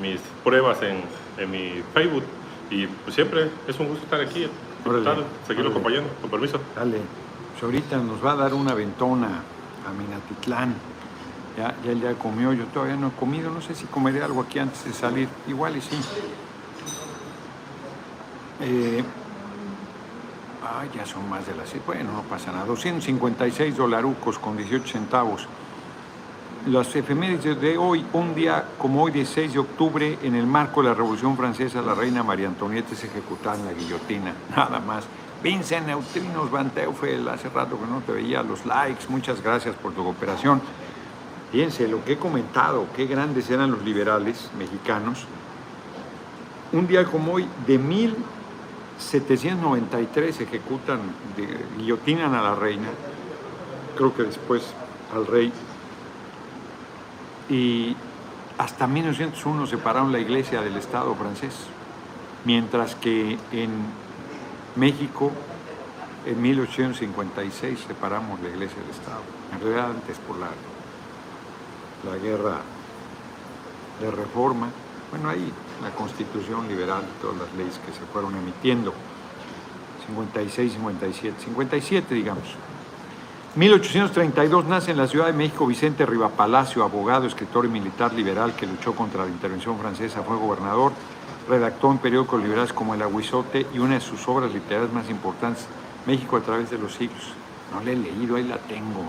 mis 0.00 0.20
pruebas 0.44 0.78
en, 0.82 1.02
en, 1.36 1.50
mi 1.50 1.82
Facebook 1.92 2.24
y 2.70 2.86
pues 2.86 3.14
siempre 3.14 3.50
es 3.66 3.78
un 3.78 3.88
gusto 3.88 4.04
estar 4.04 4.20
aquí, 4.20 4.46
seguirlo 5.46 5.70
acompañando, 5.70 6.08
con 6.20 6.30
permiso. 6.30 6.60
Dale, 6.76 6.98
ahorita 7.66 7.96
nos 7.98 8.24
va 8.24 8.32
a 8.32 8.36
dar 8.36 8.54
una 8.54 8.74
ventona 8.74 9.42
a 9.86 9.92
Minatitlán, 9.92 10.74
ya, 11.56 11.74
ya 11.84 11.92
ya 11.92 12.14
comió, 12.14 12.52
yo 12.52 12.64
todavía 12.66 12.96
no 12.96 13.08
he 13.08 13.12
comido, 13.12 13.50
no 13.50 13.60
sé 13.60 13.74
si 13.74 13.86
comeré 13.86 14.22
algo 14.22 14.42
aquí 14.42 14.58
antes 14.58 14.84
de 14.84 14.92
salir, 14.92 15.28
igual 15.46 15.76
y 15.76 15.80
sí. 15.80 16.00
Eh, 18.60 19.04
Ah, 20.64 20.84
ya 20.94 21.04
son 21.04 21.28
más 21.28 21.44
de 21.46 21.56
las... 21.56 21.74
Bueno, 21.84 22.12
no 22.12 22.22
pasa 22.22 22.52
nada. 22.52 22.64
256 22.66 23.76
dolarucos 23.76 24.38
con 24.38 24.56
18 24.56 24.86
centavos. 24.86 25.48
Las 26.66 26.94
efemérides 26.94 27.60
de 27.60 27.76
hoy, 27.76 28.06
un 28.12 28.34
día 28.36 28.64
como 28.78 29.02
hoy, 29.02 29.10
16 29.10 29.54
de 29.54 29.58
octubre, 29.58 30.18
en 30.22 30.36
el 30.36 30.46
marco 30.46 30.80
de 30.80 30.90
la 30.90 30.94
Revolución 30.94 31.36
Francesa, 31.36 31.82
la 31.82 31.94
reina 31.94 32.22
María 32.22 32.46
Antonieta 32.46 32.94
es 32.94 33.02
ejecutada 33.02 33.56
en 33.56 33.66
la 33.66 33.72
guillotina. 33.72 34.32
Nada 34.56 34.78
más. 34.78 35.04
Vincent 35.42 35.86
Neutrinos 35.88 36.50
Van 36.50 36.70
Teufel, 36.70 37.28
hace 37.28 37.48
rato 37.48 37.78
que 37.78 37.86
no 37.86 38.00
te 38.00 38.12
veía 38.12 38.42
los 38.42 38.64
likes. 38.64 39.06
Muchas 39.08 39.42
gracias 39.42 39.74
por 39.74 39.92
tu 39.92 40.04
cooperación. 40.04 40.60
Fíjense 41.50 41.88
lo 41.88 42.04
que 42.04 42.12
he 42.12 42.16
comentado, 42.16 42.86
qué 42.96 43.06
grandes 43.06 43.50
eran 43.50 43.72
los 43.72 43.82
liberales 43.82 44.50
mexicanos. 44.56 45.26
Un 46.72 46.86
día 46.86 47.04
como 47.04 47.32
hoy, 47.32 47.46
de 47.66 47.76
mil 47.76 48.16
793 48.98 50.40
ejecutan, 50.40 51.00
guillotinan 51.76 52.34
a 52.34 52.42
la 52.42 52.54
reina, 52.54 52.88
creo 53.96 54.14
que 54.14 54.22
después 54.22 54.62
al 55.14 55.26
rey, 55.26 55.52
y 57.50 57.96
hasta 58.56 58.86
1901 58.86 59.66
separaron 59.66 60.12
la 60.12 60.20
iglesia 60.20 60.62
del 60.62 60.76
Estado 60.76 61.14
francés, 61.14 61.54
mientras 62.44 62.94
que 62.94 63.38
en 63.50 63.70
México 64.76 65.30
en 66.24 66.40
1856 66.40 67.80
separamos 67.86 68.40
la 68.40 68.48
iglesia 68.48 68.80
del 68.80 68.90
Estado, 68.90 69.22
en 69.52 69.60
realidad 69.60 69.90
antes 69.90 70.18
por 70.18 70.38
la, 70.38 70.48
la 72.08 72.16
guerra 72.16 72.60
de 74.00 74.10
reforma, 74.10 74.68
bueno 75.10 75.28
ahí 75.28 75.52
la 75.82 75.90
constitución 75.90 76.68
liberal, 76.68 77.02
todas 77.20 77.36
las 77.38 77.54
leyes 77.54 77.78
que 77.84 77.92
se 77.92 78.00
fueron 78.12 78.36
emitiendo, 78.36 78.94
56, 80.06 80.72
57, 80.72 81.36
57 81.44 82.14
digamos. 82.14 82.44
1832 83.54 84.64
nace 84.64 84.92
en 84.92 84.96
la 84.96 85.06
Ciudad 85.06 85.26
de 85.26 85.34
México 85.34 85.66
Vicente 85.66 86.06
Rivapalacio, 86.06 86.82
abogado, 86.82 87.26
escritor 87.26 87.66
y 87.66 87.68
militar 87.68 88.14
liberal 88.14 88.54
que 88.56 88.66
luchó 88.66 88.94
contra 88.94 89.24
la 89.24 89.30
intervención 89.30 89.78
francesa, 89.78 90.22
fue 90.22 90.36
gobernador, 90.38 90.92
redactó 91.48 91.90
en 91.90 91.98
periódicos 91.98 92.42
liberales 92.42 92.72
como 92.72 92.94
El 92.94 93.02
Aguizote 93.02 93.66
y 93.74 93.78
una 93.78 93.94
de 93.94 94.00
sus 94.00 94.26
obras 94.28 94.52
literarias 94.52 94.92
más 94.92 95.08
importantes, 95.10 95.66
México 96.06 96.36
a 96.36 96.40
través 96.40 96.70
de 96.70 96.78
los 96.78 96.94
siglos. 96.94 97.32
No 97.72 97.80
la 97.80 97.90
he 97.90 97.96
leído, 97.96 98.36
ahí 98.36 98.44
la 98.44 98.58
tengo. 98.58 99.02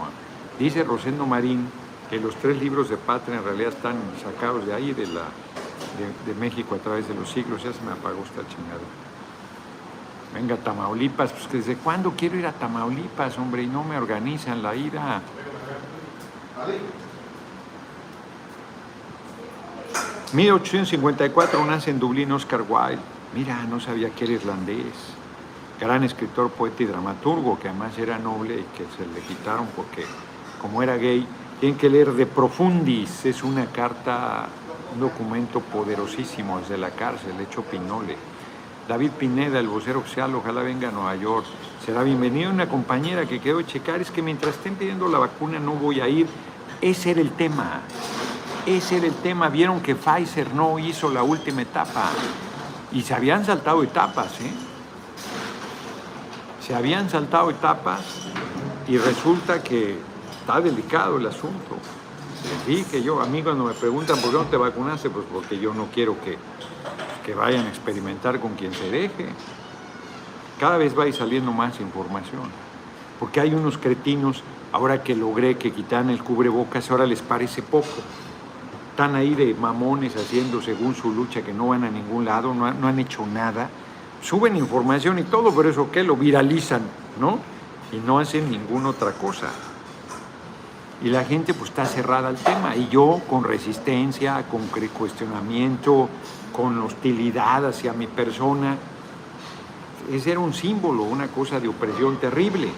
Dice 0.60 0.84
Rosendo 0.84 1.26
Marín 1.26 1.68
que 2.10 2.20
los 2.20 2.36
tres 2.36 2.62
libros 2.62 2.90
de 2.90 2.98
Patria 2.98 3.38
en 3.38 3.44
realidad 3.44 3.74
están 3.74 3.96
sacados 4.24 4.66
de 4.66 4.74
ahí, 4.74 4.94
de 4.94 5.08
la 5.08 5.24
de, 6.26 6.34
México 6.36 6.76
a 6.76 6.78
través 6.78 7.08
de 7.08 7.16
los 7.16 7.30
siglos, 7.30 7.64
ya 7.64 7.74
se 7.74 7.82
me 7.84 7.92
apagó 7.92 8.24
esta 8.24 8.48
chingada. 8.48 8.82
Venga, 10.34 10.58
Tamaulipas, 10.58 11.32
pues 11.32 11.52
desde 11.52 11.76
cuándo 11.76 12.14
quiero 12.18 12.38
ir 12.38 12.48
a 12.48 12.54
Tamaulipas, 12.54 13.38
hombre, 13.38 13.64
y 13.64 13.68
no 13.68 13.84
me 13.84 13.98
organizan 13.98 14.64
la 14.64 14.76
ida. 14.76 15.22
1854 20.34 21.66
nace 21.66 21.92
en 21.92 22.00
Dublín 22.00 22.32
Oscar 22.32 22.64
Wilde. 22.68 23.00
Mira, 23.36 23.64
no 23.66 23.80
sabía 23.80 24.10
que 24.10 24.24
era 24.26 24.34
irlandés. 24.34 24.94
Gran 25.80 26.04
escritor, 26.04 26.50
poeta 26.50 26.84
y 26.84 26.86
dramaturgo, 26.86 27.60
que 27.60 27.70
además 27.70 27.98
era 27.98 28.18
noble 28.18 28.56
y 28.56 28.78
que 28.78 28.86
se 28.98 29.06
le 29.14 29.20
quitaron 29.28 29.68
porque, 29.76 30.06
como 30.62 30.82
era 30.82 30.98
gay, 30.98 31.28
tienen 31.60 31.78
que 31.78 31.90
leer 31.90 32.14
De 32.14 32.26
Profundis. 32.26 33.26
Es 33.26 33.44
una 33.44 33.68
carta 33.68 34.48
un 34.94 35.00
documento 35.00 35.60
poderosísimo 35.60 36.60
desde 36.60 36.78
la 36.78 36.92
cárcel, 36.92 37.34
hecho 37.42 37.64
Pinole. 37.64 38.16
David 38.88 39.12
Pineda, 39.12 39.60
el 39.60 39.68
vocero 39.68 40.00
oficial, 40.00 40.36
ojalá 40.36 40.62
venga 40.62 40.90
a 40.90 40.92
Nueva 40.92 41.16
York. 41.16 41.46
Será 41.86 42.04
bienvenido. 42.04 42.52
Una 42.52 42.68
compañera 42.68 43.26
que 43.26 43.40
quedó 43.40 43.62
checar 43.62 44.02
es 44.02 44.12
que 44.12 44.22
mientras 44.22 44.56
estén 44.56 44.76
pidiendo 44.76 45.08
la 45.08 45.20
vacuna 45.20 45.60
no 45.60 45.74
voy 45.74 46.02
a 46.02 46.08
ir. 46.08 46.28
Ese 46.82 47.12
era 47.12 47.22
el 47.22 47.32
tema. 47.32 47.82
Ese 48.66 48.98
era 48.98 49.08
el 49.08 49.16
tema. 49.16 49.50
Vieron 49.50 49.82
que 49.82 49.96
Pfizer 49.96 50.54
no 50.54 50.80
hizo 50.80 51.10
la 51.10 51.24
última 51.24 51.62
etapa. 51.62 52.10
Y 52.92 53.02
se 53.02 53.14
habían 53.14 53.46
saltado 53.46 53.84
etapas, 53.84 54.40
¿eh? 54.40 54.52
Se 56.66 56.74
habían 56.74 57.10
saltado 57.10 57.50
etapas 57.50 58.02
y 58.88 58.98
resulta 58.98 59.62
que 59.62 59.98
está 60.40 60.62
delicado 60.62 61.18
el 61.18 61.28
asunto. 61.28 61.78
Sí, 62.66 62.86
que 62.90 63.04
yo, 63.04 63.22
a 63.22 63.26
mí 63.26 63.44
cuando 63.44 63.66
me 63.66 63.74
preguntan 63.74 64.18
por 64.20 64.32
qué 64.32 64.38
no 64.38 64.44
te 64.46 64.58
vacunaste, 64.58 65.10
pues 65.10 65.26
porque 65.32 65.60
yo 65.60 65.74
no 65.74 65.88
quiero 65.94 66.16
que, 66.22 66.38
que 67.26 67.34
vayan 67.34 67.66
a 67.66 67.70
experimentar 67.70 68.40
con 68.40 68.54
quien 68.56 68.74
se 68.74 68.90
deje. 68.90 69.28
Cada 70.60 70.78
vez 70.78 70.98
va 70.98 71.12
saliendo 71.12 71.52
más 71.52 71.82
información. 71.82 72.44
Porque 73.20 73.42
hay 73.42 73.54
unos 73.54 73.78
cretinos, 73.78 74.44
ahora 74.72 75.04
que 75.04 75.16
logré 75.16 75.58
que 75.58 75.72
quitan 75.72 76.10
el 76.10 76.24
cubrebocas, 76.24 76.90
ahora 76.92 77.06
les 77.06 77.22
parece 77.22 77.62
poco. 77.62 77.88
Están 78.94 79.16
ahí 79.16 79.34
de 79.34 79.54
mamones 79.56 80.16
haciendo 80.16 80.62
según 80.62 80.96
su 80.96 81.12
lucha 81.12 81.42
que 81.42 81.52
no 81.52 81.70
van 81.70 81.84
a 81.84 81.90
ningún 81.90 82.26
lado, 82.26 82.54
no, 82.54 82.72
no 82.74 82.88
han 82.88 83.00
hecho 83.00 83.26
nada. 83.26 83.70
Suben 84.22 84.56
información 84.56 85.20
y 85.20 85.24
todo, 85.24 85.54
pero 85.54 85.70
eso 85.70 85.92
que 85.92 86.04
lo 86.04 86.16
viralizan, 86.16 86.82
¿no? 87.20 87.40
Y 87.92 87.98
no 87.98 88.20
hacen 88.20 88.50
ninguna 88.50 88.90
otra 88.90 89.12
cosa 89.12 89.50
y 91.04 91.10
la 91.10 91.26
gente 91.26 91.54
pues 91.54 91.70
está 91.70 91.86
cerrada 91.86 92.30
al 92.30 92.38
tema 92.38 92.76
y 92.76 92.88
yo 92.88 93.22
con 93.30 93.44
resistencia, 93.44 94.46
con 94.50 94.68
cuestionamiento, 94.68 96.08
con 96.54 96.82
hostilidad 96.82 97.66
hacia 97.66 97.92
mi 97.92 98.08
persona, 98.08 98.78
ese 100.12 100.32
era 100.32 100.40
un 100.40 100.54
símbolo, 100.54 101.04
una 101.04 101.28
cosa 101.28 101.60
de 101.60 101.68
opresión 101.68 102.18
terrible. 102.18 102.70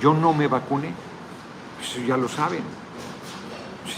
Yo 0.00 0.12
no 0.12 0.34
me 0.34 0.48
vacuné, 0.48 0.92
eso 1.80 2.00
ya 2.06 2.16
lo 2.16 2.28
saben. 2.28 2.62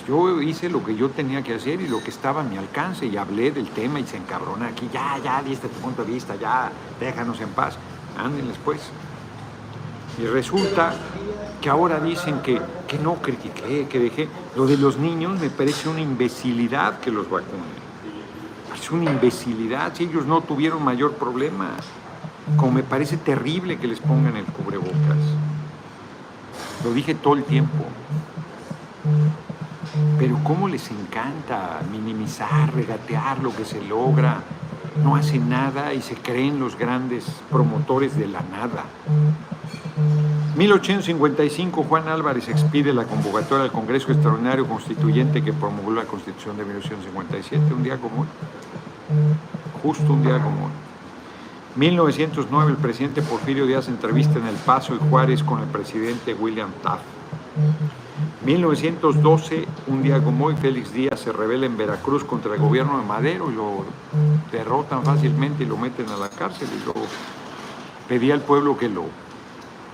Yo 0.07 0.43
hice 0.43 0.69
lo 0.69 0.85
que 0.85 0.95
yo 0.97 1.09
tenía 1.09 1.43
que 1.43 1.55
hacer 1.55 1.81
y 1.81 1.89
lo 1.89 2.03
que 2.03 2.11
estaba 2.11 2.43
a 2.43 2.45
mi 2.45 2.59
alcance 2.59 3.07
y 3.07 3.17
hablé 3.17 3.51
del 3.51 3.69
tema 3.71 4.01
y 4.01 4.07
se 4.07 4.19
encabrona 4.19 4.69
aquí, 4.69 4.89
ya, 4.93 5.19
ya, 5.23 5.43
diste 5.43 5.69
tu 5.69 5.81
punto 5.81 6.05
de 6.05 6.13
vista, 6.13 6.37
ya, 6.37 6.71
déjanos 7.01 7.41
en 7.41 7.49
paz, 7.51 7.77
ándenles 8.19 8.59
pues. 8.63 8.81
Y 10.19 10.27
resulta 10.27 10.95
que 11.61 11.71
ahora 11.71 12.01
dicen 12.01 12.41
que, 12.41 12.61
que 12.87 12.99
no 12.99 13.15
critiqué, 13.15 13.89
que 13.89 13.99
dejé. 13.99 14.29
Lo 14.55 14.67
de 14.67 14.77
los 14.77 14.99
niños 14.99 15.41
me 15.41 15.49
parece 15.49 15.89
una 15.89 16.01
imbecilidad 16.01 17.01
que 17.01 17.11
los 17.11 17.29
vacunen. 17.29 17.85
Es 18.79 18.91
una 18.91 19.11
imbecilidad 19.11 19.95
si 19.95 20.05
ellos 20.05 20.27
no 20.27 20.43
tuvieron 20.43 20.85
mayor 20.85 21.15
problema. 21.15 21.71
Como 22.59 22.73
me 22.73 22.83
parece 22.83 23.17
terrible 23.17 23.79
que 23.79 23.87
les 23.87 24.01
pongan 24.01 24.37
el 24.37 24.45
cubrebocas. 24.45 25.17
Lo 26.85 26.93
dije 26.93 27.15
todo 27.15 27.35
el 27.35 27.45
tiempo. 27.45 27.87
Pero 30.19 30.39
cómo 30.45 30.69
les 30.69 30.91
encanta 30.91 31.81
minimizar, 31.91 32.73
regatear 32.75 33.43
lo 33.43 33.55
que 33.55 33.65
se 33.65 33.83
logra. 33.83 34.43
No 35.03 35.17
hacen 35.17 35.49
nada 35.49 35.93
y 35.93 36.03
se 36.03 36.15
creen 36.15 36.61
los 36.61 36.79
grandes 36.79 37.25
promotores 37.51 38.17
de 38.17 38.29
la 38.29 38.43
nada. 38.43 38.85
1855, 40.57 41.85
Juan 41.85 42.09
Álvarez 42.09 42.49
expide 42.49 42.93
la 42.93 43.05
convocatoria 43.05 43.65
del 43.65 43.73
Congreso 43.73 44.13
Extraordinario 44.13 44.67
Constituyente 44.69 45.43
que 45.43 45.53
promulgó 45.53 45.93
la 45.93 46.05
Constitución 46.05 46.57
de 46.57 46.65
1857, 46.65 47.75
un 47.75 47.83
día 47.83 47.97
común, 47.97 48.27
justo 49.83 50.13
un 50.13 50.23
día 50.23 50.41
común. 50.41 50.71
1909 51.77 52.71
el 52.71 52.77
presidente 52.77 53.21
Porfirio 53.23 53.67
Díaz 53.67 53.89
entrevista 53.89 54.39
en 54.39 54.47
El 54.47 54.55
Paso 54.55 54.95
y 54.95 54.99
Juárez 55.11 55.43
con 55.43 55.61
el 55.61 55.67
presidente 55.67 56.35
William 56.35 56.71
Taft. 56.83 57.03
1912, 58.45 59.67
un 59.89 60.03
día 60.03 60.23
como 60.23 60.47
hoy, 60.47 60.57
Félix 60.57 60.93
Díaz 60.93 61.21
se 61.21 61.33
revela 61.33 61.67
en 61.67 61.77
Veracruz 61.77 62.25
contra 62.25 62.55
el 62.55 62.61
gobierno 62.61 62.99
de 62.99 63.05
Madero 63.05 63.51
y 63.51 63.55
lo 63.55 63.85
derrotan 64.53 65.05
fácilmente 65.05 65.65
y 65.65 65.67
lo 65.67 65.77
meten 65.77 66.09
a 66.09 66.17
la 66.17 66.29
cárcel 66.29 66.69
y 66.73 66.85
luego 66.85 67.07
pedía 68.09 68.35
al 68.35 68.43
pueblo 68.43 68.77
que 68.77 68.89
lo 68.89 69.07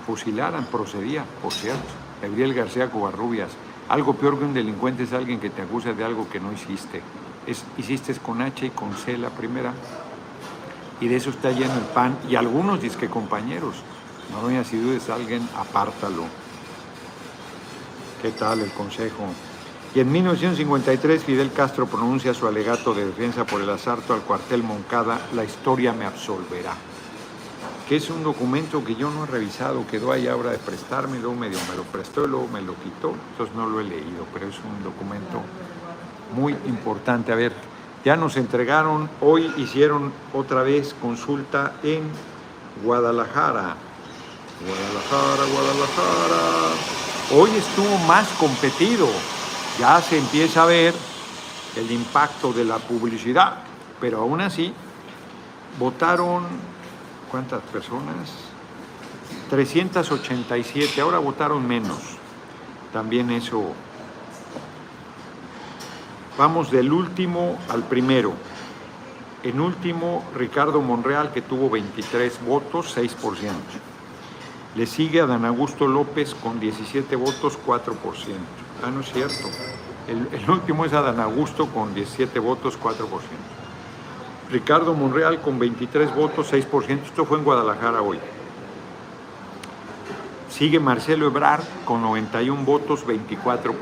fusilaran, 0.05 0.65
procedía, 0.65 1.25
por 1.41 1.51
cierto. 1.51 1.81
Gabriel 2.21 2.53
García 2.53 2.91
Covarrubias, 2.91 3.49
algo 3.89 4.13
peor 4.13 4.37
que 4.37 4.45
un 4.45 4.53
delincuente 4.53 5.03
es 5.03 5.13
alguien 5.13 5.39
que 5.39 5.49
te 5.49 5.63
acusa 5.63 5.93
de 5.93 6.03
algo 6.03 6.29
que 6.29 6.39
no 6.39 6.53
hiciste. 6.53 7.01
Es, 7.47 7.63
hiciste 7.77 8.13
con 8.15 8.41
H 8.41 8.67
y 8.67 8.69
con 8.69 8.93
C 8.93 9.17
la 9.17 9.31
primera, 9.31 9.73
y 10.99 11.07
de 11.07 11.15
eso 11.15 11.31
está 11.31 11.49
lleno 11.51 11.73
el 11.73 11.85
pan, 11.93 12.15
y 12.29 12.35
algunos 12.35 12.79
que 12.79 13.09
compañeros. 13.09 13.77
Noroña, 14.31 14.63
si 14.63 14.77
dudes 14.77 15.09
alguien, 15.09 15.47
apártalo. 15.57 16.25
¿Qué 18.21 18.29
tal 18.29 18.59
el 18.59 18.71
consejo? 18.71 19.25
Y 19.95 19.99
en 19.99 20.11
1953 20.11 21.23
Fidel 21.23 21.51
Castro 21.51 21.87
pronuncia 21.87 22.35
su 22.35 22.45
alegato 22.45 22.93
de 22.93 23.05
defensa 23.05 23.45
por 23.45 23.61
el 23.61 23.69
asalto 23.69 24.13
al 24.13 24.21
cuartel 24.21 24.61
Moncada, 24.61 25.19
La 25.33 25.43
historia 25.43 25.91
me 25.91 26.05
absolverá, 26.05 26.73
que 27.89 27.95
es 27.95 28.11
un 28.11 28.23
documento 28.23 28.85
que 28.85 28.93
yo 28.93 29.09
no 29.09 29.23
he 29.23 29.27
revisado, 29.27 29.87
quedó 29.87 30.11
ahí 30.11 30.27
ahora 30.27 30.51
de 30.51 30.59
prestarme, 30.59 31.17
medio 31.17 31.33
me 31.67 31.75
lo 31.75 31.83
prestó 31.91 32.23
y 32.23 32.27
luego 32.27 32.47
me 32.47 32.61
lo 32.61 32.75
quitó, 32.75 33.15
entonces 33.31 33.55
no 33.55 33.67
lo 33.67 33.79
he 33.79 33.85
leído, 33.85 34.27
pero 34.31 34.47
es 34.47 34.55
un 34.59 34.83
documento 34.83 35.41
muy 36.35 36.53
importante. 36.67 37.31
A 37.31 37.35
ver, 37.35 37.53
ya 38.05 38.15
nos 38.15 38.37
entregaron, 38.37 39.09
hoy 39.19 39.51
hicieron 39.57 40.13
otra 40.31 40.61
vez 40.61 40.93
consulta 41.01 41.73
en 41.81 42.03
Guadalajara. 42.83 43.75
Guadalajara, 44.61 45.43
Guadalajara. 45.51 47.10
Hoy 47.33 47.49
estuvo 47.51 47.97
más 48.07 48.27
competido. 48.39 49.07
Ya 49.79 50.01
se 50.01 50.17
empieza 50.17 50.63
a 50.63 50.65
ver 50.65 50.93
el 51.77 51.91
impacto 51.91 52.51
de 52.51 52.65
la 52.65 52.77
publicidad, 52.77 53.59
pero 53.99 54.19
aún 54.19 54.41
así 54.41 54.73
votaron, 55.79 56.45
¿cuántas 57.29 57.61
personas? 57.63 58.29
387, 59.49 60.99
ahora 60.99 61.19
votaron 61.19 61.65
menos. 61.65 61.99
También 62.91 63.31
eso 63.31 63.73
Vamos 66.37 66.71
del 66.71 66.91
último 66.91 67.59
al 67.69 67.83
primero. 67.83 68.33
En 69.43 69.59
último, 69.59 70.23
Ricardo 70.35 70.81
Monreal, 70.81 71.31
que 71.31 71.41
tuvo 71.41 71.69
23 71.69 72.45
votos, 72.45 72.97
6%. 72.97 73.90
Le 74.75 74.85
sigue 74.85 75.19
Adán 75.19 75.43
Augusto 75.43 75.85
López 75.85 76.33
con 76.33 76.59
17 76.59 77.15
votos, 77.17 77.59
4%. 77.65 77.93
Ah, 78.83 78.89
no 78.89 79.01
es 79.01 79.11
cierto. 79.11 79.49
El, 80.07 80.49
último 80.49 80.85
es 80.85 80.93
Adán 80.93 81.19
Augusto 81.19 81.67
con 81.67 81.93
17 81.93 82.39
votos, 82.39 82.79
4%. 82.79 83.05
Ricardo 84.49 84.93
Monreal 84.93 85.41
con 85.41 85.59
23 85.59 86.15
votos, 86.15 86.53
6%. 86.53 87.03
Esto 87.03 87.25
fue 87.25 87.37
en 87.37 87.43
Guadalajara 87.43 88.01
hoy. 88.01 88.19
Sigue 90.49 90.79
Marcelo 90.79 91.27
Ebrard 91.27 91.63
con 91.85 92.01
91 92.01 92.63
votos, 92.63 93.05
24%. 93.05 93.73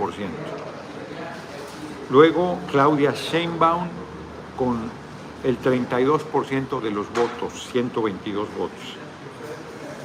Luego 2.09 2.57
Claudia 2.71 3.13
Sheinbaum 3.13 3.87
con 4.57 4.89
el 5.43 5.59
32% 5.61 6.81
de 6.81 6.91
los 6.91 7.07
votos, 7.13 7.67
122 7.71 8.47
votos. 8.57 8.98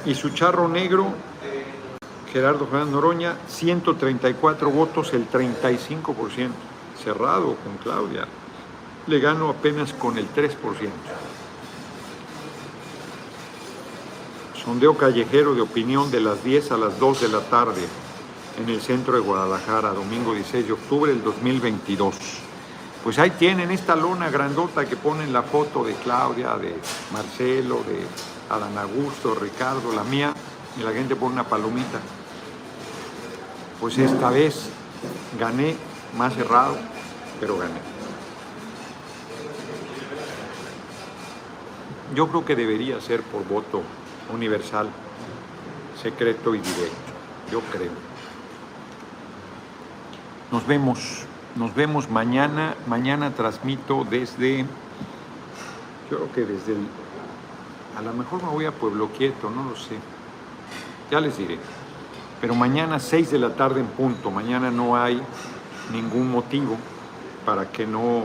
Y 0.05 0.13
su 0.13 0.29
charro 0.29 0.67
negro, 0.67 1.13
Gerardo 2.31 2.67
Fernández 2.67 2.93
Noroña, 2.93 3.37
134 3.47 4.69
votos, 4.69 5.13
el 5.13 5.29
35%. 5.29 6.49
Cerrado 7.03 7.55
con 7.55 7.77
Claudia. 7.81 8.27
Le 9.07 9.19
gano 9.19 9.49
apenas 9.49 9.93
con 9.93 10.17
el 10.17 10.27
3%. 10.33 10.51
Sondeo 14.63 14.97
callejero 14.97 15.53
de 15.53 15.61
opinión 15.61 16.09
de 16.11 16.21
las 16.21 16.43
10 16.43 16.71
a 16.71 16.77
las 16.77 16.99
2 16.99 17.21
de 17.21 17.27
la 17.29 17.41
tarde 17.41 17.81
en 18.59 18.69
el 18.69 18.81
centro 18.81 19.13
de 19.13 19.19
Guadalajara, 19.19 19.89
domingo 19.91 20.33
16 20.33 20.67
de 20.67 20.73
octubre 20.73 21.11
del 21.11 21.23
2022. 21.23 22.15
Pues 23.03 23.19
ahí 23.19 23.31
tienen 23.31 23.69
esta 23.71 23.95
lona 23.95 24.29
grandota 24.29 24.85
que 24.85 24.95
ponen 24.95 25.31
la 25.31 25.43
foto 25.43 25.83
de 25.83 25.93
Claudia, 25.93 26.55
de 26.57 26.75
Marcelo, 27.11 27.83
de 27.87 28.05
Adán 28.49 28.77
Augusto, 28.77 29.35
Ricardo, 29.35 29.93
la 29.93 30.03
mía, 30.03 30.33
y 30.77 30.83
la 30.83 30.91
gente 30.91 31.15
pone 31.15 31.33
una 31.33 31.43
palomita. 31.45 31.99
Pues 33.79 33.97
esta 33.97 34.29
vez 34.29 34.69
gané 35.39 35.75
más 36.17 36.33
cerrado, 36.33 36.77
pero 37.39 37.57
gané. 37.57 37.79
Yo 42.13 42.27
creo 42.27 42.45
que 42.45 42.55
debería 42.55 43.01
ser 43.01 43.21
por 43.23 43.45
voto 43.47 43.81
universal, 44.33 44.89
secreto 46.01 46.55
y 46.55 46.59
directo. 46.59 46.95
Yo 47.51 47.61
creo. 47.71 47.91
Nos 50.51 50.65
vemos, 50.67 51.25
nos 51.55 51.73
vemos 51.75 52.09
mañana. 52.09 52.75
Mañana 52.87 53.31
transmito 53.31 54.05
desde, 54.09 54.65
yo 56.09 56.17
creo 56.17 56.31
que 56.31 56.41
desde 56.41 56.73
el, 56.73 56.87
a 57.97 58.01
lo 58.01 58.13
mejor 58.13 58.43
me 58.43 58.49
voy 58.49 58.65
a 58.65 58.71
Pueblo 58.71 59.09
Quieto, 59.17 59.49
no 59.49 59.69
lo 59.69 59.75
sé. 59.75 59.97
Ya 61.11 61.19
les 61.19 61.37
diré. 61.37 61.57
Pero 62.41 62.55
mañana 62.55 62.99
6 62.99 63.31
de 63.31 63.39
la 63.39 63.55
tarde 63.55 63.79
en 63.79 63.87
punto. 63.87 64.31
Mañana 64.31 64.71
no 64.71 64.95
hay 64.95 65.21
ningún 65.91 66.29
motivo 66.31 66.77
para 67.45 67.71
que 67.71 67.85
no 67.85 68.23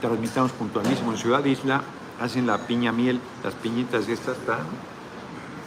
transmitamos 0.00 0.52
puntualísimo. 0.52 1.12
En 1.12 1.18
Ciudad 1.18 1.44
Isla 1.44 1.82
hacen 2.20 2.46
la 2.46 2.58
piña 2.58 2.92
miel, 2.92 3.20
las 3.44 3.54
piñitas 3.54 4.08
estas 4.08 4.38
están 4.38 4.66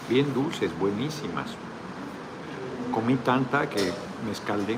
bien 0.10 0.34
dulces, 0.34 0.78
buenísimas 0.80 1.56
comí 2.92 3.16
tanta 3.16 3.70
que 3.70 3.92
me 4.26 4.32
escaldé. 4.32 4.78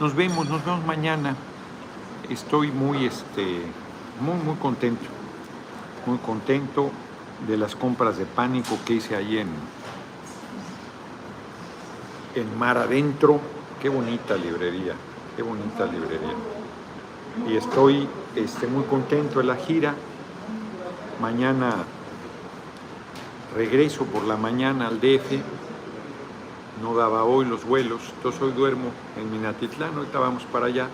Nos 0.00 0.14
vemos, 0.14 0.48
nos 0.48 0.64
vemos 0.64 0.84
mañana. 0.84 1.36
Estoy 2.28 2.70
muy, 2.70 3.06
este, 3.06 3.60
muy, 4.20 4.36
muy 4.44 4.56
contento, 4.56 5.04
muy 6.06 6.18
contento 6.18 6.90
de 7.46 7.56
las 7.56 7.76
compras 7.76 8.16
de 8.18 8.26
pánico 8.26 8.78
que 8.84 8.94
hice 8.94 9.14
ahí 9.14 9.38
en, 9.38 9.48
en 12.34 12.58
Mar 12.58 12.78
Adentro. 12.78 13.40
Qué 13.80 13.88
bonita 13.88 14.36
librería, 14.36 14.94
qué 15.36 15.42
bonita 15.42 15.86
librería. 15.86 16.34
Y 17.48 17.56
estoy 17.56 18.08
este, 18.34 18.66
muy 18.66 18.84
contento 18.84 19.38
de 19.38 19.44
la 19.44 19.56
gira. 19.56 19.94
Mañana 21.20 21.84
regreso 23.54 24.04
por 24.04 24.24
la 24.24 24.36
mañana 24.36 24.88
al 24.88 25.00
DF 25.00 25.40
no 26.82 26.94
daba 26.94 27.24
hoy 27.24 27.46
los 27.46 27.64
vuelos, 27.64 28.02
entonces 28.16 28.42
hoy 28.42 28.52
duermo 28.52 28.90
en 29.16 29.32
Minatitlán, 29.32 29.94
ahorita 29.96 30.18
vamos 30.18 30.42
para 30.44 30.66
allá. 30.66 30.88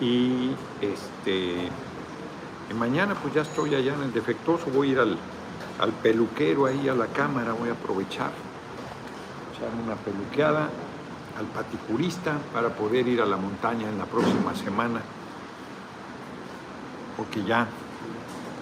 Y 0.00 0.50
este 0.80 1.70
mañana 2.74 3.14
pues 3.14 3.34
ya 3.34 3.42
estoy 3.42 3.74
allá 3.74 3.94
en 3.94 4.02
el 4.02 4.12
defectuoso, 4.12 4.66
voy 4.70 4.88
a 4.88 4.92
ir 4.92 4.98
al, 4.98 5.92
peluquero 6.02 6.66
ahí 6.66 6.88
a 6.88 6.94
la 6.94 7.06
cámara, 7.06 7.52
voy 7.52 7.68
a 7.68 7.72
aprovechar, 7.72 8.30
echarme 9.54 9.82
una 9.82 9.96
peluqueada 9.96 10.68
al 11.38 11.46
paticurista 11.46 12.38
para 12.52 12.70
poder 12.70 13.06
ir 13.08 13.20
a 13.20 13.26
la 13.26 13.36
montaña 13.36 13.88
en 13.88 13.98
la 13.98 14.06
próxima 14.06 14.54
semana, 14.54 15.00
porque 17.16 17.44
ya, 17.44 17.66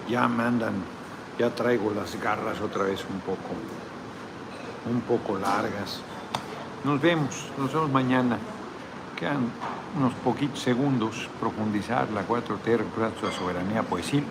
ya 0.09 0.27
me 0.27 0.43
andan, 0.43 0.73
ya 1.39 1.49
traigo 1.49 1.91
las 1.91 2.19
garras 2.21 2.61
otra 2.61 2.83
vez 2.83 3.03
un 3.09 3.19
poco 3.21 3.53
un 4.85 4.99
poco 5.01 5.39
largas. 5.39 6.01
Nos 6.83 6.99
vemos, 6.99 7.49
nos 7.57 7.73
vemos 7.73 7.89
mañana. 7.89 8.37
Unos 9.97 10.13
poquitos 10.13 10.59
segundos 10.59 11.29
profundizar 11.39 12.09
la 12.11 12.27
4T, 12.27 12.77
recuperar 12.77 13.11
su 13.19 13.31
soberanía, 13.31 13.83
sí. 14.03 14.23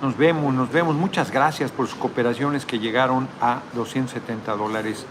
Nos 0.00 0.16
vemos, 0.16 0.52
nos 0.52 0.70
vemos. 0.70 0.96
Muchas 0.96 1.30
gracias 1.30 1.70
por 1.70 1.86
sus 1.86 1.98
cooperaciones 1.98 2.66
que 2.66 2.78
llegaron 2.78 3.28
a 3.40 3.60
270 3.74 4.56
dólares 4.56 5.06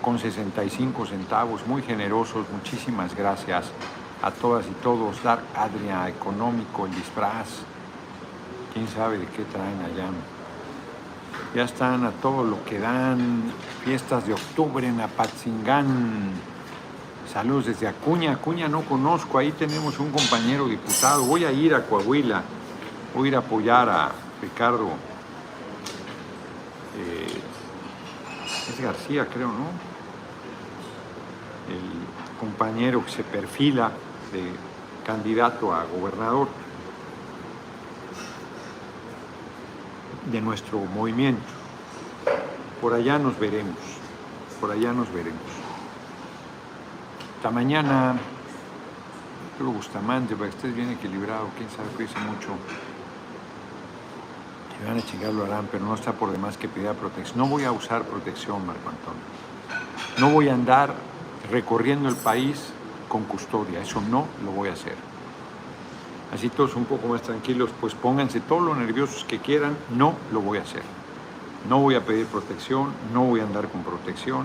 con 0.00 0.18
65 0.18 1.06
centavos. 1.06 1.66
Muy 1.66 1.82
generosos, 1.82 2.46
muchísimas 2.50 3.14
gracias 3.14 3.66
a 4.22 4.30
todas 4.30 4.66
y 4.66 4.82
todos. 4.82 5.22
Dark 5.22 5.42
Adria, 5.54 6.08
Económico, 6.08 6.86
el 6.86 6.94
disfraz. 6.94 7.48
Quién 8.72 8.88
sabe 8.88 9.18
de 9.18 9.26
qué 9.26 9.44
traen 9.44 9.80
allá 9.82 10.10
ya 11.54 11.64
están 11.64 12.04
a 12.04 12.10
todo 12.12 12.44
lo 12.44 12.64
que 12.64 12.78
dan, 12.78 13.42
fiestas 13.84 14.26
de 14.26 14.34
octubre 14.34 14.86
en 14.86 15.00
Apatzingán, 15.00 16.30
Saludos 17.32 17.66
desde 17.66 17.86
Acuña. 17.86 18.32
Acuña 18.32 18.66
no 18.66 18.82
conozco, 18.82 19.38
ahí 19.38 19.52
tenemos 19.52 20.00
un 20.00 20.10
compañero 20.10 20.66
diputado. 20.66 21.24
Voy 21.24 21.44
a 21.44 21.52
ir 21.52 21.74
a 21.76 21.84
Coahuila, 21.84 22.42
voy 23.14 23.26
a 23.26 23.28
ir 23.28 23.36
a 23.36 23.38
apoyar 23.38 23.88
a 23.88 24.10
Ricardo. 24.42 24.88
eh, 26.98 27.40
es 28.68 28.80
García, 28.80 29.26
creo, 29.32 29.46
¿no? 29.46 29.68
El 31.68 32.38
compañero 32.40 33.04
que 33.04 33.12
se 33.12 33.22
perfila 33.22 33.92
de 34.32 34.50
candidato 35.06 35.72
a 35.72 35.84
gobernador 35.84 36.48
de 40.32 40.40
nuestro 40.40 40.80
movimiento. 40.80 41.42
Por 42.80 42.92
allá 42.92 43.20
nos 43.20 43.38
veremos, 43.38 43.76
por 44.60 44.72
allá 44.72 44.92
nos 44.92 45.12
veremos. 45.12 45.59
Hasta 47.40 47.52
mañana. 47.52 48.18
Creo 49.56 49.70
Bustamante, 49.70 50.36
para 50.36 50.50
que 50.50 50.56
estés 50.56 50.76
bien 50.76 50.90
equilibrado, 50.90 51.48
quién 51.56 51.70
sabe, 51.70 51.88
cuídense 51.96 52.18
mucho. 52.18 52.48
Si 54.76 54.86
van 54.86 54.98
a 54.98 55.02
chingar 55.02 55.32
lo 55.32 55.44
harán, 55.46 55.66
pero 55.72 55.86
no 55.86 55.94
está 55.94 56.12
por 56.12 56.32
demás 56.32 56.58
que 56.58 56.68
pida 56.68 56.92
protección. 56.92 57.38
No 57.38 57.46
voy 57.46 57.64
a 57.64 57.72
usar 57.72 58.02
protección, 58.02 58.66
Marco 58.66 58.90
Antonio. 58.90 59.22
No 60.18 60.34
voy 60.34 60.50
a 60.50 60.52
andar 60.52 60.92
recorriendo 61.50 62.10
el 62.10 62.16
país 62.16 62.62
con 63.08 63.24
custodia, 63.24 63.80
eso 63.80 64.02
no 64.02 64.26
lo 64.44 64.50
voy 64.50 64.68
a 64.68 64.74
hacer. 64.74 64.96
Así 66.34 66.50
todos 66.50 66.76
un 66.76 66.84
poco 66.84 67.08
más 67.08 67.22
tranquilos, 67.22 67.70
pues 67.80 67.94
pónganse 67.94 68.40
todos 68.40 68.60
los 68.60 68.76
nerviosos 68.76 69.24
que 69.24 69.38
quieran, 69.38 69.78
no 69.96 70.12
lo 70.30 70.42
voy 70.42 70.58
a 70.58 70.60
hacer. 70.60 70.82
No 71.70 71.78
voy 71.78 71.94
a 71.94 72.04
pedir 72.04 72.26
protección, 72.26 72.92
no 73.14 73.22
voy 73.22 73.40
a 73.40 73.44
andar 73.44 73.68
con 73.68 73.82
protección. 73.82 74.44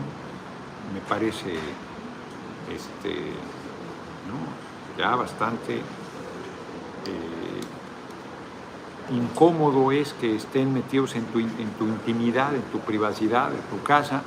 Me 0.94 1.02
parece 1.02 1.60
este, 2.74 3.14
¿no? 4.28 4.66
ya 4.98 5.16
bastante 5.16 5.76
eh, 5.76 5.82
incómodo 9.12 9.92
es 9.92 10.14
que 10.14 10.36
estén 10.36 10.74
metidos 10.74 11.16
en 11.16 11.26
tu, 11.26 11.40
en 11.40 11.70
tu 11.78 11.86
intimidad, 11.86 12.56
en 12.56 12.64
tu 12.64 12.80
privacidad, 12.80 13.52
en 13.52 13.62
tu 13.78 13.84
casa, 13.84 14.24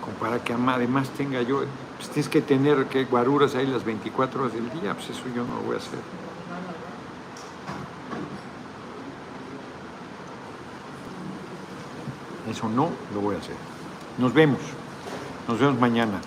como 0.00 0.16
para 0.16 0.42
que 0.42 0.52
además 0.52 1.10
tenga 1.10 1.42
yo, 1.42 1.64
pues 1.96 2.08
tienes 2.10 2.28
que 2.28 2.40
tener 2.40 2.86
que 2.86 3.04
guaruras 3.04 3.54
ahí 3.54 3.66
las 3.66 3.84
24 3.84 4.42
horas 4.42 4.54
del 4.54 4.70
día, 4.80 4.94
pues 4.94 5.10
eso 5.10 5.24
yo 5.34 5.44
no 5.44 5.56
lo 5.56 5.62
voy 5.62 5.74
a 5.74 5.78
hacer. 5.78 5.98
Eso 12.50 12.68
no 12.68 12.90
lo 13.14 13.20
voy 13.20 13.36
a 13.36 13.38
hacer. 13.38 13.56
Nos 14.18 14.32
vemos. 14.32 14.60
Nos 15.48 15.58
vemos 15.58 15.80
mañana. 15.80 16.20